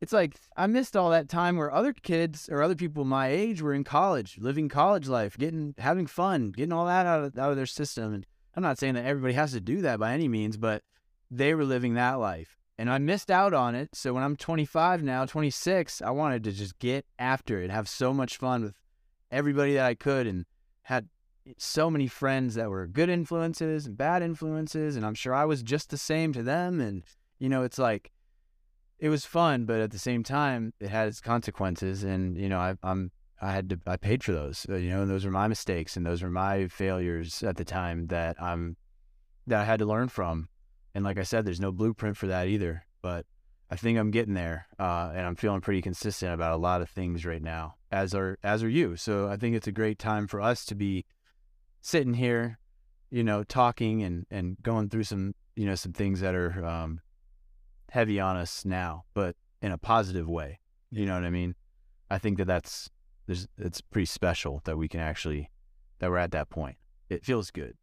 it's 0.00 0.12
like 0.12 0.36
I 0.56 0.66
missed 0.66 0.96
all 0.96 1.10
that 1.10 1.28
time 1.28 1.56
where 1.56 1.72
other 1.72 1.92
kids 1.92 2.48
or 2.50 2.62
other 2.62 2.76
people 2.76 3.04
my 3.04 3.28
age 3.28 3.60
were 3.62 3.74
in 3.74 3.84
college, 3.84 4.38
living 4.38 4.68
college 4.68 5.08
life, 5.08 5.36
getting, 5.36 5.74
having 5.78 6.06
fun, 6.06 6.52
getting 6.52 6.72
all 6.72 6.86
that 6.86 7.06
out 7.06 7.24
of, 7.24 7.38
out 7.38 7.50
of 7.50 7.56
their 7.56 7.66
system. 7.66 8.14
And 8.14 8.26
I'm 8.54 8.62
not 8.62 8.78
saying 8.78 8.94
that 8.94 9.04
everybody 9.04 9.34
has 9.34 9.52
to 9.52 9.60
do 9.60 9.82
that 9.82 9.98
by 9.98 10.12
any 10.12 10.28
means, 10.28 10.56
but 10.56 10.82
they 11.30 11.54
were 11.54 11.64
living 11.64 11.94
that 11.94 12.14
life. 12.14 12.57
And 12.78 12.88
I 12.88 12.98
missed 12.98 13.30
out 13.30 13.52
on 13.52 13.74
it. 13.74 13.90
So 13.94 14.14
when 14.14 14.22
I'm 14.22 14.36
25 14.36 15.02
now, 15.02 15.26
26, 15.26 16.00
I 16.00 16.10
wanted 16.10 16.44
to 16.44 16.52
just 16.52 16.78
get 16.78 17.04
after 17.18 17.60
it, 17.60 17.70
have 17.70 17.88
so 17.88 18.14
much 18.14 18.36
fun 18.36 18.62
with 18.62 18.76
everybody 19.30 19.74
that 19.74 19.84
I 19.84 19.94
could, 19.94 20.26
and 20.26 20.46
had 20.82 21.08
so 21.56 21.90
many 21.90 22.06
friends 22.06 22.54
that 22.54 22.70
were 22.70 22.86
good 22.86 23.08
influences 23.08 23.86
and 23.86 23.96
bad 23.96 24.22
influences, 24.22 24.96
and 24.96 25.04
I'm 25.04 25.14
sure 25.14 25.34
I 25.34 25.44
was 25.44 25.62
just 25.62 25.90
the 25.90 25.98
same 25.98 26.32
to 26.34 26.42
them. 26.42 26.80
And 26.80 27.02
you 27.38 27.48
know, 27.48 27.64
it's 27.64 27.78
like 27.78 28.12
it 28.98 29.08
was 29.08 29.24
fun, 29.24 29.64
but 29.64 29.80
at 29.80 29.90
the 29.90 29.98
same 29.98 30.22
time, 30.22 30.72
it 30.80 30.88
had 30.90 31.08
its 31.08 31.20
consequences, 31.20 32.04
and 32.04 32.38
you 32.38 32.48
know, 32.48 32.58
I, 32.58 32.76
I'm 32.82 33.10
I 33.40 33.52
had 33.52 33.70
to 33.70 33.78
I 33.86 33.96
paid 33.96 34.24
for 34.24 34.32
those. 34.32 34.66
Uh, 34.68 34.76
you 34.76 34.90
know, 34.90 35.02
and 35.02 35.10
those 35.10 35.24
were 35.24 35.30
my 35.30 35.48
mistakes 35.48 35.96
and 35.96 36.04
those 36.04 36.22
were 36.22 36.30
my 36.30 36.68
failures 36.68 37.42
at 37.42 37.56
the 37.56 37.64
time 37.64 38.08
that 38.08 38.40
I'm 38.40 38.76
that 39.46 39.60
I 39.60 39.64
had 39.64 39.78
to 39.80 39.86
learn 39.86 40.08
from. 40.08 40.48
And 40.98 41.04
like 41.04 41.16
I 41.16 41.22
said, 41.22 41.44
there's 41.44 41.60
no 41.60 41.70
blueprint 41.70 42.16
for 42.16 42.26
that 42.26 42.48
either. 42.48 42.84
But 43.02 43.24
I 43.70 43.76
think 43.76 44.00
I'm 44.00 44.10
getting 44.10 44.34
there, 44.34 44.66
uh, 44.80 45.12
and 45.14 45.24
I'm 45.24 45.36
feeling 45.36 45.60
pretty 45.60 45.80
consistent 45.80 46.34
about 46.34 46.54
a 46.54 46.56
lot 46.56 46.82
of 46.82 46.90
things 46.90 47.24
right 47.24 47.40
now, 47.40 47.76
as 47.92 48.16
are 48.16 48.36
as 48.42 48.64
are 48.64 48.68
you. 48.68 48.96
So 48.96 49.28
I 49.28 49.36
think 49.36 49.54
it's 49.54 49.68
a 49.68 49.72
great 49.72 50.00
time 50.00 50.26
for 50.26 50.40
us 50.40 50.64
to 50.64 50.74
be 50.74 51.04
sitting 51.80 52.14
here, 52.14 52.58
you 53.10 53.22
know, 53.22 53.44
talking 53.44 54.02
and 54.02 54.26
and 54.28 54.56
going 54.60 54.88
through 54.88 55.04
some 55.04 55.36
you 55.54 55.66
know 55.66 55.76
some 55.76 55.92
things 55.92 56.18
that 56.18 56.34
are 56.34 56.64
um, 56.66 56.98
heavy 57.92 58.18
on 58.18 58.36
us 58.36 58.64
now, 58.64 59.04
but 59.14 59.36
in 59.62 59.70
a 59.70 59.78
positive 59.78 60.28
way. 60.28 60.58
You 60.90 61.06
know 61.06 61.14
what 61.14 61.22
I 61.22 61.30
mean? 61.30 61.54
I 62.10 62.18
think 62.18 62.38
that 62.38 62.48
that's 62.48 62.90
there's 63.26 63.46
it's 63.56 63.80
pretty 63.80 64.06
special 64.06 64.62
that 64.64 64.76
we 64.76 64.88
can 64.88 64.98
actually 64.98 65.48
that 66.00 66.10
we're 66.10 66.18
at 66.18 66.32
that 66.32 66.50
point. 66.50 66.76
It 67.08 67.24
feels 67.24 67.52
good. 67.52 67.76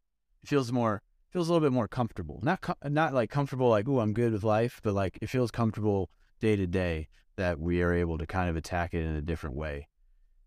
It 0.43 0.49
feels 0.49 0.73
more 0.73 1.01
feels 1.35 1.49
a 1.49 1.51
little 1.51 1.67
bit 1.67 1.73
more 1.73 1.89
comfortable. 1.89 2.39
Not 2.43 2.61
com- 2.61 2.77
not 2.85 3.13
like 3.13 3.29
comfortable 3.29 3.67
like 3.67 3.89
oh 3.89 3.99
I'm 3.99 4.13
good 4.13 4.31
with 4.31 4.45
life, 4.45 4.79
but 4.81 4.93
like 4.93 5.19
it 5.21 5.27
feels 5.27 5.51
comfortable 5.51 6.09
day 6.39 6.55
to 6.55 6.65
day 6.65 7.09
that 7.35 7.59
we 7.59 7.81
are 7.81 7.91
able 7.91 8.17
to 8.17 8.25
kind 8.25 8.49
of 8.49 8.55
attack 8.55 8.93
it 8.93 9.03
in 9.03 9.17
a 9.17 9.21
different 9.21 9.57
way. 9.57 9.89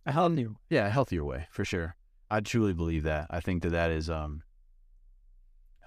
A 0.06 0.12
healthier, 0.12 0.52
yeah, 0.70 0.86
a 0.86 0.90
healthier 0.90 1.26
way 1.26 1.46
for 1.50 1.62
sure. 1.62 1.94
I 2.30 2.40
truly 2.40 2.72
believe 2.72 3.02
that. 3.02 3.26
I 3.28 3.40
think 3.40 3.64
that 3.64 3.72
that 3.72 3.90
is 3.90 4.08
um. 4.08 4.42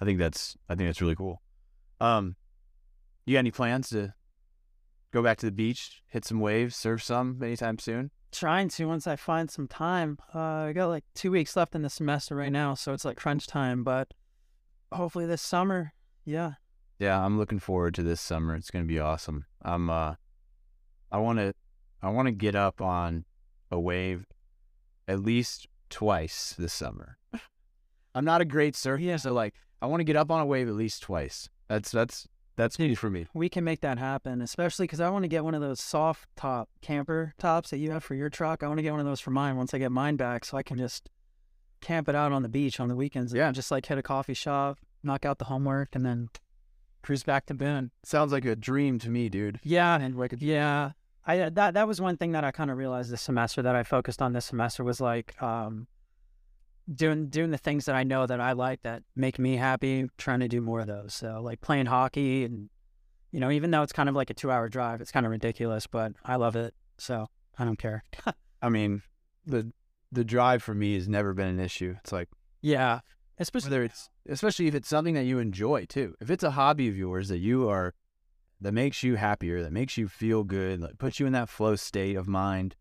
I 0.00 0.04
think 0.04 0.20
that's 0.20 0.56
I 0.68 0.76
think 0.76 0.88
that's 0.88 1.02
really 1.02 1.16
cool. 1.16 1.42
Um, 2.00 2.36
you 3.26 3.34
got 3.34 3.40
any 3.40 3.50
plans 3.50 3.88
to 3.88 4.14
go 5.12 5.20
back 5.20 5.38
to 5.38 5.46
the 5.46 5.52
beach, 5.52 6.00
hit 6.06 6.24
some 6.24 6.38
waves, 6.38 6.76
surf 6.76 7.02
some 7.02 7.42
anytime 7.42 7.80
soon? 7.80 8.12
Trying 8.30 8.68
to 8.68 8.86
once 8.86 9.08
I 9.08 9.16
find 9.16 9.50
some 9.50 9.66
time. 9.66 10.18
Uh, 10.32 10.38
I 10.38 10.72
got 10.72 10.86
like 10.86 11.04
two 11.16 11.32
weeks 11.32 11.56
left 11.56 11.74
in 11.74 11.82
the 11.82 11.90
semester 11.90 12.36
right 12.36 12.52
now, 12.52 12.74
so 12.74 12.92
it's 12.92 13.04
like 13.04 13.16
crunch 13.16 13.48
time. 13.48 13.82
But 13.82 14.14
hopefully 14.94 15.26
this 15.26 15.42
summer, 15.42 15.92
yeah. 16.24 16.52
Yeah, 16.98 17.24
I'm 17.24 17.38
looking 17.38 17.58
forward 17.58 17.94
to 17.94 18.02
this 18.02 18.20
summer. 18.20 18.54
It's 18.54 18.70
gonna 18.70 18.84
be 18.84 18.98
awesome. 18.98 19.44
I'm 19.62 19.90
uh, 19.90 20.14
I 21.10 21.18
want 21.18 21.38
to, 21.38 21.54
I 22.00 22.10
want 22.10 22.26
to 22.26 22.32
get 22.32 22.54
up 22.54 22.80
on 22.80 23.24
a 23.70 23.78
wave 23.78 24.26
at 25.08 25.20
least 25.20 25.66
twice 25.90 26.54
this 26.58 26.72
summer. 26.72 27.18
I'm 28.14 28.24
not 28.24 28.40
a 28.40 28.44
great 28.44 28.76
surfer, 28.76 29.02
yeah. 29.02 29.16
so 29.16 29.32
like 29.32 29.54
I 29.80 29.86
want 29.86 30.00
to 30.00 30.04
get 30.04 30.16
up 30.16 30.30
on 30.30 30.40
a 30.40 30.46
wave 30.46 30.68
at 30.68 30.74
least 30.74 31.02
twice. 31.02 31.48
That's 31.68 31.90
that's 31.90 32.28
that's 32.56 32.76
key 32.76 32.94
for 32.94 33.10
me. 33.10 33.26
We 33.34 33.48
can 33.48 33.64
make 33.64 33.80
that 33.80 33.98
happen, 33.98 34.42
especially 34.42 34.84
because 34.84 35.00
I 35.00 35.08
want 35.08 35.24
to 35.24 35.28
get 35.28 35.42
one 35.42 35.54
of 35.54 35.60
those 35.60 35.80
soft 35.80 36.28
top 36.36 36.68
camper 36.82 37.32
tops 37.38 37.70
that 37.70 37.78
you 37.78 37.90
have 37.90 38.04
for 38.04 38.14
your 38.14 38.28
truck. 38.28 38.62
I 38.62 38.68
want 38.68 38.78
to 38.78 38.82
get 38.82 38.92
one 38.92 39.00
of 39.00 39.06
those 39.06 39.20
for 39.20 39.30
mine 39.30 39.56
once 39.56 39.72
I 39.72 39.78
get 39.78 39.90
mine 39.90 40.16
back, 40.16 40.44
so 40.44 40.56
I 40.56 40.62
can 40.62 40.76
just 40.78 41.08
camp 41.82 42.08
it 42.08 42.14
out 42.14 42.32
on 42.32 42.42
the 42.42 42.48
beach 42.48 42.80
on 42.80 42.88
the 42.88 42.96
weekends. 42.96 43.34
Yeah, 43.34 43.50
just 43.52 43.70
like 43.70 43.84
hit 43.86 43.98
a 43.98 44.02
coffee 44.02 44.34
shop, 44.34 44.78
knock 45.02 45.24
out 45.24 45.38
the 45.38 45.46
homework, 45.46 45.94
and 45.94 46.06
then 46.06 46.30
cruise 47.02 47.24
back 47.24 47.46
to 47.46 47.54
Boone. 47.54 47.90
Sounds 48.04 48.32
like 48.32 48.44
a 48.44 48.56
dream 48.56 48.98
to 49.00 49.10
me, 49.10 49.28
dude. 49.28 49.60
Yeah, 49.62 49.98
and 50.00 50.16
like 50.16 50.34
yeah, 50.38 50.92
I 51.26 51.40
uh, 51.40 51.50
that 51.50 51.74
that 51.74 51.86
was 51.86 52.00
one 52.00 52.16
thing 52.16 52.32
that 52.32 52.44
I 52.44 52.50
kind 52.50 52.70
of 52.70 52.78
realized 52.78 53.10
this 53.10 53.22
semester 53.22 53.62
that 53.62 53.74
I 53.74 53.82
focused 53.82 54.22
on 54.22 54.32
this 54.32 54.46
semester 54.46 54.82
was 54.82 55.00
like 55.00 55.40
um, 55.42 55.86
doing 56.92 57.28
doing 57.28 57.50
the 57.50 57.58
things 57.58 57.84
that 57.84 57.94
I 57.94 58.04
know 58.04 58.26
that 58.26 58.40
I 58.40 58.52
like 58.52 58.82
that 58.82 59.02
make 59.14 59.38
me 59.38 59.56
happy. 59.56 60.08
Trying 60.16 60.40
to 60.40 60.48
do 60.48 60.60
more 60.60 60.80
of 60.80 60.86
those. 60.86 61.14
So 61.14 61.40
like 61.42 61.60
playing 61.60 61.86
hockey 61.86 62.44
and 62.44 62.70
you 63.30 63.40
know 63.40 63.50
even 63.50 63.70
though 63.70 63.82
it's 63.82 63.92
kind 63.92 64.08
of 64.08 64.14
like 64.14 64.30
a 64.30 64.34
two 64.34 64.50
hour 64.50 64.68
drive, 64.68 65.00
it's 65.00 65.12
kind 65.12 65.26
of 65.26 65.32
ridiculous, 65.32 65.86
but 65.86 66.12
I 66.24 66.36
love 66.36 66.56
it. 66.56 66.74
So 66.98 67.26
I 67.58 67.64
don't 67.64 67.78
care. 67.78 68.04
I 68.62 68.68
mean 68.68 69.02
the 69.46 69.72
the 70.12 70.24
drive 70.24 70.62
for 70.62 70.74
me 70.74 70.94
has 70.94 71.08
never 71.08 71.32
been 71.32 71.48
an 71.48 71.58
issue. 71.58 71.96
It's 71.98 72.12
like 72.12 72.28
yeah, 72.60 73.00
especially 73.38 73.70
whether 73.70 73.84
it's 73.84 74.10
especially 74.28 74.68
if 74.68 74.74
it's 74.74 74.88
something 74.88 75.14
that 75.14 75.24
you 75.24 75.38
enjoy 75.38 75.86
too. 75.86 76.14
If 76.20 76.30
it's 76.30 76.44
a 76.44 76.52
hobby 76.52 76.88
of 76.88 76.96
yours 76.96 77.28
that 77.28 77.38
you 77.38 77.68
are 77.68 77.94
that 78.60 78.72
makes 78.72 79.02
you 79.02 79.16
happier, 79.16 79.62
that 79.62 79.72
makes 79.72 79.96
you 79.96 80.06
feel 80.06 80.44
good, 80.44 80.80
that 80.82 80.98
puts 80.98 81.18
you 81.18 81.26
in 81.26 81.32
that 81.32 81.48
flow 81.48 81.74
state 81.74 82.16
of 82.16 82.28
mind, 82.28 82.76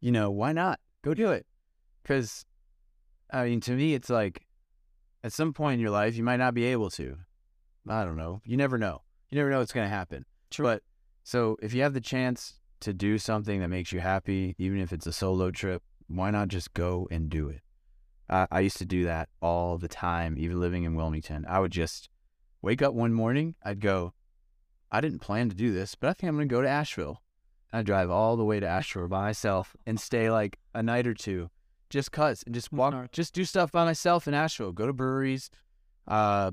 you 0.00 0.12
know, 0.12 0.30
why 0.30 0.52
not 0.52 0.78
go 1.02 1.12
do 1.12 1.32
it? 1.32 1.46
Because, 2.02 2.44
I 3.32 3.46
mean, 3.46 3.60
to 3.62 3.72
me, 3.72 3.94
it's 3.94 4.10
like 4.10 4.46
at 5.24 5.32
some 5.32 5.52
point 5.52 5.74
in 5.74 5.80
your 5.80 5.90
life, 5.90 6.14
you 6.14 6.22
might 6.22 6.36
not 6.36 6.54
be 6.54 6.64
able 6.64 6.90
to. 6.90 7.16
I 7.88 8.04
don't 8.04 8.16
know. 8.16 8.40
You 8.44 8.56
never 8.56 8.78
know. 8.78 9.02
You 9.30 9.38
never 9.38 9.50
know 9.50 9.58
what's 9.58 9.72
going 9.72 9.86
to 9.86 9.94
happen. 9.94 10.24
True. 10.50 10.64
But 10.64 10.82
so 11.24 11.56
if 11.60 11.74
you 11.74 11.82
have 11.82 11.94
the 11.94 12.00
chance 12.00 12.60
to 12.80 12.92
do 12.92 13.18
something 13.18 13.60
that 13.60 13.68
makes 13.68 13.92
you 13.92 14.00
happy, 14.00 14.54
even 14.58 14.78
if 14.78 14.92
it's 14.92 15.06
a 15.06 15.12
solo 15.12 15.50
trip, 15.50 15.82
why 16.08 16.30
not 16.30 16.48
just 16.48 16.74
go 16.74 17.08
and 17.10 17.28
do 17.28 17.48
it? 17.48 17.60
I, 18.28 18.46
I 18.50 18.60
used 18.60 18.78
to 18.78 18.84
do 18.84 19.04
that 19.04 19.28
all 19.40 19.78
the 19.78 19.88
time, 19.88 20.36
even 20.38 20.60
living 20.60 20.84
in 20.84 20.94
Wilmington. 20.94 21.44
I 21.48 21.60
would 21.60 21.72
just 21.72 22.08
wake 22.62 22.82
up 22.82 22.94
one 22.94 23.12
morning, 23.12 23.54
I'd 23.62 23.80
go, 23.80 24.14
I 24.90 25.00
didn't 25.00 25.18
plan 25.18 25.48
to 25.48 25.56
do 25.56 25.72
this, 25.72 25.94
but 25.94 26.08
I 26.08 26.12
think 26.12 26.28
I'm 26.28 26.36
going 26.36 26.48
to 26.48 26.54
go 26.54 26.62
to 26.62 26.68
Asheville. 26.68 27.20
I 27.72 27.82
drive 27.82 28.10
all 28.10 28.36
the 28.36 28.44
way 28.44 28.60
to 28.60 28.66
Asheville 28.66 29.08
by 29.08 29.22
myself 29.22 29.74
and 29.84 29.98
stay 29.98 30.30
like 30.30 30.58
a 30.74 30.82
night 30.82 31.06
or 31.06 31.14
two, 31.14 31.50
just 31.90 32.12
cause 32.12 32.44
and 32.46 32.54
just 32.54 32.72
walk, 32.72 33.10
just 33.10 33.34
do 33.34 33.44
stuff 33.44 33.72
by 33.72 33.84
myself 33.84 34.28
in 34.28 34.34
Asheville. 34.34 34.70
Go 34.70 34.86
to 34.86 34.92
breweries. 34.92 35.50
Uh, 36.06 36.52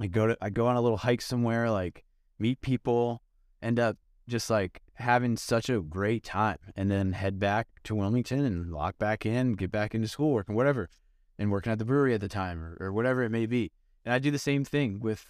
I 0.00 0.08
go 0.08 0.26
to 0.26 0.36
I 0.42 0.50
go 0.50 0.66
on 0.66 0.74
a 0.74 0.80
little 0.80 0.98
hike 0.98 1.22
somewhere, 1.22 1.70
like 1.70 2.04
meet 2.40 2.60
people, 2.60 3.22
end 3.62 3.78
up 3.78 3.96
just 4.28 4.50
like 4.50 4.82
having 4.94 5.36
such 5.36 5.68
a 5.68 5.80
great 5.80 6.24
time, 6.24 6.58
and 6.74 6.90
then 6.90 7.12
head 7.12 7.38
back 7.38 7.68
to 7.84 7.94
Wilmington 7.94 8.44
and 8.44 8.72
lock 8.72 8.98
back 8.98 9.24
in, 9.24 9.52
get 9.52 9.70
back 9.70 9.94
into 9.94 10.08
schoolwork 10.08 10.48
and 10.48 10.56
whatever, 10.56 10.88
and 11.38 11.50
working 11.50 11.72
at 11.72 11.78
the 11.78 11.84
brewery 11.84 12.14
at 12.14 12.20
the 12.20 12.28
time 12.28 12.62
or, 12.62 12.76
or 12.80 12.92
whatever 12.92 13.22
it 13.22 13.30
may 13.30 13.46
be. 13.46 13.70
And 14.04 14.12
I 14.12 14.18
do 14.18 14.30
the 14.30 14.38
same 14.38 14.64
thing 14.64 15.00
with 15.00 15.24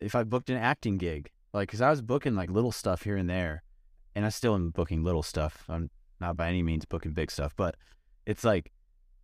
if 0.00 0.14
I 0.14 0.24
booked 0.24 0.50
an 0.50 0.56
acting 0.56 0.98
gig. 0.98 1.30
Like, 1.52 1.70
cause 1.70 1.80
I 1.80 1.90
was 1.90 2.02
booking 2.02 2.34
like 2.34 2.50
little 2.50 2.72
stuff 2.72 3.02
here 3.02 3.16
and 3.16 3.30
there, 3.30 3.62
and 4.14 4.26
I 4.26 4.28
still 4.28 4.54
am 4.54 4.70
booking 4.70 5.02
little 5.02 5.22
stuff. 5.22 5.64
I'm 5.68 5.90
not 6.20 6.36
by 6.36 6.48
any 6.48 6.62
means 6.62 6.84
booking 6.84 7.12
big 7.12 7.30
stuff, 7.30 7.54
but 7.56 7.76
it's 8.26 8.44
like 8.44 8.72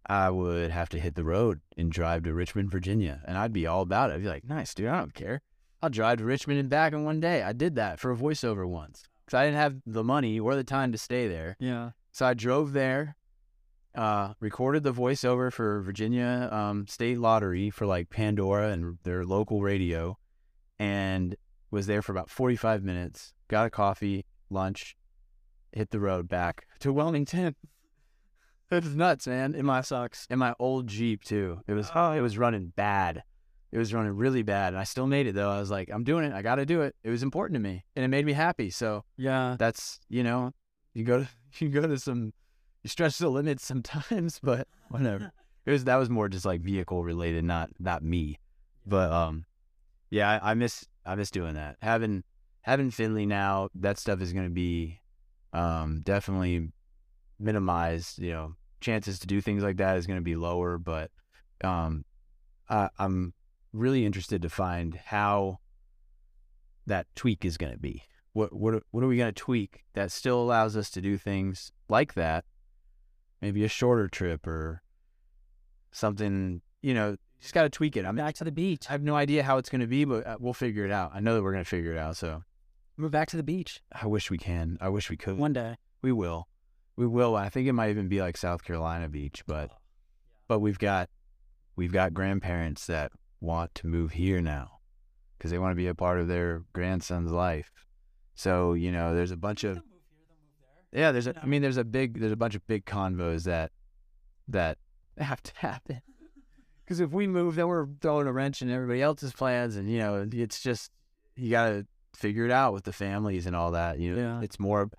I 0.06 0.30
would 0.30 0.70
have 0.70 0.88
to 0.90 1.00
hit 1.00 1.14
the 1.14 1.24
road 1.24 1.60
and 1.76 1.92
drive 1.92 2.24
to 2.24 2.34
Richmond, 2.34 2.70
Virginia, 2.70 3.22
and 3.26 3.36
I'd 3.36 3.52
be 3.52 3.66
all 3.66 3.82
about 3.82 4.10
it. 4.10 4.14
I'd 4.14 4.22
be 4.22 4.28
like, 4.28 4.44
nice, 4.44 4.74
dude, 4.74 4.88
I 4.88 4.98
don't 4.98 5.14
care. 5.14 5.42
I'll 5.82 5.90
drive 5.90 6.18
to 6.18 6.24
Richmond 6.24 6.60
and 6.60 6.70
back 6.70 6.92
in 6.92 7.04
one 7.04 7.18
day. 7.18 7.42
I 7.42 7.52
did 7.52 7.74
that 7.74 7.98
for 7.98 8.12
a 8.12 8.16
voiceover 8.16 8.68
once 8.68 9.02
because 9.26 9.36
I 9.36 9.44
didn't 9.44 9.58
have 9.58 9.76
the 9.84 10.04
money 10.04 10.38
or 10.38 10.54
the 10.54 10.62
time 10.62 10.92
to 10.92 10.98
stay 10.98 11.26
there. 11.26 11.56
Yeah. 11.58 11.90
So 12.12 12.24
I 12.24 12.34
drove 12.34 12.72
there, 12.72 13.16
uh, 13.96 14.34
recorded 14.38 14.84
the 14.84 14.92
voiceover 14.92 15.52
for 15.52 15.82
Virginia 15.82 16.48
um, 16.52 16.86
State 16.86 17.18
Lottery 17.18 17.70
for 17.70 17.86
like 17.86 18.10
Pandora 18.10 18.70
and 18.70 18.98
their 19.02 19.24
local 19.24 19.60
radio, 19.60 20.16
and 20.78 21.34
was 21.72 21.86
there 21.86 22.02
for 22.02 22.12
about 22.12 22.30
45 22.30 22.84
minutes, 22.84 23.32
got 23.48 23.66
a 23.66 23.70
coffee, 23.70 24.24
lunch, 24.50 24.96
hit 25.72 25.90
the 25.90 25.98
road 25.98 26.28
back 26.28 26.66
to 26.80 26.92
Wilmington. 26.92 27.56
it 28.70 28.84
was 28.84 28.94
nuts, 28.94 29.26
man. 29.26 29.54
In 29.56 29.66
my 29.66 29.80
socks. 29.80 30.28
In 30.30 30.38
my 30.38 30.54
old 30.60 30.86
Jeep 30.86 31.24
too. 31.24 31.60
It 31.66 31.72
was 31.72 31.90
oh, 31.94 32.12
it 32.12 32.20
was 32.20 32.38
running 32.38 32.72
bad. 32.76 33.24
It 33.72 33.78
was 33.78 33.92
running 33.94 34.14
really 34.16 34.42
bad. 34.42 34.74
And 34.74 34.80
I 34.80 34.84
still 34.84 35.06
made 35.06 35.26
it 35.26 35.34
though. 35.34 35.50
I 35.50 35.58
was 35.58 35.70
like, 35.70 35.90
I'm 35.90 36.04
doing 36.04 36.24
it. 36.24 36.32
I 36.32 36.42
gotta 36.42 36.66
do 36.66 36.82
it. 36.82 36.94
It 37.02 37.10
was 37.10 37.22
important 37.22 37.56
to 37.56 37.60
me. 37.60 37.84
And 37.96 38.04
it 38.04 38.08
made 38.08 38.26
me 38.26 38.32
happy. 38.32 38.70
So 38.70 39.04
Yeah. 39.16 39.56
That's 39.58 39.98
you 40.08 40.22
know, 40.22 40.52
you 40.94 41.04
go 41.04 41.20
to 41.20 41.28
you 41.58 41.68
go 41.68 41.86
to 41.86 41.98
some 41.98 42.32
you 42.82 42.88
stretch 42.88 43.18
the 43.18 43.28
limits 43.28 43.64
sometimes, 43.64 44.38
but 44.42 44.68
whatever. 44.88 45.32
It 45.64 45.70
was 45.70 45.84
that 45.84 45.96
was 45.96 46.10
more 46.10 46.28
just 46.28 46.44
like 46.44 46.60
vehicle 46.60 47.02
related, 47.02 47.44
not 47.44 47.70
not 47.78 48.02
me. 48.02 48.38
But 48.86 49.10
um 49.10 49.46
yeah, 50.10 50.30
I, 50.42 50.50
I 50.50 50.54
miss 50.54 50.86
I 51.06 51.14
miss 51.14 51.30
doing 51.30 51.54
that. 51.54 51.76
Having 51.80 52.24
having 52.62 52.90
Finley 52.90 53.26
now, 53.26 53.68
that 53.74 53.98
stuff 53.98 54.20
is 54.20 54.32
going 54.32 54.46
to 54.46 54.52
be 54.52 55.00
um, 55.52 56.00
definitely 56.04 56.68
minimized. 57.38 58.18
You 58.18 58.32
know, 58.32 58.54
chances 58.80 59.18
to 59.20 59.26
do 59.26 59.40
things 59.40 59.62
like 59.62 59.76
that 59.76 59.96
is 59.96 60.06
going 60.06 60.18
to 60.18 60.24
be 60.24 60.36
lower. 60.36 60.78
But 60.78 61.10
um, 61.62 62.04
I, 62.68 62.88
I'm 62.98 63.34
really 63.72 64.04
interested 64.04 64.42
to 64.42 64.48
find 64.48 64.94
how 65.06 65.58
that 66.86 67.06
tweak 67.14 67.44
is 67.44 67.56
going 67.56 67.72
to 67.72 67.78
be. 67.78 68.02
What 68.32 68.52
what 68.54 68.82
what 68.90 69.04
are 69.04 69.08
we 69.08 69.16
going 69.16 69.32
to 69.32 69.40
tweak 69.40 69.84
that 69.94 70.10
still 70.10 70.40
allows 70.40 70.76
us 70.76 70.90
to 70.90 71.00
do 71.00 71.18
things 71.18 71.72
like 71.88 72.14
that? 72.14 72.44
Maybe 73.40 73.64
a 73.64 73.68
shorter 73.68 74.08
trip 74.08 74.46
or 74.46 74.82
something. 75.90 76.62
You 76.80 76.94
know, 76.94 77.16
just 77.40 77.54
got 77.54 77.64
to 77.64 77.70
tweak 77.70 77.96
it. 77.96 78.04
I'm 78.04 78.16
back 78.16 78.34
to 78.36 78.44
the 78.44 78.52
beach. 78.52 78.86
I 78.88 78.92
have 78.92 79.02
no 79.02 79.14
idea 79.14 79.42
how 79.42 79.58
it's 79.58 79.68
going 79.68 79.82
to 79.82 79.86
be, 79.86 80.04
but 80.04 80.26
uh, 80.26 80.36
we'll 80.40 80.54
figure 80.54 80.84
it 80.84 80.90
out. 80.90 81.10
I 81.14 81.20
know 81.20 81.34
that 81.34 81.42
we're 81.42 81.52
going 81.52 81.64
to 81.64 81.68
figure 81.68 81.92
it 81.92 81.98
out. 81.98 82.16
So 82.16 82.42
Move 82.96 83.10
back 83.10 83.28
to 83.28 83.36
the 83.36 83.42
beach 83.42 83.80
I 83.92 84.06
wish 84.06 84.30
we 84.30 84.38
can. 84.38 84.76
I 84.80 84.88
wish 84.88 85.10
we 85.10 85.16
could. 85.16 85.38
one 85.38 85.52
day. 85.52 85.76
We 86.02 86.12
will. 86.12 86.46
We 86.96 87.06
will. 87.06 87.34
I 87.34 87.48
think 87.48 87.66
it 87.66 87.72
might 87.72 87.90
even 87.90 88.08
be 88.08 88.20
like 88.20 88.36
South 88.36 88.64
Carolina 88.64 89.08
Beach, 89.08 89.42
but 89.46 89.70
but 90.46 90.58
we've 90.58 90.78
got 90.78 91.08
we've 91.74 91.92
got 91.92 92.12
grandparents 92.12 92.86
that 92.86 93.12
want 93.42 93.74
to 93.74 93.86
move 93.86 94.12
here 94.12 94.40
now 94.40 94.78
because 95.36 95.50
they 95.50 95.58
want 95.58 95.72
to 95.72 95.76
be 95.76 95.88
a 95.88 95.94
part 95.94 96.20
of 96.20 96.28
their 96.28 96.62
grandson's 96.72 97.32
life. 97.32 97.70
So 98.34 98.72
you 98.74 98.92
know, 98.92 99.14
there's 99.14 99.32
a 99.32 99.36
bunch 99.36 99.64
of 99.64 99.82
yeah. 100.92 101.12
There's 101.12 101.26
a. 101.26 101.34
I 101.42 101.46
mean, 101.46 101.60
there's 101.62 101.76
a 101.76 101.84
big. 101.84 102.20
There's 102.20 102.32
a 102.32 102.36
bunch 102.36 102.54
of 102.54 102.66
big 102.66 102.84
convos 102.84 103.44
that 103.44 103.72
that 104.48 104.78
have 105.18 105.42
to 105.42 105.52
happen. 105.56 106.00
Because 106.84 106.98
if 106.98 107.12
we 107.12 107.28
move, 107.28 107.54
then 107.54 107.68
we're 107.68 107.86
throwing 108.00 108.26
a 108.26 108.32
wrench 108.32 108.60
in 108.60 108.68
everybody 108.68 109.00
else's 109.00 109.32
plans, 109.32 109.76
and 109.76 109.88
you 109.88 109.98
know, 110.00 110.28
it's 110.32 110.60
just 110.60 110.90
you 111.36 111.48
got 111.48 111.68
to 111.68 111.86
figure 112.14 112.44
it 112.44 112.50
out 112.50 112.72
with 112.74 112.82
the 112.84 112.92
families 112.92 113.46
and 113.46 113.54
all 113.54 113.70
that. 113.70 113.98
You 114.00 114.14
know, 114.14 114.20
Yeah. 114.20 114.40
it's 114.42 114.58
more. 114.58 114.90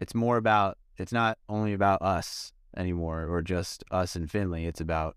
It's 0.00 0.14
more 0.14 0.38
about. 0.38 0.78
It's 0.96 1.12
not 1.12 1.36
only 1.48 1.74
about 1.74 2.00
us 2.00 2.52
anymore, 2.74 3.26
or 3.28 3.42
just 3.42 3.84
us 3.90 4.16
and 4.16 4.30
Finley. 4.30 4.64
It's 4.64 4.80
about 4.80 5.14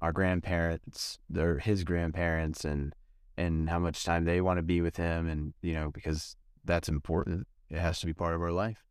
our 0.00 0.12
grandparents, 0.12 1.18
their 1.28 1.58
his 1.58 1.84
grandparents, 1.84 2.64
and 2.64 2.94
and 3.36 3.68
how 3.68 3.78
much 3.78 4.04
time 4.04 4.24
they 4.24 4.40
want 4.40 4.58
to 4.58 4.62
be 4.62 4.80
with 4.80 4.96
him, 4.96 5.28
and 5.28 5.54
you 5.62 5.74
know, 5.74 5.90
because 5.90 6.36
that's 6.64 6.88
important. 6.88 7.46
It 7.70 7.78
has 7.78 8.00
to 8.00 8.06
be 8.06 8.14
part 8.14 8.34
of 8.34 8.40
our 8.42 8.52
life. 8.52 8.82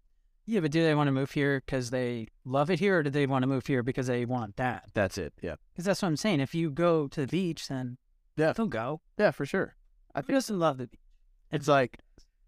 Yeah, 0.46 0.60
but 0.60 0.70
do 0.72 0.84
they 0.84 0.94
want 0.94 1.08
to 1.08 1.12
move 1.12 1.32
here 1.32 1.64
because 1.66 1.90
they 1.90 2.28
love 2.44 2.70
it 2.70 2.80
here, 2.80 3.00
or 3.00 3.04
do 3.04 3.10
they 3.10 3.26
want 3.26 3.44
to 3.44 3.48
move 3.48 3.66
here 3.66 3.82
because 3.82 4.06
they 4.08 4.26
want 4.26 4.58
that? 4.58 4.84
That's 4.94 5.18
it. 5.18 5.34
Yeah. 5.42 5.56
Because 5.74 5.86
that's 5.86 6.02
what 6.04 6.10
I'm 6.10 6.18
saying. 6.18 6.40
If 6.40 6.54
you 6.54 6.70
go 6.70 7.08
to 7.08 7.22
the 7.22 7.28
beach, 7.28 7.68
then 7.68 7.98
Yeah. 8.38 8.54
they'll 8.54 8.68
go. 8.68 9.02
Yeah, 9.18 9.32
for 9.32 9.46
sure. 9.48 9.76
I 10.14 10.22
Who 10.22 10.34
doesn't 10.34 10.60
love 10.60 10.78
the 10.78 10.86
beach? 10.88 11.00
It's 11.52 11.68
like, 11.68 11.98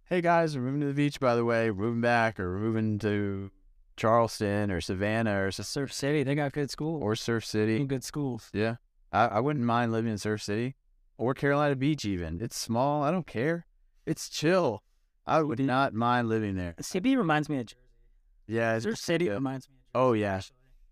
hey 0.05 0.21
guys, 0.21 0.55
we're 0.55 0.63
moving 0.63 0.81
to 0.81 0.87
the 0.87 0.93
beach. 0.93 1.19
By 1.19 1.33
the 1.35 1.43
way, 1.45 1.71
we're 1.71 1.85
moving 1.85 2.01
back, 2.01 2.39
or 2.39 2.51
we're 2.51 2.59
moving 2.59 2.99
to 2.99 3.49
Charleston 3.97 4.71
or 4.71 4.79
Savannah 4.79 5.41
or 5.43 5.51
Surf 5.51 5.91
City, 5.91 6.23
they 6.23 6.35
got 6.35 6.53
good 6.53 6.69
schools. 6.71 7.01
or 7.03 7.15
Surf 7.15 7.43
City. 7.45 7.83
good 7.85 8.03
schools. 8.03 8.49
Yeah, 8.53 8.75
I, 9.11 9.25
I 9.25 9.39
wouldn't 9.39 9.65
mind 9.65 9.91
living 9.91 10.11
in 10.11 10.17
Surf 10.17 10.41
City 10.41 10.75
or 11.17 11.33
Carolina 11.33 11.75
Beach. 11.75 12.05
Even 12.05 12.39
it's 12.41 12.57
small. 12.57 13.03
I 13.03 13.11
don't 13.11 13.27
care. 13.27 13.65
It's 14.05 14.29
chill. 14.29 14.83
I 15.25 15.41
would 15.41 15.59
not 15.59 15.93
mind 15.93 16.29
living 16.29 16.55
there. 16.55 16.75
CB 16.79 17.17
reminds 17.17 17.49
me 17.49 17.59
of 17.59 17.65
Jersey. 17.65 17.81
Yeah, 18.47 18.79
Surf 18.79 18.97
City 18.97 19.27
reminds 19.29 19.67
me 19.67 19.75
of 19.75 19.81
Jersey. 19.81 19.91
Oh 19.95 20.13
yeah. 20.13 20.41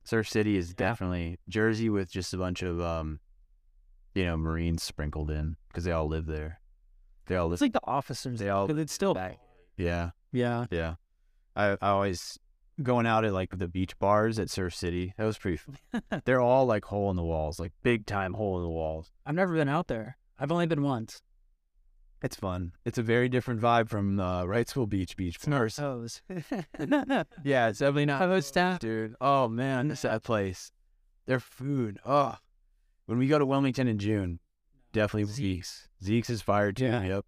Surf 0.04 0.28
City 0.28 0.58
is 0.58 0.70
Yeah. 0.70 0.76
definitely 0.90 1.40
Jersey 1.48 1.90
with 1.90 2.12
just 2.12 2.34
a 2.34 2.38
bunch 2.38 2.62
of 2.64 2.82
um, 2.82 3.20
you 4.14 4.26
know, 4.26 4.36
Marines 4.38 4.84
sprinkled 4.84 5.32
in 5.32 5.56
because 5.70 5.84
they 5.84 5.92
all 5.92 6.08
live 6.08 6.26
there. 6.26 6.60
They 7.28 7.36
all 7.38 7.48
live. 7.48 7.54
It's 7.56 7.62
like 7.62 7.74
the 7.74 7.80
officers. 7.86 8.40
They 8.40 8.50
all- 8.50 8.68
but 8.68 8.78
it's 8.78 8.94
still 8.94 9.14
Back. 9.14 9.40
yeah. 9.78 10.12
yeah. 10.32 10.66
Yeah. 10.70 10.96
I, 11.56 11.72
I 11.82 11.90
always 11.90 12.38
going 12.82 13.06
out 13.06 13.26
at 13.26 13.34
like 13.34 13.58
the 13.58 13.68
beach 13.68 13.98
bars 14.00 14.40
at 14.40 14.50
Surf 14.50 14.76
City. 14.76 15.14
That 15.18 15.26
was 15.26 15.38
pretty 15.38 15.58
fun. 15.58 16.02
They're 16.26 16.42
all 16.42 16.66
like 16.66 16.86
hole 16.86 17.10
in 17.10 17.16
the 17.16 17.24
walls, 17.24 17.60
like 17.60 17.72
big 17.84 18.06
time 18.06 18.34
hole 18.34 18.58
in 18.58 18.64
the 18.64 18.70
walls. 18.70 19.12
I've 19.26 19.36
never 19.36 19.54
been 19.54 19.70
out 19.70 19.88
there. 19.88 20.18
I've 20.38 20.52
only 20.52 20.66
been 20.68 20.84
once. 20.84 21.22
It's 22.22 22.36
fun. 22.36 22.72
It's 22.86 22.98
a 22.98 23.04
very 23.04 23.30
different 23.30 23.62
vibe 23.62 23.88
from 23.90 24.20
uh, 24.20 24.44
Wrightsville 24.44 24.90
Beach 24.90 25.16
Beach. 25.16 25.38
Toes. 25.40 26.22
Yeah, 27.44 27.68
it's 27.68 27.80
definitely 27.80 28.06
not 28.06 28.22
Hello, 28.22 28.40
staff. 28.40 28.80
dude. 28.80 29.16
Oh 29.22 29.48
man, 29.48 29.90
this 29.90 30.02
that 30.02 30.24
place. 30.24 30.72
Their 31.28 31.40
food. 31.40 32.00
Oh. 32.06 32.36
When 33.06 33.20
we 33.20 33.28
go 33.28 33.38
to 33.38 33.46
Wilmington 33.46 33.88
in 33.88 34.00
June, 34.00 34.40
definitely 34.92 35.32
Zeke's. 35.32 35.88
Zeke's 36.04 36.30
is 36.30 36.42
fire 36.42 36.72
too. 36.72 36.86
Yeah. 36.86 37.04
Yep. 37.04 37.26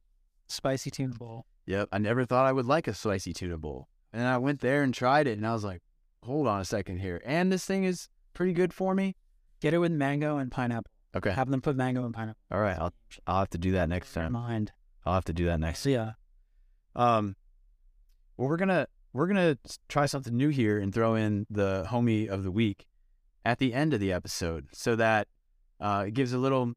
Spicy 0.47 0.89
tuna 0.89 1.13
bowl. 1.15 1.45
Yep. 1.67 1.89
I 1.91 1.97
never 1.99 2.25
thought 2.25 2.45
I 2.47 2.51
would 2.51 2.65
like 2.65 2.87
a 2.87 2.93
spicy 2.93 3.33
tuna 3.33 3.57
bowl. 3.57 3.87
And 4.17 4.25
I 4.25 4.39
went 4.39 4.61
there 4.61 4.81
and 4.81 4.91
tried 4.91 5.27
it 5.27 5.37
and 5.37 5.45
I 5.45 5.53
was 5.53 5.63
like, 5.63 5.83
hold 6.23 6.47
on 6.47 6.59
a 6.59 6.65
second 6.65 6.97
here. 6.97 7.21
And 7.23 7.51
this 7.51 7.65
thing 7.65 7.83
is 7.83 8.09
pretty 8.33 8.51
good 8.51 8.73
for 8.73 8.95
me. 8.95 9.15
Get 9.61 9.75
it 9.75 9.77
with 9.77 9.91
mango 9.91 10.39
and 10.39 10.49
pineapple. 10.49 10.89
Okay. 11.15 11.29
Have 11.29 11.51
them 11.51 11.61
put 11.61 11.75
mango 11.75 12.03
and 12.03 12.15
pineapple. 12.15 12.41
All 12.51 12.59
right. 12.59 12.75
I'll 12.79 12.93
I'll 13.27 13.39
have 13.41 13.51
to 13.51 13.59
do 13.59 13.73
that 13.73 13.89
next 13.89 14.13
time. 14.13 14.31
mind. 14.31 14.71
I'll 15.05 15.13
have 15.13 15.25
to 15.25 15.33
do 15.33 15.45
that 15.45 15.59
next. 15.59 15.81
So 15.81 15.89
yeah. 15.89 16.13
Um 16.95 17.35
well 18.37 18.47
we're 18.47 18.57
gonna 18.57 18.87
we're 19.13 19.27
gonna 19.27 19.55
try 19.87 20.07
something 20.07 20.35
new 20.35 20.49
here 20.49 20.79
and 20.79 20.91
throw 20.91 21.13
in 21.13 21.45
the 21.51 21.85
homie 21.87 22.27
of 22.27 22.41
the 22.41 22.49
week 22.49 22.87
at 23.45 23.59
the 23.59 23.71
end 23.71 23.93
of 23.93 23.99
the 23.99 24.11
episode 24.11 24.65
so 24.73 24.95
that 24.95 25.27
uh 25.79 26.05
it 26.07 26.15
gives 26.15 26.33
a 26.33 26.39
little 26.39 26.73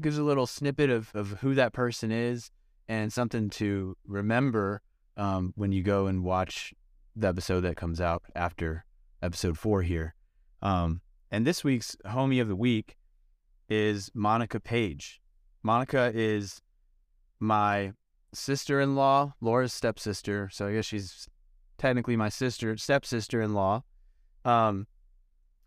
gives 0.00 0.18
a 0.18 0.24
little 0.24 0.48
snippet 0.48 0.90
of, 0.90 1.12
of 1.14 1.38
who 1.40 1.54
that 1.54 1.72
person 1.72 2.10
is 2.10 2.50
and 2.88 3.12
something 3.12 3.48
to 3.48 3.96
remember 4.08 4.82
um 5.16 5.52
when 5.54 5.70
you 5.70 5.84
go 5.84 6.08
and 6.08 6.24
watch 6.24 6.74
the 7.20 7.28
episode 7.28 7.60
that 7.60 7.76
comes 7.76 8.00
out 8.00 8.22
after 8.34 8.84
episode 9.22 9.58
four 9.58 9.82
here. 9.82 10.14
Um 10.62 11.00
and 11.30 11.46
this 11.46 11.62
week's 11.62 11.96
homie 12.06 12.42
of 12.42 12.48
the 12.48 12.56
week 12.56 12.96
is 13.68 14.10
Monica 14.14 14.58
Page. 14.58 15.20
Monica 15.62 16.10
is 16.14 16.60
my 17.38 17.92
sister-in-law, 18.32 19.34
Laura's 19.40 19.72
stepsister. 19.72 20.48
So 20.52 20.66
I 20.66 20.74
guess 20.74 20.86
she's 20.86 21.28
technically 21.78 22.16
my 22.16 22.28
sister, 22.28 22.76
stepsister-in-law. 22.76 23.82
Um, 24.44 24.86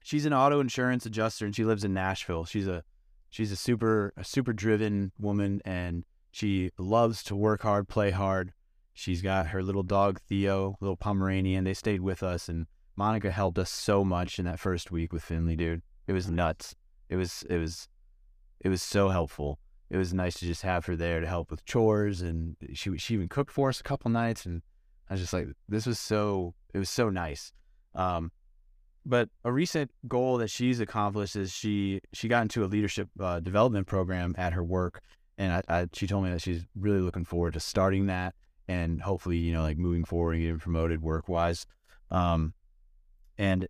she's 0.04 0.26
an 0.26 0.34
auto 0.34 0.60
insurance 0.60 1.06
adjuster, 1.06 1.46
and 1.46 1.56
she 1.56 1.64
lives 1.64 1.84
in 1.84 1.94
Nashville. 1.94 2.46
She's 2.46 2.68
a 2.68 2.84
she's 3.30 3.52
a 3.52 3.56
super 3.56 4.14
a 4.18 4.24
super 4.24 4.54
driven 4.54 5.12
woman, 5.20 5.62
and 5.66 6.06
she 6.32 6.72
loves 6.78 7.24
to 7.24 7.36
work 7.36 7.64
hard, 7.64 7.88
play 7.88 8.12
hard. 8.12 8.54
She's 8.94 9.22
got 9.22 9.48
her 9.48 9.64
little 9.64 9.84
dog 9.84 10.20
Theo, 10.22 10.78
little 10.80 10.98
Pomeranian. 10.98 11.64
They 11.64 11.74
stayed 11.74 12.02
with 12.02 12.24
us, 12.24 12.48
and 12.48 12.68
Monica 12.96 13.32
helped 13.32 13.58
us 13.58 13.72
so 13.72 14.04
much 14.04 14.40
in 14.40 14.46
that 14.46 14.60
first 14.60 14.92
week 14.92 15.12
with 15.12 15.24
Finley, 15.24 15.56
dude. 15.56 15.82
It 16.08 16.14
was 16.14 16.30
nuts. 16.30 16.76
It 17.10 17.16
was 17.16 17.44
it 17.50 17.58
was 17.58 17.88
it 18.60 18.70
was 18.70 18.82
so 18.82 19.10
helpful 19.10 19.60
it 19.94 19.98
was 19.98 20.12
nice 20.12 20.40
to 20.40 20.46
just 20.46 20.64
have 20.64 20.88
her 20.88 20.96
there 20.96 21.22
to 21.22 21.28
help 21.28 21.52
with 21.52 21.64
chores 21.66 22.22
and 22.22 22.56
she 22.74 22.98
she 22.98 23.14
even 23.14 23.30
cooked 23.30 23.52
for 23.52 23.70
us 23.70 23.80
a 23.80 23.84
couple 23.84 24.10
nights 24.10 24.44
and 24.44 24.64
I 25.08 25.14
was 25.14 25.22
just 25.22 25.34
like 25.34 25.48
this 25.70 25.86
was 25.86 26.00
so 26.00 26.56
it 26.74 26.80
was 26.80 26.90
so 26.90 27.10
nice. 27.12 27.54
Um 27.94 28.32
but 29.06 29.30
a 29.44 29.52
recent 29.52 29.92
goal 30.08 30.38
that 30.38 30.50
she's 30.50 30.80
accomplished 30.80 31.36
is 31.36 31.52
she 31.52 32.02
she 32.12 32.28
got 32.28 32.42
into 32.42 32.64
a 32.64 32.66
leadership 32.66 33.08
uh, 33.20 33.40
development 33.40 33.86
program 33.86 34.34
at 34.36 34.54
her 34.54 34.64
work 34.64 35.00
and 35.38 35.54
I, 35.54 35.82
I 35.82 35.88
she 35.94 36.08
told 36.08 36.24
me 36.24 36.32
that 36.32 36.42
she's 36.42 36.66
really 36.76 37.02
looking 37.02 37.26
forward 37.26 37.54
to 37.54 37.60
starting 37.60 38.08
that 38.08 38.34
and 38.68 39.02
hopefully 39.02 39.38
you 39.38 39.54
know 39.54 39.62
like 39.62 39.78
moving 39.78 40.04
forward 40.04 40.34
and 40.34 40.42
getting 40.42 40.60
promoted 40.60 41.02
work 41.02 41.28
wise 41.28 41.66
um 42.12 42.54
and 43.38 43.68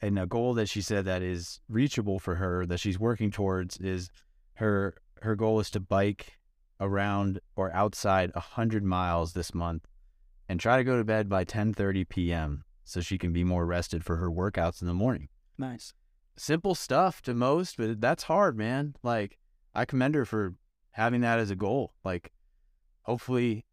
and 0.00 0.18
a 0.18 0.26
goal 0.26 0.54
that 0.54 0.68
she 0.68 0.80
said 0.80 1.04
that 1.04 1.22
is 1.22 1.60
reachable 1.68 2.18
for 2.18 2.36
her 2.36 2.66
that 2.66 2.78
she's 2.78 2.98
working 2.98 3.30
towards 3.30 3.78
is 3.78 4.10
her 4.54 4.94
her 5.22 5.34
goal 5.34 5.60
is 5.60 5.70
to 5.70 5.80
bike 5.80 6.38
around 6.80 7.40
or 7.56 7.72
outside 7.72 8.30
a 8.30 8.40
100 8.40 8.84
miles 8.84 9.32
this 9.32 9.54
month 9.54 9.86
and 10.48 10.60
try 10.60 10.76
to 10.76 10.84
go 10.84 10.96
to 10.96 11.04
bed 11.04 11.28
by 11.28 11.44
10:30 11.44 12.08
p.m. 12.08 12.64
so 12.84 13.00
she 13.00 13.18
can 13.18 13.32
be 13.32 13.44
more 13.44 13.66
rested 13.66 14.04
for 14.04 14.16
her 14.16 14.30
workouts 14.30 14.80
in 14.80 14.86
the 14.86 14.94
morning. 14.94 15.28
Nice. 15.58 15.92
Simple 16.36 16.74
stuff 16.74 17.22
to 17.22 17.34
most, 17.34 17.76
but 17.76 18.00
that's 18.00 18.24
hard, 18.24 18.56
man. 18.56 18.94
Like 19.02 19.38
I 19.74 19.84
commend 19.84 20.14
her 20.14 20.24
for 20.24 20.54
having 20.92 21.22
that 21.22 21.38
as 21.38 21.50
a 21.50 21.56
goal. 21.56 21.94
Like 22.04 22.32
hopefully 23.02 23.65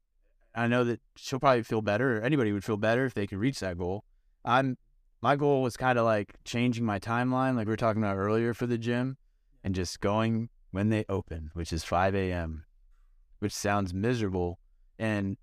I 0.56 0.68
know 0.68 0.84
that 0.84 1.01
she'll 1.16 1.39
probably 1.39 1.64
feel 1.64 1.82
better. 1.82 2.22
Anybody 2.22 2.51
would 2.51 2.64
feel 2.64 2.78
better 2.78 3.06
if 3.06 3.14
they 3.14 3.28
could 3.28 3.39
reach 3.39 3.60
that 3.60 3.78
goal. 3.78 4.04
I'm 4.45 4.78
my 5.22 5.38
goal 5.38 5.62
was 5.64 5.78
kind 5.78 5.97
of 5.97 6.04
like 6.04 6.36
changing 6.43 6.84
my 6.84 6.99
timeline, 6.99 7.56
like 7.56 7.66
we 7.66 7.72
were 7.72 7.78
talking 7.78 8.04
about 8.04 8.18
earlier 8.18 8.54
for 8.54 8.68
the 8.68 8.78
gym, 8.78 9.16
and 9.64 9.74
just 9.74 10.01
going 10.01 10.49
when 10.72 10.89
they 10.89 11.06
open, 11.08 11.49
which 11.54 11.72
is 11.72 11.86
5 11.86 12.14
a.m., 12.14 12.66
which 13.39 13.54
sounds 13.54 13.93
miserable. 13.93 14.60
And 14.99 15.38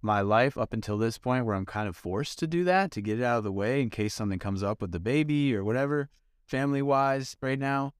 my 0.00 0.20
life 0.20 0.56
up 0.56 0.72
until 0.72 0.98
this 0.98 1.18
point, 1.18 1.46
where 1.46 1.56
I'm 1.56 1.66
kind 1.66 1.88
of 1.88 1.96
forced 1.96 2.38
to 2.38 2.46
do 2.46 2.62
that 2.64 2.92
to 2.92 3.00
get 3.00 3.18
it 3.18 3.24
out 3.24 3.38
of 3.38 3.44
the 3.44 3.50
way 3.50 3.82
in 3.82 3.90
case 3.90 4.14
something 4.14 4.38
comes 4.38 4.62
up 4.62 4.80
with 4.80 4.92
the 4.92 5.00
baby 5.00 5.56
or 5.56 5.64
whatever, 5.64 6.10
family 6.46 6.82
wise, 6.82 7.36
right 7.40 7.58
now. 7.58 7.92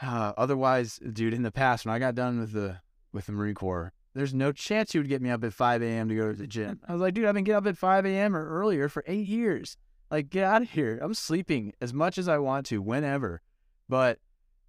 Uh, 0.00 0.34
otherwise, 0.36 1.00
dude, 1.12 1.34
in 1.34 1.42
the 1.42 1.50
past, 1.50 1.84
when 1.84 1.94
I 1.94 1.98
got 1.98 2.14
done 2.14 2.38
with 2.38 2.52
the 2.52 2.78
with 3.12 3.26
the 3.26 3.32
Marine 3.32 3.54
Corps, 3.54 3.92
there's 4.14 4.34
no 4.34 4.52
chance 4.52 4.94
you 4.94 5.00
would 5.00 5.08
get 5.08 5.22
me 5.22 5.30
up 5.30 5.42
at 5.44 5.54
5 5.54 5.82
a.m. 5.82 6.08
to 6.08 6.14
go 6.14 6.28
to 6.32 6.36
the 6.36 6.46
gym. 6.46 6.80
I 6.86 6.92
was 6.92 7.00
like, 7.00 7.14
dude, 7.14 7.24
I've 7.24 7.34
been 7.34 7.44
getting 7.44 7.56
up 7.56 7.66
at 7.66 7.78
5 7.78 8.06
a.m. 8.06 8.36
or 8.36 8.46
earlier 8.46 8.88
for 8.88 9.02
eight 9.06 9.26
years. 9.26 9.76
Like, 10.10 10.28
get 10.28 10.44
out 10.44 10.62
of 10.62 10.70
here. 10.70 10.98
I'm 11.00 11.14
sleeping 11.14 11.72
as 11.80 11.94
much 11.94 12.18
as 12.18 12.28
I 12.28 12.38
want 12.38 12.66
to, 12.66 12.82
whenever. 12.82 13.40
But 13.88 14.18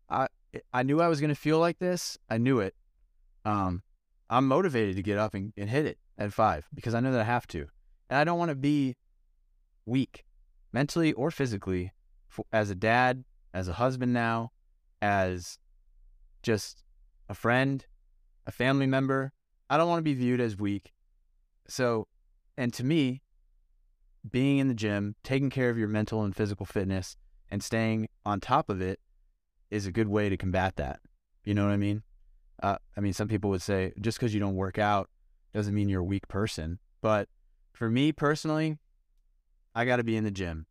I 0.10 0.28
I 0.72 0.84
knew 0.84 1.02
I 1.02 1.08
was 1.08 1.20
gonna 1.20 1.36
feel 1.36 1.60
like 1.60 1.80
this. 1.80 2.18
I 2.30 2.38
knew 2.38 2.60
it. 2.60 2.76
Um, 3.44 3.84
I'm 4.30 4.48
motivated 4.48 4.96
to 4.96 5.04
get 5.04 5.18
up 5.18 5.34
and, 5.34 5.52
and 5.58 5.70
hit 5.70 5.86
it 5.86 5.98
at 6.18 6.32
five 6.32 6.68
because 6.74 6.94
I 6.94 7.00
know 7.00 7.12
that 7.12 7.22
I 7.22 7.26
have 7.26 7.48
to, 7.48 7.68
and 8.10 8.20
I 8.20 8.24
don't 8.24 8.40
want 8.40 8.50
to 8.50 8.56
be 8.56 8.96
weak, 9.86 10.24
mentally 10.72 11.12
or 11.14 11.32
physically, 11.32 11.92
for, 12.28 12.46
as 12.54 12.70
a 12.70 12.76
dad, 12.76 13.26
as 13.54 13.68
a 13.68 13.74
husband 13.74 14.14
now, 14.14 14.52
as 15.02 15.58
just 16.42 16.84
a 17.28 17.34
friend, 17.34 17.86
a 18.46 18.52
family 18.52 18.88
member. 18.88 19.32
I 19.70 19.78
don't 19.78 19.90
want 19.90 20.00
to 20.00 20.04
be 20.04 20.14
viewed 20.14 20.40
as 20.40 20.58
weak 20.58 20.94
so, 21.68 22.08
and 22.58 22.74
to 22.74 22.84
me, 22.84 23.22
being 24.30 24.58
in 24.58 24.68
the 24.68 24.74
gym, 24.74 25.16
taking 25.24 25.50
care 25.50 25.70
of 25.70 25.78
your 25.78 25.88
mental 25.88 26.24
and 26.24 26.36
physical 26.36 26.66
fitness, 26.66 27.18
and 27.50 27.64
staying 27.64 28.10
on 28.26 28.40
top 28.40 28.70
of 28.70 28.82
it 28.82 29.00
is 29.70 29.86
a 29.86 29.92
good 29.92 30.08
way 30.08 30.30
to 30.30 30.38
combat 30.38 30.76
that. 30.78 31.00
You 31.44 31.54
know 31.54 31.66
what 31.66 31.74
I 31.74 31.78
mean? 31.78 32.04
Uh, 32.62 32.78
I 32.96 33.02
mean, 33.02 33.14
some 33.14 33.28
people 33.28 33.50
would 33.50 33.62
say 33.62 33.94
just 34.00 34.18
because 34.18 34.34
you 34.34 34.40
don't 34.40 34.56
work 34.56 34.78
out 34.78 35.10
doesn't 35.54 35.74
mean 35.74 35.90
you're 35.90 36.02
a 36.02 36.06
weak 36.06 36.28
person. 36.28 36.80
But 37.02 37.28
for 37.74 37.90
me 37.90 38.12
personally, 38.12 38.78
I 39.76 39.86
got 39.86 39.98
to 39.98 40.04
be 40.04 40.16
in 40.16 40.24
the 40.24 40.32
gym. 40.32 40.68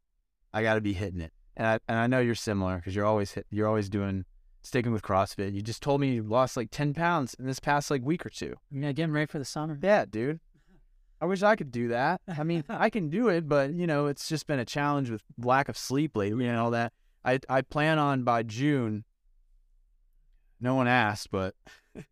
I 0.52 0.62
got 0.62 0.74
to 0.74 0.80
be 0.80 0.94
hitting 0.94 1.20
it. 1.20 1.32
And 1.56 1.66
I, 1.66 1.78
and 1.88 1.98
I 1.98 2.06
know 2.06 2.20
you're 2.20 2.34
similar 2.34 2.76
because 2.76 2.94
you're 2.94 3.04
always 3.04 3.32
hit, 3.32 3.46
you're 3.50 3.68
always 3.68 3.90
doing 3.90 4.24
sticking 4.62 4.92
with 4.92 5.02
CrossFit. 5.02 5.52
You 5.52 5.60
just 5.60 5.82
told 5.82 6.00
me 6.00 6.14
you 6.14 6.22
lost 6.22 6.56
like 6.56 6.70
10 6.70 6.94
pounds 6.94 7.34
in 7.34 7.46
this 7.46 7.60
past 7.60 7.90
like 7.90 8.02
week 8.02 8.24
or 8.24 8.30
two. 8.30 8.54
Yeah, 8.70 8.92
getting 8.92 9.12
ready 9.12 9.26
for 9.26 9.38
the 9.38 9.44
summer. 9.44 9.78
Yeah, 9.80 10.04
dude. 10.08 10.40
I 11.20 11.26
wish 11.26 11.42
I 11.42 11.54
could 11.54 11.70
do 11.70 11.88
that. 11.88 12.20
I 12.26 12.42
mean, 12.42 12.64
I 12.68 12.90
can 12.90 13.10
do 13.10 13.28
it, 13.28 13.48
but 13.48 13.74
you 13.74 13.86
know, 13.86 14.06
it's 14.06 14.28
just 14.28 14.46
been 14.46 14.58
a 14.58 14.64
challenge 14.64 15.10
with 15.10 15.22
lack 15.38 15.68
of 15.68 15.76
sleep 15.76 16.16
lately 16.16 16.46
and 16.46 16.58
all 16.58 16.70
that. 16.70 16.92
I 17.24 17.40
I 17.48 17.62
plan 17.62 17.98
on 17.98 18.24
by 18.24 18.42
June. 18.42 19.04
No 20.60 20.74
one 20.74 20.88
asked, 20.88 21.30
but 21.30 21.54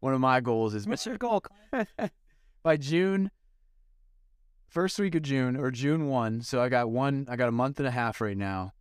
one 0.00 0.14
of 0.14 0.20
my 0.20 0.40
goals 0.40 0.74
is 0.74 0.86
What's 0.86 1.06
your 1.06 1.16
goal? 1.16 1.42
by 2.62 2.76
June, 2.76 3.30
first 4.68 4.98
week 4.98 5.14
of 5.14 5.22
June 5.22 5.56
or 5.56 5.70
June 5.70 6.08
one. 6.08 6.42
So 6.42 6.60
I 6.60 6.68
got 6.68 6.90
one. 6.90 7.26
I 7.28 7.36
got 7.36 7.48
a 7.48 7.52
month 7.52 7.78
and 7.78 7.88
a 7.88 7.90
half 7.90 8.20
right 8.20 8.36
now 8.36 8.72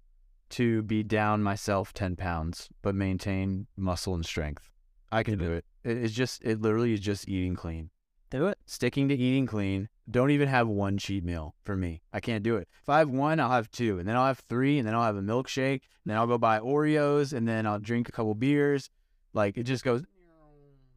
to 0.49 0.81
be 0.83 1.03
down 1.03 1.43
myself 1.43 1.93
ten 1.93 2.15
pounds, 2.15 2.69
but 2.81 2.95
maintain 2.95 3.67
muscle 3.75 4.15
and 4.15 4.25
strength. 4.25 4.69
I 5.11 5.23
can 5.23 5.37
do 5.37 5.51
it. 5.53 5.65
it 5.83 5.97
it's 5.97 6.13
just 6.13 6.43
it 6.43 6.61
literally 6.61 6.93
is 6.93 6.99
just 6.99 7.29
eating 7.29 7.55
clean 7.55 7.89
Do 8.29 8.47
it. 8.47 8.57
sticking 8.65 9.07
to 9.09 9.15
eating 9.15 9.45
clean. 9.45 9.89
Don't 10.09 10.31
even 10.31 10.47
have 10.47 10.67
one 10.67 10.97
cheat 10.97 11.23
meal 11.23 11.55
for 11.63 11.75
me. 11.75 12.01
I 12.13 12.19
can't 12.19 12.43
do 12.43 12.55
it. 12.55 12.67
If 12.81 12.89
I 12.89 12.99
have 12.99 13.09
one, 13.09 13.39
I'll 13.39 13.51
have 13.51 13.69
two, 13.71 13.99
and 13.99 14.07
then 14.07 14.15
I'll 14.15 14.27
have 14.27 14.39
three, 14.39 14.77
and 14.79 14.87
then 14.87 14.95
I'll 14.95 15.03
have 15.03 15.17
a 15.17 15.21
milkshake, 15.21 15.81
and 15.81 16.07
then 16.07 16.17
I'll 16.17 16.27
go 16.27 16.37
buy 16.37 16.59
Oreos, 16.59 17.33
and 17.33 17.47
then 17.47 17.65
I'll 17.65 17.79
drink 17.79 18.07
a 18.07 18.11
couple 18.11 18.33
beers. 18.35 18.89
Like 19.33 19.57
it 19.57 19.63
just 19.63 19.83
goes 19.83 20.03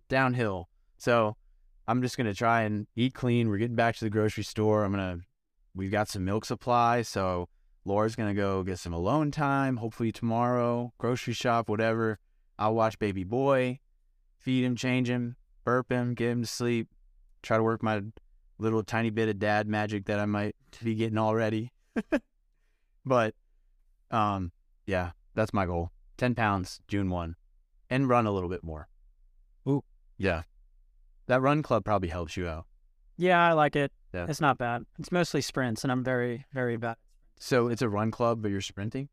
downhill. 0.08 0.68
So 0.98 1.36
I'm 1.88 2.02
just 2.02 2.16
gonna 2.16 2.34
try 2.34 2.62
and 2.62 2.86
eat 2.94 3.14
clean. 3.14 3.48
We're 3.48 3.58
getting 3.58 3.76
back 3.76 3.96
to 3.96 4.04
the 4.04 4.10
grocery 4.10 4.44
store. 4.44 4.84
I'm 4.84 4.92
gonna 4.92 5.18
we've 5.74 5.90
got 5.90 6.08
some 6.08 6.24
milk 6.24 6.44
supply, 6.44 7.02
so 7.02 7.48
Laura's 7.84 8.16
gonna 8.16 8.34
go 8.34 8.62
get 8.62 8.78
some 8.78 8.92
alone 8.92 9.30
time. 9.30 9.78
Hopefully 9.78 10.12
tomorrow, 10.12 10.92
grocery 10.98 11.34
shop, 11.34 11.68
whatever. 11.68 12.18
I'll 12.58 12.74
watch 12.74 12.98
baby 12.98 13.24
boy, 13.24 13.80
feed 14.38 14.64
him, 14.64 14.76
change 14.76 15.08
him, 15.08 15.36
burp 15.64 15.90
him, 15.90 16.14
get 16.14 16.30
him 16.30 16.42
to 16.42 16.46
sleep 16.46 16.88
try 17.42 17.56
to 17.56 17.62
work 17.62 17.82
my 17.82 18.02
little 18.58 18.82
tiny 18.82 19.10
bit 19.10 19.28
of 19.28 19.38
dad 19.38 19.66
magic 19.66 20.06
that 20.06 20.18
I 20.18 20.26
might 20.26 20.54
be 20.82 20.94
getting 20.94 21.18
already. 21.18 21.72
but 23.04 23.34
um 24.10 24.52
yeah, 24.86 25.12
that's 25.34 25.52
my 25.52 25.66
goal. 25.66 25.90
10 26.18 26.34
pounds 26.34 26.80
June 26.88 27.10
1 27.10 27.34
and 27.88 28.08
run 28.08 28.26
a 28.26 28.32
little 28.32 28.48
bit 28.48 28.62
more. 28.62 28.88
Ooh. 29.68 29.82
Yeah. 30.18 30.42
That 31.26 31.40
run 31.40 31.62
club 31.62 31.84
probably 31.84 32.08
helps 32.08 32.36
you 32.36 32.46
out. 32.48 32.66
Yeah, 33.16 33.46
I 33.46 33.52
like 33.52 33.76
it. 33.76 33.92
Yeah. 34.12 34.26
It's 34.28 34.40
not 34.40 34.58
bad. 34.58 34.84
It's 34.98 35.12
mostly 35.12 35.40
sprints, 35.40 35.84
and 35.84 35.92
I'm 35.92 36.02
very, 36.02 36.46
very 36.52 36.76
bad. 36.76 36.96
So 37.42 37.66
it's 37.68 37.82
a 37.82 37.88
run 37.88 38.10
club 38.10 38.42
but 38.42 38.50
you're 38.50 38.60
sprinting? 38.60 39.08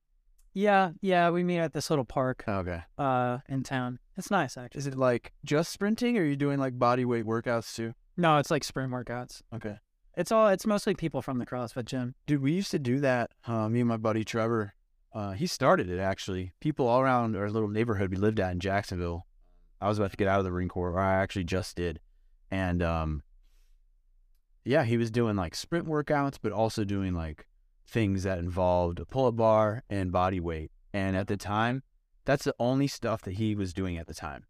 Yeah, 0.53 0.91
yeah. 1.01 1.29
We 1.29 1.43
meet 1.43 1.59
at 1.59 1.73
this 1.73 1.89
little 1.89 2.05
park 2.05 2.43
Okay. 2.47 2.81
uh 2.97 3.39
in 3.49 3.63
town. 3.63 3.99
It's 4.17 4.29
nice 4.29 4.57
actually. 4.57 4.79
Is 4.79 4.87
it 4.87 4.95
like 4.95 5.33
just 5.43 5.71
sprinting 5.71 6.17
or 6.17 6.21
are 6.21 6.25
you 6.25 6.35
doing 6.35 6.59
like 6.59 6.77
body 6.77 7.05
weight 7.05 7.25
workouts 7.25 7.73
too? 7.75 7.93
No, 8.17 8.37
it's 8.37 8.51
like 8.51 8.63
sprint 8.63 8.91
workouts. 8.91 9.41
Okay. 9.53 9.77
It's 10.15 10.31
all. 10.31 10.47
It's 10.47 10.65
mostly 10.65 10.95
people 10.95 11.21
from 11.21 11.37
the 11.37 11.45
CrossFit 11.45 11.85
gym. 11.85 12.15
Dude, 12.25 12.41
we 12.41 12.51
used 12.51 12.71
to 12.71 12.79
do 12.79 12.99
that. 13.01 13.29
Uh, 13.45 13.69
me 13.69 13.81
and 13.81 13.89
my 13.89 13.97
buddy 13.97 14.23
Trevor. 14.25 14.73
Uh, 15.13 15.31
he 15.33 15.45
started 15.45 15.89
it 15.89 15.99
actually. 15.99 16.53
People 16.59 16.87
all 16.87 16.99
around 17.01 17.35
our 17.35 17.49
little 17.51 17.69
neighborhood 17.69 18.09
we 18.09 18.17
lived 18.17 18.39
at 18.39 18.51
in 18.51 18.59
Jacksonville. 18.59 19.27
I 19.79 19.87
was 19.87 19.99
about 19.99 20.09
to 20.11 20.17
get 20.17 20.27
out 20.27 20.39
of 20.39 20.43
the 20.45 20.49
Marine 20.51 20.69
Corps, 20.69 20.89
or 20.91 20.99
I 20.99 21.21
actually 21.21 21.43
just 21.43 21.75
did, 21.75 21.99
and 22.49 22.81
um, 22.81 23.21
yeah, 24.65 24.83
he 24.83 24.97
was 24.97 25.11
doing 25.11 25.35
like 25.35 25.53
sprint 25.53 25.85
workouts, 25.87 26.37
but 26.41 26.51
also 26.51 26.83
doing 26.83 27.13
like 27.13 27.45
things 27.87 28.23
that 28.23 28.39
involved 28.39 28.99
a 28.99 29.05
pull-up 29.05 29.35
bar 29.35 29.83
and 29.89 30.11
body 30.11 30.39
weight. 30.39 30.71
And 30.93 31.15
at 31.15 31.27
the 31.27 31.37
time, 31.37 31.83
that's 32.25 32.43
the 32.43 32.55
only 32.59 32.87
stuff 32.87 33.21
that 33.21 33.35
he 33.35 33.55
was 33.55 33.73
doing 33.73 33.97
at 33.97 34.07
the 34.07 34.13
time. 34.13 34.45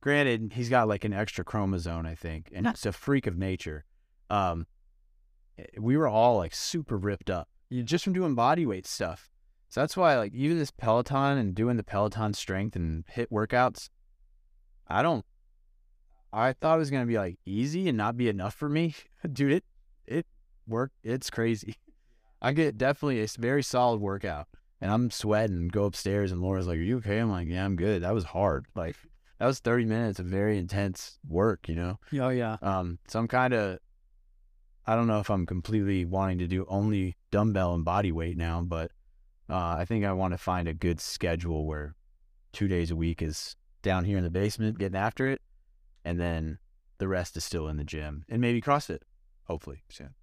Granted, 0.00 0.52
he's 0.54 0.70
got 0.70 0.88
like 0.88 1.04
an 1.04 1.12
extra 1.12 1.44
chromosome, 1.44 2.06
I 2.06 2.14
think, 2.14 2.50
and 2.54 2.66
it's 2.66 2.86
a 2.86 2.92
freak 2.92 3.26
of 3.26 3.36
nature. 3.36 3.84
Um, 4.30 4.66
we 5.78 5.96
were 5.96 6.08
all 6.08 6.38
like 6.38 6.54
super 6.54 6.96
ripped 6.96 7.28
up 7.28 7.48
just 7.84 8.04
from 8.04 8.12
doing 8.12 8.34
body 8.34 8.66
weight 8.66 8.86
stuff. 8.86 9.30
So 9.68 9.80
that's 9.80 9.96
why 9.96 10.16
like 10.16 10.34
even 10.34 10.58
this 10.58 10.70
Peloton 10.70 11.38
and 11.38 11.54
doing 11.54 11.76
the 11.76 11.84
Peloton 11.84 12.32
strength 12.34 12.74
and 12.74 13.04
HIIT 13.06 13.28
workouts, 13.30 13.88
I 14.88 15.02
don't. 15.02 15.24
I 16.32 16.52
thought 16.54 16.76
it 16.76 16.78
was 16.78 16.90
gonna 16.90 17.06
be 17.06 17.18
like 17.18 17.38
easy 17.44 17.88
and 17.88 17.98
not 17.98 18.16
be 18.16 18.28
enough 18.28 18.54
for 18.54 18.68
me, 18.68 18.94
dude. 19.32 19.52
It 19.52 19.64
it 20.06 20.26
worked. 20.66 20.96
It's 21.04 21.30
crazy. 21.30 21.76
I 22.42 22.52
get 22.52 22.78
definitely 22.78 23.22
a 23.22 23.26
very 23.38 23.62
solid 23.62 24.00
workout, 24.00 24.48
and 24.80 24.90
I'm 24.90 25.10
sweating. 25.10 25.68
Go 25.68 25.84
upstairs, 25.84 26.32
and 26.32 26.40
Laura's 26.40 26.66
like, 26.66 26.78
"Are 26.78 26.82
you 26.82 26.98
okay?" 26.98 27.18
I'm 27.18 27.30
like, 27.30 27.48
"Yeah, 27.48 27.64
I'm 27.64 27.76
good." 27.76 28.02
That 28.02 28.14
was 28.14 28.24
hard. 28.24 28.66
Like 28.74 28.96
that 29.38 29.46
was 29.46 29.60
30 29.60 29.84
minutes 29.84 30.18
of 30.18 30.26
very 30.26 30.58
intense 30.58 31.18
work. 31.28 31.68
You 31.68 31.74
know. 31.74 31.98
Oh 32.14 32.30
yeah. 32.30 32.56
Um, 32.62 32.98
so 33.08 33.18
I'm 33.18 33.28
kind 33.28 33.52
of, 33.52 33.78
I 34.86 34.94
don't 34.94 35.06
know 35.06 35.20
if 35.20 35.30
I'm 35.30 35.46
completely 35.46 36.04
wanting 36.04 36.38
to 36.38 36.46
do 36.46 36.64
only 36.68 37.16
dumbbell 37.30 37.74
and 37.74 37.84
body 37.84 38.12
weight 38.12 38.36
now, 38.36 38.62
but 38.62 38.90
uh, 39.48 39.76
I 39.78 39.84
think 39.84 40.04
I 40.04 40.12
want 40.12 40.32
to 40.32 40.38
find 40.38 40.68
a 40.68 40.74
good 40.74 41.00
schedule 41.00 41.66
where 41.66 41.94
two 42.52 42.68
days 42.68 42.90
a 42.90 42.96
week 42.96 43.20
is 43.22 43.56
down 43.82 44.04
here 44.04 44.18
in 44.18 44.24
the 44.24 44.30
basement 44.30 44.78
getting 44.78 44.98
after 44.98 45.28
it, 45.28 45.42
and 46.04 46.18
then 46.18 46.58
the 46.98 47.08
rest 47.08 47.36
is 47.36 47.44
still 47.44 47.68
in 47.68 47.76
the 47.76 47.84
gym 47.84 48.24
and 48.28 48.40
maybe 48.40 48.60
CrossFit, 48.60 49.00
hopefully 49.44 49.82
soon. 49.90 50.14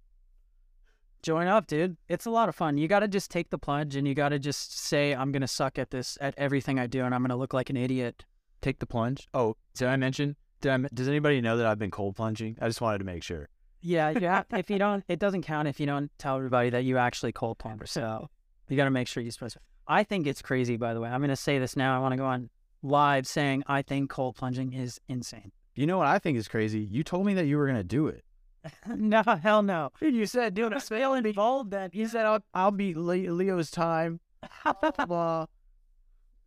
Join 1.22 1.46
up, 1.48 1.66
dude. 1.66 1.96
It's 2.08 2.26
a 2.26 2.30
lot 2.30 2.48
of 2.48 2.54
fun. 2.54 2.78
You 2.78 2.86
got 2.88 3.00
to 3.00 3.08
just 3.08 3.30
take 3.30 3.50
the 3.50 3.58
plunge, 3.58 3.96
and 3.96 4.06
you 4.06 4.14
got 4.14 4.28
to 4.30 4.38
just 4.38 4.78
say, 4.78 5.14
"I'm 5.14 5.32
gonna 5.32 5.48
suck 5.48 5.78
at 5.78 5.90
this, 5.90 6.16
at 6.20 6.34
everything 6.36 6.78
I 6.78 6.86
do, 6.86 7.04
and 7.04 7.14
I'm 7.14 7.22
gonna 7.22 7.36
look 7.36 7.52
like 7.52 7.70
an 7.70 7.76
idiot." 7.76 8.24
Take 8.60 8.78
the 8.78 8.86
plunge. 8.86 9.28
Oh, 9.34 9.56
did 9.74 9.88
I 9.88 9.96
mention? 9.96 10.36
Did 10.60 10.72
I, 10.72 10.78
does 10.92 11.08
anybody 11.08 11.40
know 11.40 11.56
that 11.56 11.66
I've 11.66 11.78
been 11.78 11.90
cold 11.90 12.16
plunging? 12.16 12.56
I 12.60 12.66
just 12.66 12.80
wanted 12.80 12.98
to 12.98 13.04
make 13.04 13.22
sure. 13.22 13.48
Yeah, 13.80 14.10
you 14.18 14.26
have, 14.26 14.46
if 14.50 14.68
you 14.70 14.78
don't, 14.78 15.04
it 15.08 15.18
doesn't 15.18 15.42
count 15.42 15.68
if 15.68 15.78
you 15.78 15.86
don't 15.86 16.10
tell 16.18 16.36
everybody 16.36 16.70
that 16.70 16.84
you 16.84 16.98
actually 16.98 17.32
cold 17.32 17.58
plunge. 17.58 17.88
So 17.88 18.28
you 18.68 18.76
got 18.76 18.84
to 18.84 18.90
make 18.90 19.06
sure 19.06 19.22
you 19.22 19.30
specify. 19.30 19.60
I 19.86 20.02
think 20.02 20.26
it's 20.26 20.42
crazy. 20.42 20.76
By 20.76 20.92
the 20.94 21.00
way, 21.00 21.08
I'm 21.08 21.20
gonna 21.20 21.36
say 21.36 21.58
this 21.58 21.76
now. 21.76 21.96
I 21.96 22.00
want 22.00 22.12
to 22.12 22.18
go 22.18 22.26
on 22.26 22.50
live 22.82 23.26
saying 23.26 23.64
I 23.66 23.82
think 23.82 24.10
cold 24.10 24.36
plunging 24.36 24.72
is 24.72 25.00
insane. 25.08 25.52
You 25.74 25.86
know 25.86 25.98
what 25.98 26.08
I 26.08 26.18
think 26.18 26.36
is 26.36 26.48
crazy? 26.48 26.80
You 26.80 27.02
told 27.04 27.24
me 27.24 27.34
that 27.34 27.46
you 27.46 27.56
were 27.56 27.66
gonna 27.66 27.84
do 27.84 28.08
it. 28.08 28.24
no, 28.96 29.22
hell 29.42 29.62
no. 29.62 29.90
Dude, 30.00 30.14
you 30.14 30.26
said, 30.26 30.54
dude, 30.54 30.72
I'm 30.72 30.80
still 30.80 31.14
involved. 31.14 31.70
Then 31.70 31.90
You 31.92 32.08
said 32.08 32.26
I'll, 32.26 32.42
I'll 32.54 32.70
beat 32.70 32.96
Le- 32.96 33.30
Leo's 33.32 33.70
time. 33.70 34.20
Blah. 35.06 35.46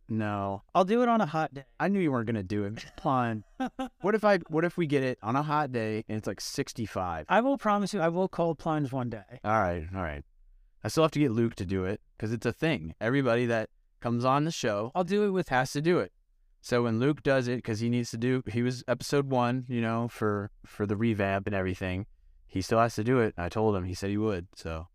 No, 0.08 0.62
I'll 0.74 0.84
do 0.84 1.02
it 1.02 1.08
on 1.08 1.20
a 1.20 1.26
hot 1.26 1.54
day. 1.54 1.64
I 1.80 1.88
knew 1.88 1.98
you 2.00 2.12
weren't 2.12 2.26
gonna 2.26 2.42
do 2.42 2.64
it. 2.64 2.84
Fine. 3.02 3.44
What 4.02 4.14
if 4.14 4.24
I? 4.24 4.38
What 4.48 4.64
if 4.64 4.76
we 4.76 4.86
get 4.86 5.02
it 5.02 5.16
on 5.22 5.36
a 5.36 5.42
hot 5.42 5.72
day 5.72 6.04
and 6.08 6.18
it's 6.18 6.26
like 6.26 6.40
sixty-five? 6.40 7.26
I 7.30 7.40
will 7.40 7.56
promise 7.56 7.94
you, 7.94 8.00
I 8.00 8.08
will 8.08 8.28
cold 8.28 8.58
plunge 8.58 8.92
one 8.92 9.08
day. 9.08 9.40
All 9.42 9.52
right, 9.60 9.86
all 9.94 10.02
right. 10.02 10.22
I 10.84 10.88
still 10.88 11.04
have 11.04 11.12
to 11.12 11.18
get 11.18 11.30
Luke 11.30 11.54
to 11.54 11.64
do 11.64 11.84
it 11.84 12.00
because 12.16 12.32
it's 12.32 12.44
a 12.44 12.52
thing. 12.52 12.94
Everybody 13.00 13.46
that 13.46 13.70
comes 14.00 14.24
on 14.24 14.44
the 14.44 14.50
show 14.50 14.90
I'll 14.94 15.04
do 15.04 15.24
it 15.24 15.30
with. 15.30 15.48
has 15.48 15.72
to 15.72 15.80
do 15.80 16.00
it. 16.00 16.12
So 16.62 16.84
when 16.84 17.00
Luke 17.00 17.24
does 17.24 17.48
it, 17.48 17.56
because 17.56 17.80
he 17.80 17.90
needs 17.90 18.12
to 18.12 18.16
do, 18.16 18.44
he 18.46 18.62
was 18.62 18.84
episode 18.86 19.28
one, 19.28 19.66
you 19.68 19.80
know, 19.80 20.06
for 20.06 20.50
for 20.64 20.86
the 20.86 20.96
revamp 20.96 21.46
and 21.48 21.54
everything. 21.54 22.06
He 22.46 22.62
still 22.62 22.78
has 22.78 22.94
to 22.94 23.04
do 23.04 23.18
it. 23.18 23.34
I 23.36 23.48
told 23.48 23.74
him. 23.74 23.84
He 23.84 23.94
said 23.94 24.10
he 24.10 24.16
would. 24.16 24.46
So, 24.54 24.86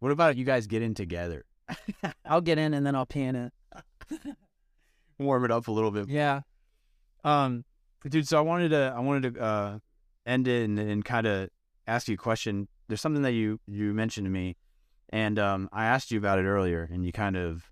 what 0.00 0.10
about 0.10 0.36
you 0.36 0.44
guys 0.44 0.66
get 0.66 0.82
in 0.82 0.94
together? 0.94 1.44
I'll 2.24 2.40
get 2.40 2.58
in 2.58 2.74
and 2.74 2.84
then 2.84 2.96
I'll 2.96 3.06
pee 3.06 3.22
in 3.22 3.36
it. 3.36 3.52
warm 5.18 5.44
it 5.44 5.52
up 5.52 5.68
a 5.68 5.72
little 5.72 5.92
bit. 5.92 6.08
Yeah. 6.08 6.40
Um, 7.22 7.64
dude. 8.08 8.26
So 8.26 8.38
I 8.38 8.40
wanted 8.40 8.70
to, 8.70 8.92
I 8.96 9.00
wanted 9.00 9.34
to 9.34 9.40
uh, 9.40 9.78
end 10.26 10.48
it 10.48 10.64
and, 10.64 10.78
and 10.78 11.04
kind 11.04 11.26
of 11.26 11.50
ask 11.86 12.08
you 12.08 12.14
a 12.14 12.18
question. 12.18 12.66
There's 12.88 13.00
something 13.00 13.22
that 13.22 13.32
you 13.32 13.60
you 13.68 13.94
mentioned 13.94 14.24
to 14.26 14.30
me, 14.30 14.56
and 15.10 15.38
um, 15.38 15.68
I 15.72 15.84
asked 15.84 16.10
you 16.10 16.18
about 16.18 16.40
it 16.40 16.46
earlier, 16.46 16.88
and 16.90 17.06
you 17.06 17.12
kind 17.12 17.36
of 17.36 17.70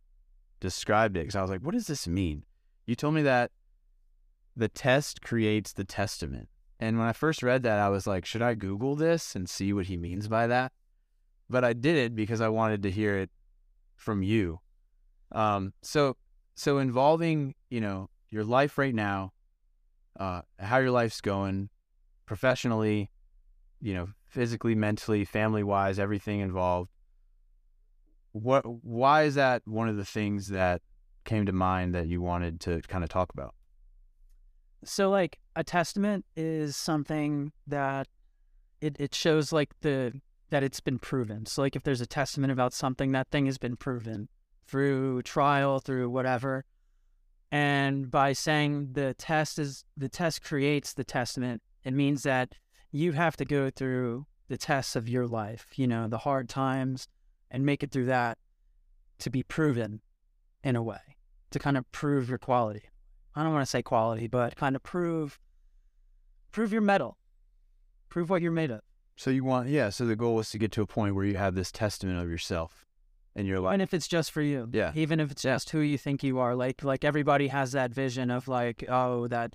described 0.61 1.17
it 1.17 1.21
because 1.21 1.35
I 1.35 1.43
was 1.43 1.51
like, 1.51 1.63
"What 1.63 1.75
does 1.75 1.89
this 1.89 2.07
mean?" 2.07 2.45
You 2.89 2.95
told 2.95 3.13
me 3.13 3.21
that 3.21 3.51
the 4.57 4.71
test 4.71 5.21
creates 5.21 5.75
the 5.75 5.85
testament, 5.85 6.49
and 6.81 6.99
when 6.99 7.07
I 7.07 7.13
first 7.13 7.43
read 7.43 7.63
that, 7.65 7.79
I 7.79 7.91
was 7.91 8.07
like, 8.07 8.25
"Should 8.25 8.41
I 8.41 8.55
Google 8.55 8.97
this 8.97 9.37
and 9.37 9.47
see 9.47 9.75
what 9.75 9.89
he 9.89 9.99
means 9.99 10.27
by 10.27 10.47
that?" 10.47 10.73
But 11.51 11.65
I 11.65 11.75
did 11.75 11.97
it 11.97 12.17
because 12.17 12.41
I 12.41 12.49
wanted 12.49 12.83
to 12.85 12.91
hear 12.91 13.19
it 13.19 13.31
from 13.95 14.23
you. 14.23 14.61
Um, 15.33 15.75
so 15.83 16.17
so 16.55 16.79
involving 16.79 17.55
you 17.69 17.83
know 17.83 18.09
your 18.31 18.43
life 18.43 18.79
right 18.79 18.95
now 18.95 19.33
uh 20.19 20.41
how 20.59 20.79
your 20.79 20.91
life's 20.91 21.21
going 21.21 21.69
professionally 22.25 23.11
you 23.83 23.93
know 23.93 24.09
physically, 24.29 24.75
mentally, 24.75 25.27
family 25.27 25.63
wise, 25.63 25.99
everything 25.99 26.41
involved. 26.41 26.91
What? 28.33 28.63
Why 28.83 29.25
is 29.25 29.35
that 29.35 29.61
one 29.67 29.91
of 29.91 29.97
the 29.97 30.07
things 30.07 30.49
that 30.49 30.81
came 31.29 31.47
to 31.47 31.53
mind 31.53 31.95
that 31.95 32.09
you 32.09 32.21
wanted 32.21 32.59
to 32.63 32.81
kind 32.89 33.05
of 33.05 33.11
talk 33.11 33.33
about? 33.33 33.55
So 34.85 35.11
like 35.11 35.39
a 35.55 35.63
testament 35.63 36.25
is 36.37 36.75
something 36.77 37.53
that 37.67 38.09
it, 38.81 38.97
it 38.99 39.15
shows 39.15 39.53
like 39.53 39.71
the 39.81 40.21
that 40.51 40.63
it's 40.63 40.81
been 40.81 40.99
proven. 40.99 41.45
So 41.45 41.63
like 41.63 41.77
if 41.77 41.83
there's 41.83 42.01
a 42.01 42.07
testament 42.07 42.53
about 42.53 42.73
something, 42.73 43.13
that 43.13 43.29
thing 43.31 43.47
has 43.47 43.59
been 43.59 43.77
proven 43.77 44.29
through 44.67 45.23
trial, 45.23 45.79
through 45.79 46.09
whatever. 46.09 46.65
And 47.53 48.11
by 48.11 48.33
saying 48.33 48.93
the 48.93 49.15
test 49.15 49.59
is 49.59 49.85
the 49.97 50.09
test 50.09 50.43
creates 50.43 50.95
the 50.95 51.05
testament, 51.05 51.63
it 51.85 51.93
means 51.93 52.23
that 52.23 52.55
you 52.91 53.13
have 53.13 53.37
to 53.37 53.45
go 53.45 53.71
through 53.71 54.27
the 54.49 54.57
tests 54.57 54.97
of 54.97 55.09
your 55.09 55.27
life, 55.27 55.67
you 55.77 55.87
know, 55.87 56.09
the 56.09 56.19
hard 56.19 56.49
times 56.49 57.09
and 57.51 57.67
make 57.67 57.83
it 57.83 57.91
through 57.91 58.07
that 58.07 58.39
to 59.19 59.31
be 59.31 59.43
proven 59.43 60.01
in 60.63 60.77
a 60.77 60.83
way, 60.83 61.17
to 61.51 61.59
kind 61.59 61.77
of 61.77 61.91
prove 61.93 62.29
your 62.29 62.39
quality. 62.39 62.83
I 63.35 63.43
don't 63.43 63.53
want 63.53 63.63
to 63.63 63.71
say 63.71 63.83
quality, 63.83 64.27
but 64.27 64.57
kind 64.57 64.77
of 64.77 64.83
prove 64.83 65.39
prove 66.51 66.73
your 66.73 66.83
mettle. 66.83 67.17
Prove 68.09 68.31
what 68.31 68.43
you're 68.43 68.51
made 68.51 68.71
of. 68.71 68.81
So 69.17 69.31
you 69.31 69.45
want, 69.45 69.69
yeah. 69.69 69.91
So 69.91 70.07
the 70.07 70.17
goal 70.17 70.37
was 70.37 70.51
to 70.51 70.59
get 70.59 70.73
to 70.73 70.83
a 70.83 70.87
point 70.87 71.15
where 71.15 71.25
you 71.25 71.37
have 71.37 71.55
this 71.55 71.71
testament 71.71 72.19
of 72.19 72.31
yourself 72.31 72.87
in 73.35 73.47
your 73.47 73.61
life. 73.61 73.73
And 73.75 73.83
if 73.83 73.93
it's 73.93 74.09
just 74.09 74.31
for 74.31 74.43
you. 74.43 74.69
Yeah. 74.73 74.93
Even 74.95 75.21
if 75.21 75.31
it's 75.31 75.43
just 75.43 75.71
who 75.71 75.81
you 75.81 75.99
think 75.99 76.23
you 76.23 76.39
are. 76.39 76.55
Like 76.55 76.83
like 76.83 77.05
everybody 77.05 77.49
has 77.49 77.73
that 77.73 77.93
vision 77.93 78.31
of 78.31 78.49
like, 78.49 78.85
oh, 78.89 79.29
that 79.29 79.55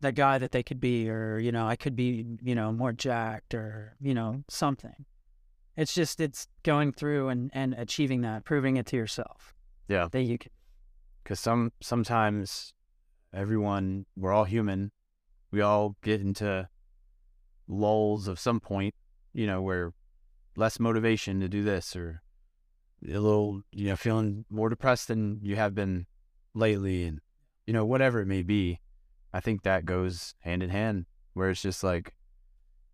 that 0.00 0.14
guy 0.14 0.38
that 0.38 0.52
they 0.52 0.62
could 0.62 0.80
be, 0.80 1.08
or, 1.08 1.38
you 1.38 1.52
know, 1.52 1.66
I 1.66 1.76
could 1.76 1.96
be, 1.96 2.26
you 2.42 2.54
know, 2.54 2.72
more 2.72 2.92
jacked 2.92 3.54
or, 3.54 3.94
you 4.00 4.12
know, 4.12 4.42
something. 4.48 5.06
It's 5.76 5.94
just 5.94 6.20
it's 6.20 6.46
going 6.62 6.92
through 6.92 7.28
and, 7.28 7.50
and 7.54 7.74
achieving 7.74 8.22
that, 8.22 8.44
proving 8.44 8.76
it 8.76 8.86
to 8.86 8.96
yourself. 8.96 9.54
Yeah. 9.88 10.08
That 10.10 10.22
you 10.22 10.38
can 10.38 10.50
because 11.24 11.40
some 11.40 11.72
sometimes 11.80 12.72
everyone 13.32 14.06
we're 14.16 14.32
all 14.32 14.44
human. 14.44 14.92
We 15.50 15.60
all 15.60 15.96
get 16.02 16.20
into 16.20 16.68
lulls 17.66 18.28
of 18.28 18.38
some 18.38 18.60
point 18.60 18.94
you 19.32 19.46
know 19.46 19.62
where 19.62 19.92
less 20.56 20.78
motivation 20.78 21.40
to 21.40 21.48
do 21.48 21.62
this 21.62 21.96
or 21.96 22.20
a 23.02 23.18
little 23.18 23.62
you 23.72 23.88
know 23.88 23.96
feeling 23.96 24.44
more 24.50 24.68
depressed 24.68 25.08
than 25.08 25.40
you 25.42 25.56
have 25.56 25.74
been 25.74 26.06
lately 26.54 27.04
and 27.04 27.20
you 27.66 27.72
know 27.72 27.84
whatever 27.84 28.20
it 28.20 28.26
may 28.26 28.42
be 28.42 28.80
i 29.32 29.40
think 29.40 29.62
that 29.62 29.86
goes 29.86 30.34
hand 30.40 30.62
in 30.62 30.68
hand 30.68 31.06
where 31.32 31.48
it's 31.48 31.62
just 31.62 31.82
like 31.82 32.14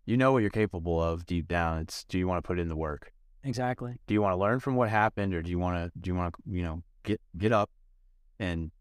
you 0.05 0.17
know 0.17 0.31
what 0.31 0.39
you're 0.39 0.49
capable 0.49 1.01
of 1.01 1.25
deep 1.25 1.47
down. 1.47 1.79
It's 1.79 2.03
do 2.05 2.17
you 2.17 2.27
want 2.27 2.43
to 2.43 2.47
put 2.47 2.59
in 2.59 2.67
the 2.67 2.75
work? 2.75 3.13
Exactly. 3.43 3.99
do 4.05 4.13
you 4.13 4.21
want 4.21 4.33
to 4.33 4.37
learn 4.37 4.59
from 4.59 4.75
what 4.75 4.89
happened 4.89 5.33
or 5.33 5.41
do 5.41 5.49
you 5.49 5.57
want 5.57 5.75
to 5.75 5.99
do 5.99 6.09
you 6.09 6.15
want 6.15 6.33
to 6.33 6.41
you 6.55 6.61
know 6.61 6.83
get 7.03 7.19
get 7.37 7.51
up 7.51 7.71
and 8.41 8.71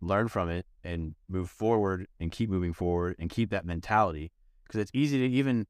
learn 0.00 0.26
from 0.26 0.50
it 0.50 0.66
and 0.82 1.14
move 1.28 1.48
forward 1.48 2.08
and 2.20 2.32
keep 2.32 2.50
moving 2.50 2.72
forward 2.72 3.14
and 3.18 3.30
keep 3.30 3.50
that 3.50 3.64
mentality. 3.64 4.32
Because 4.64 4.80
it's 4.80 4.90
easy 4.92 5.18
to 5.18 5.34
even 5.34 5.66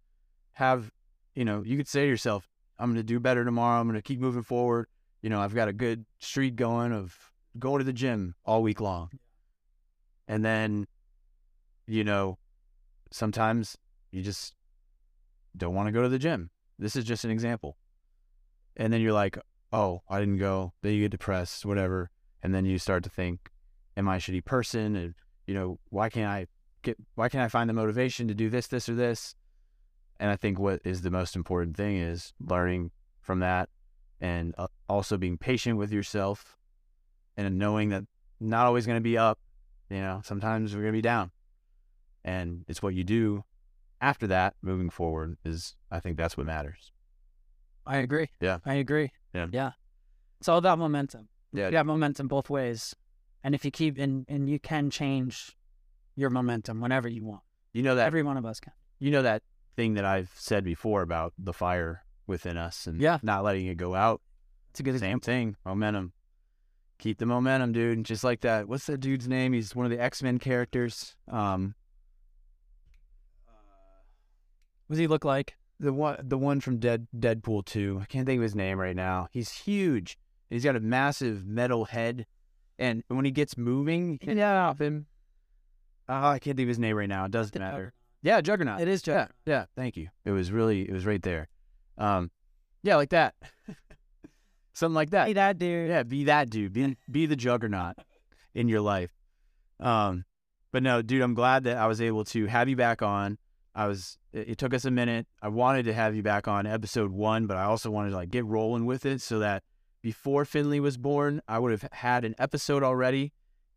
have 0.52 0.90
you 1.34 1.44
know 1.44 1.62
you 1.64 1.76
could 1.76 1.88
say 1.88 2.02
to 2.02 2.08
yourself 2.08 2.46
i'm 2.78 2.88
going 2.88 2.96
to 2.96 3.02
do 3.02 3.20
better 3.20 3.44
tomorrow. 3.44 3.80
I'm 3.80 3.86
going 3.86 3.94
to 3.98 4.02
keep 4.02 4.18
moving 4.18 4.42
forward. 4.42 4.86
You 5.20 5.30
know 5.30 5.40
i've 5.40 5.54
got 5.54 5.68
a 5.68 5.72
good 5.72 6.06
streak 6.18 6.56
going 6.56 6.92
of 6.92 7.14
going 7.58 7.78
to 7.78 7.84
the 7.84 7.92
gym 7.92 8.34
all 8.44 8.62
week 8.62 8.80
long. 8.80 9.10
And 10.26 10.44
then 10.44 10.86
you 11.86 12.02
know 12.02 12.38
sometimes 13.10 13.76
you 14.10 14.22
just 14.22 14.54
don't 15.54 15.74
want 15.74 15.88
to 15.88 15.92
go 15.92 16.02
to 16.02 16.08
the 16.08 16.18
gym. 16.18 16.48
This 16.78 16.96
is 16.96 17.04
just 17.04 17.24
an 17.24 17.30
example. 17.30 17.76
And 18.76 18.90
then 18.90 19.02
you're 19.02 19.12
like 19.12 19.36
oh 19.74 20.00
i 20.08 20.18
didn't 20.18 20.38
go. 20.38 20.72
Then 20.80 20.94
you 20.94 21.00
get 21.02 21.10
depressed 21.10 21.66
whatever 21.66 22.10
and 22.42 22.54
then 22.54 22.64
you 22.64 22.78
start 22.78 23.02
to 23.04 23.10
think 23.10 23.50
am 23.96 24.08
i 24.08 24.16
a 24.16 24.18
shitty 24.18 24.44
person 24.44 24.96
and 24.96 25.14
you 25.46 25.54
know 25.54 25.78
why 25.90 26.08
can't 26.08 26.28
i 26.28 26.46
get 26.82 26.96
why 27.14 27.28
can't 27.28 27.44
i 27.44 27.48
find 27.48 27.68
the 27.68 27.74
motivation 27.74 28.28
to 28.28 28.34
do 28.34 28.48
this 28.48 28.66
this 28.66 28.88
or 28.88 28.94
this 28.94 29.34
and 30.20 30.30
i 30.30 30.36
think 30.36 30.58
what 30.58 30.80
is 30.84 31.02
the 31.02 31.10
most 31.10 31.36
important 31.36 31.76
thing 31.76 31.96
is 31.96 32.32
learning 32.40 32.90
from 33.20 33.40
that 33.40 33.68
and 34.20 34.54
uh, 34.58 34.66
also 34.88 35.16
being 35.16 35.36
patient 35.36 35.76
with 35.76 35.92
yourself 35.92 36.56
and 37.36 37.58
knowing 37.58 37.88
that 37.88 38.04
not 38.40 38.66
always 38.66 38.86
going 38.86 38.96
to 38.96 39.02
be 39.02 39.18
up 39.18 39.38
you 39.90 39.98
know 39.98 40.20
sometimes 40.24 40.74
we're 40.74 40.82
going 40.82 40.92
to 40.92 40.98
be 40.98 41.02
down 41.02 41.30
and 42.24 42.64
it's 42.68 42.82
what 42.82 42.94
you 42.94 43.04
do 43.04 43.44
after 44.00 44.26
that 44.26 44.54
moving 44.62 44.90
forward 44.90 45.36
is 45.44 45.76
i 45.90 46.00
think 46.00 46.16
that's 46.16 46.36
what 46.36 46.46
matters 46.46 46.92
I 47.86 47.98
agree. 47.98 48.28
Yeah. 48.40 48.58
I 48.64 48.74
agree. 48.74 49.10
Yeah. 49.34 49.46
Yeah. 49.50 49.70
It's 50.40 50.48
all 50.48 50.58
about 50.58 50.78
momentum. 50.78 51.28
Yeah 51.52 51.68
You 51.68 51.76
have 51.76 51.86
momentum 51.86 52.28
both 52.28 52.48
ways. 52.50 52.94
And 53.44 53.54
if 53.54 53.64
you 53.64 53.70
keep 53.70 53.98
and 53.98 54.24
and 54.28 54.48
you 54.48 54.58
can 54.58 54.90
change 54.90 55.56
your 56.16 56.30
momentum 56.30 56.80
whenever 56.80 57.08
you 57.08 57.24
want. 57.24 57.42
you 57.72 57.82
know 57.82 57.94
that 57.94 58.06
Every 58.06 58.22
one 58.22 58.36
of 58.36 58.44
us 58.44 58.60
can. 58.60 58.72
you 58.98 59.10
know 59.10 59.22
that 59.22 59.42
thing 59.76 59.94
that 59.94 60.04
I've 60.04 60.30
said 60.36 60.64
before 60.64 61.02
about 61.02 61.32
the 61.38 61.52
fire 61.52 62.04
within 62.26 62.56
us 62.56 62.86
and 62.86 63.00
Yeah. 63.00 63.18
not 63.22 63.42
letting 63.44 63.66
it 63.66 63.76
go 63.76 63.94
out. 63.94 64.20
It's 64.70 64.80
a 64.80 64.82
good 64.82 64.98
Same 65.00 65.20
thing, 65.20 65.56
momentum. 65.64 66.12
Keep 66.98 67.18
the 67.18 67.26
momentum, 67.26 67.72
dude. 67.72 68.04
Just 68.04 68.22
like 68.22 68.42
that. 68.42 68.68
What's 68.68 68.86
that 68.86 68.98
dude's 69.00 69.26
name? 69.26 69.52
He's 69.54 69.74
one 69.74 69.84
of 69.86 69.90
the 69.90 70.00
X 70.00 70.22
Men 70.22 70.38
characters. 70.38 71.16
Um, 71.28 71.74
What 74.86 74.94
does 74.94 74.98
he 74.98 75.06
look 75.06 75.24
like? 75.24 75.56
the 75.80 75.92
one, 75.92 76.16
the 76.22 76.38
one 76.38 76.60
from 76.60 76.78
Dead 76.78 77.08
Deadpool 77.16 77.64
two. 77.64 77.98
I 78.00 78.04
can't 78.04 78.24
think 78.26 78.38
of 78.38 78.42
his 78.42 78.54
name 78.54 78.78
right 78.78 78.94
now. 78.94 79.26
He's 79.32 79.50
huge. 79.50 80.16
He's 80.52 80.64
got 80.64 80.76
a 80.76 80.80
massive 80.80 81.46
metal 81.46 81.86
head, 81.86 82.26
and 82.78 83.02
when 83.08 83.24
he 83.24 83.30
gets 83.30 83.56
moving, 83.56 84.18
yeah, 84.22 84.66
off 84.68 84.80
him. 84.80 85.06
Oh, 86.08 86.28
I 86.28 86.38
can't 86.38 86.56
think 86.56 86.66
of 86.66 86.68
his 86.68 86.78
name 86.78 86.96
right 86.96 87.08
now. 87.08 87.24
It 87.24 87.30
doesn't 87.30 87.58
matter. 87.58 87.94
Yeah, 88.22 88.40
Juggernaut. 88.40 88.80
It 88.80 88.88
is 88.88 89.00
Yeah, 89.06 89.12
Juggernaut. 89.14 89.30
yeah. 89.46 89.64
Thank 89.76 89.96
you. 89.96 90.08
It 90.24 90.30
was 90.30 90.52
really, 90.52 90.82
it 90.88 90.92
was 90.92 91.06
right 91.06 91.22
there. 91.22 91.48
Um, 91.96 92.30
yeah, 92.82 92.96
like 92.96 93.10
that. 93.10 93.34
Something 94.74 94.94
like 94.94 95.10
that. 95.10 95.26
Be 95.26 95.32
that 95.34 95.58
dude. 95.58 95.88
Yeah, 95.88 96.02
be 96.02 96.24
that 96.24 96.50
dude. 96.50 96.72
Be 96.72 96.96
be 97.10 97.26
the 97.26 97.36
juggernaut 97.36 97.96
in 98.54 98.68
your 98.68 98.80
life. 98.80 99.10
Um, 99.80 100.24
but 100.72 100.82
no, 100.82 101.02
dude, 101.02 101.22
I'm 101.22 101.34
glad 101.34 101.64
that 101.64 101.76
I 101.76 101.86
was 101.86 102.00
able 102.00 102.24
to 102.26 102.46
have 102.46 102.68
you 102.68 102.76
back 102.76 103.02
on. 103.02 103.38
I 103.74 103.86
was. 103.86 104.16
It, 104.32 104.50
it 104.50 104.58
took 104.58 104.72
us 104.72 104.84
a 104.84 104.90
minute. 104.90 105.26
I 105.42 105.48
wanted 105.48 105.84
to 105.84 105.92
have 105.94 106.14
you 106.16 106.22
back 106.22 106.48
on 106.48 106.66
episode 106.66 107.10
one, 107.12 107.46
but 107.46 107.56
I 107.56 107.64
also 107.64 107.90
wanted 107.90 108.10
to 108.10 108.16
like 108.16 108.30
get 108.30 108.44
rolling 108.46 108.86
with 108.86 109.04
it 109.06 109.20
so 109.20 109.38
that 109.40 109.62
before 110.02 110.44
Finley 110.44 110.80
was 110.80 110.96
born, 110.96 111.40
I 111.48 111.58
would 111.58 111.70
have 111.70 111.88
had 111.92 112.24
an 112.24 112.34
episode 112.38 112.82
already, 112.82 113.32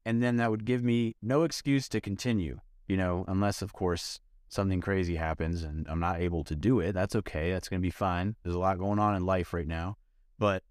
and 0.06 0.22
then 0.22 0.38
that 0.38 0.52
would 0.52 0.66
give 0.66 0.84
me 0.84 1.16
no 1.22 1.44
excuse 1.44 1.88
to 1.90 2.02
continue. 2.02 2.60
You 2.88 2.98
know, 2.98 3.26
unless 3.28 3.62
of 3.62 3.74
course 3.74 4.20
something 4.48 4.80
crazy 4.80 5.16
happens 5.16 5.64
and 5.64 5.88
I'm 5.90 6.00
not 6.00 6.22
able 6.22 6.44
to 6.44 6.56
do 6.56 6.80
it. 6.80 6.94
That's 6.94 7.16
okay. 7.16 7.52
That's 7.52 7.68
gonna 7.68 7.80
be 7.80 7.90
fine. 7.90 8.36
There's 8.44 8.56
a 8.56 8.60
lot 8.60 8.78
going 8.78 9.00
on 9.00 9.16
in 9.16 9.26
life 9.26 9.54
right 9.54 9.68
now, 9.68 9.98
but 10.38 10.64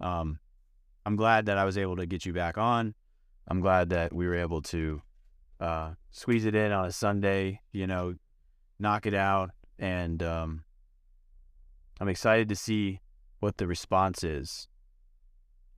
um, 0.00 0.38
I'm 1.06 1.16
glad 1.16 1.46
that 1.46 1.58
I 1.58 1.64
was 1.64 1.78
able 1.78 1.96
to 1.96 2.06
get 2.06 2.26
you 2.26 2.32
back 2.32 2.58
on. 2.58 2.94
I'm 3.48 3.60
glad 3.60 3.90
that 3.90 4.12
we 4.12 4.26
were 4.26 4.36
able 4.36 4.62
to 4.62 5.02
uh, 5.60 5.92
squeeze 6.10 6.44
it 6.44 6.54
in 6.54 6.72
on 6.72 6.86
a 6.86 6.92
Sunday, 6.92 7.60
you 7.72 7.86
know, 7.86 8.14
knock 8.78 9.06
it 9.06 9.14
out. 9.14 9.50
And 9.78 10.22
um, 10.22 10.64
I'm 12.00 12.08
excited 12.08 12.48
to 12.48 12.56
see 12.56 13.00
what 13.40 13.56
the 13.56 13.66
response 13.66 14.22
is 14.22 14.68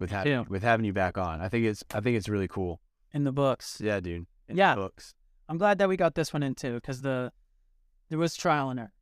with 0.02 0.10
having 0.10 0.44
with 0.48 0.62
having 0.62 0.84
you 0.84 0.92
back 0.92 1.16
on. 1.16 1.40
I 1.40 1.48
think 1.48 1.64
it's 1.64 1.82
I 1.94 2.00
think 2.00 2.16
it's 2.18 2.28
really 2.28 2.48
cool. 2.48 2.80
In 3.12 3.24
the 3.24 3.32
books. 3.32 3.80
Yeah, 3.80 4.00
dude. 4.00 4.26
In 4.48 4.56
the 4.56 4.62
Yeah. 4.62 4.74
books. 4.74 5.14
I'm 5.48 5.56
glad 5.58 5.78
that 5.78 5.88
we 5.88 5.96
got 5.96 6.14
this 6.14 6.32
one 6.32 6.42
in 6.42 6.54
too, 6.54 6.74
because 6.74 7.00
the 7.02 7.32
there 8.10 8.18
was 8.18 8.34
trial 8.36 8.68
and 8.70 8.78
error. 8.80 8.92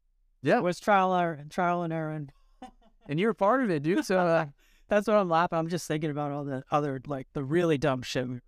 Yeah. 0.43 0.55
There 0.55 0.63
was 0.63 0.79
trial 0.81 1.15
error, 1.15 1.41
trial 1.51 1.83
and 1.83 1.93
error, 1.93 2.13
and 2.13 2.33
And 3.09 3.19
you're 3.19 3.35
part 3.35 3.63
of 3.65 3.71
it, 3.71 3.83
dude. 3.83 4.05
So 4.05 4.19
uh, 4.19 4.47
that's 4.89 5.07
what 5.09 5.17
I'm 5.17 5.29
laughing. 5.29 5.59
I'm 5.59 5.69
just 5.69 5.89
thinking 5.89 6.11
about 6.11 6.31
all 6.33 6.45
the 6.45 6.63
other 6.71 7.01
like 7.07 7.27
the 7.33 7.43
really 7.43 7.79
dumb 7.79 8.03
shit. 8.03 8.29
we- 8.29 8.41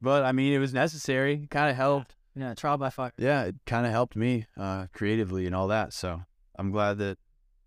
but 0.00 0.24
I 0.24 0.32
mean, 0.32 0.52
it 0.52 0.58
was 0.58 0.72
necessary. 0.74 1.40
It 1.44 1.50
kind 1.50 1.70
of 1.70 1.76
helped. 1.76 2.14
yeah, 2.36 2.54
trial 2.54 2.78
by 2.78 2.90
fire. 2.90 3.12
yeah, 3.18 3.44
it 3.44 3.56
kind 3.66 3.84
of 3.86 3.92
helped 3.92 4.14
me 4.16 4.46
uh, 4.56 4.86
creatively 4.92 5.46
and 5.46 5.54
all 5.54 5.68
that. 5.68 5.92
So 5.92 6.22
I'm 6.56 6.70
glad 6.70 6.98
that 6.98 7.18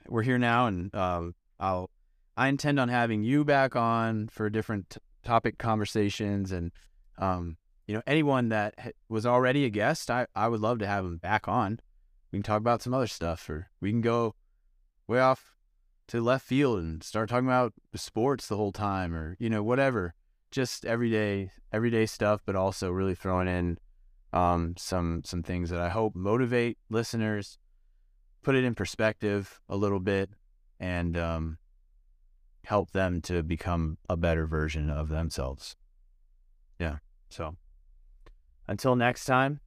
we're 0.08 0.24
here 0.24 0.38
now, 0.38 0.68
and 0.68 0.94
um, 0.96 1.36
I'll 1.62 1.92
I 2.36 2.48
intend 2.48 2.80
on 2.80 2.90
having 2.90 3.24
you 3.24 3.46
back 3.46 3.76
on 3.76 4.28
for 4.28 4.50
different 4.50 4.90
t- 4.90 5.00
topic 5.24 5.58
conversations, 5.58 6.52
and 6.52 6.72
um, 7.18 7.58
you 7.88 7.94
know 7.94 8.02
anyone 8.08 8.50
that 8.50 8.74
ha- 8.80 8.92
was 9.08 9.26
already 9.26 9.64
a 9.64 9.70
guest, 9.70 10.10
I 10.10 10.26
I 10.36 10.48
would 10.48 10.60
love 10.60 10.80
to 10.80 10.88
have 10.88 11.04
them 11.04 11.18
back 11.18 11.48
on. 11.48 11.80
We 12.32 12.40
can 12.40 12.44
talk 12.44 12.58
about 12.58 12.82
some 12.82 12.94
other 12.94 13.08
stuff, 13.08 13.50
or 13.50 13.70
we 13.80 13.92
can 13.92 14.02
go 14.02 14.36
way 15.08 15.20
off 15.20 15.56
to 16.08 16.22
left 16.22 16.46
field 16.46 16.80
and 16.80 17.04
start 17.04 17.30
talking 17.30 17.48
about 17.48 17.74
sports 17.96 18.48
the 18.48 18.58
whole 18.58 18.72
time, 18.72 19.14
or 19.14 19.38
you 19.40 19.50
know 19.50 19.62
whatever, 19.62 20.16
just 20.50 20.86
everyday 20.86 21.52
everyday 21.72 22.06
stuff, 22.06 22.42
but 22.46 22.56
also 22.56 22.90
really 22.90 23.16
throwing 23.16 23.48
in 23.48 23.78
um, 24.34 24.74
some 24.78 25.22
some 25.26 25.44
things 25.44 25.70
that 25.70 25.80
I 25.80 25.90
hope 25.90 26.16
motivate 26.16 26.80
listeners, 26.90 27.60
put 28.42 28.56
it 28.56 28.64
in 28.64 28.74
perspective 28.74 29.60
a 29.70 29.76
little 29.76 30.00
bit, 30.00 30.32
and 30.82 31.16
um, 31.16 31.60
help 32.66 32.92
them 32.92 33.22
to 33.22 33.44
become 33.44 34.00
a 34.10 34.18
better 34.18 34.48
version 34.48 34.90
of 34.90 35.08
themselves. 35.10 35.76
Yeah. 36.80 36.98
So 37.30 37.56
until 38.68 38.96
next 38.96 39.26
time, 39.26 39.60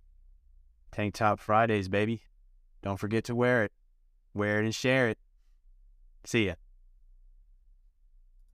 Tank 0.90 1.14
Top 1.14 1.38
Fridays, 1.38 1.88
baby. 1.88 2.22
Don't 2.82 2.98
forget 2.98 3.24
to 3.24 3.34
wear 3.34 3.64
it. 3.64 3.72
Wear 4.34 4.60
it 4.60 4.64
and 4.64 4.74
share 4.74 5.08
it. 5.08 5.18
See 6.24 6.46
ya. 6.46 6.54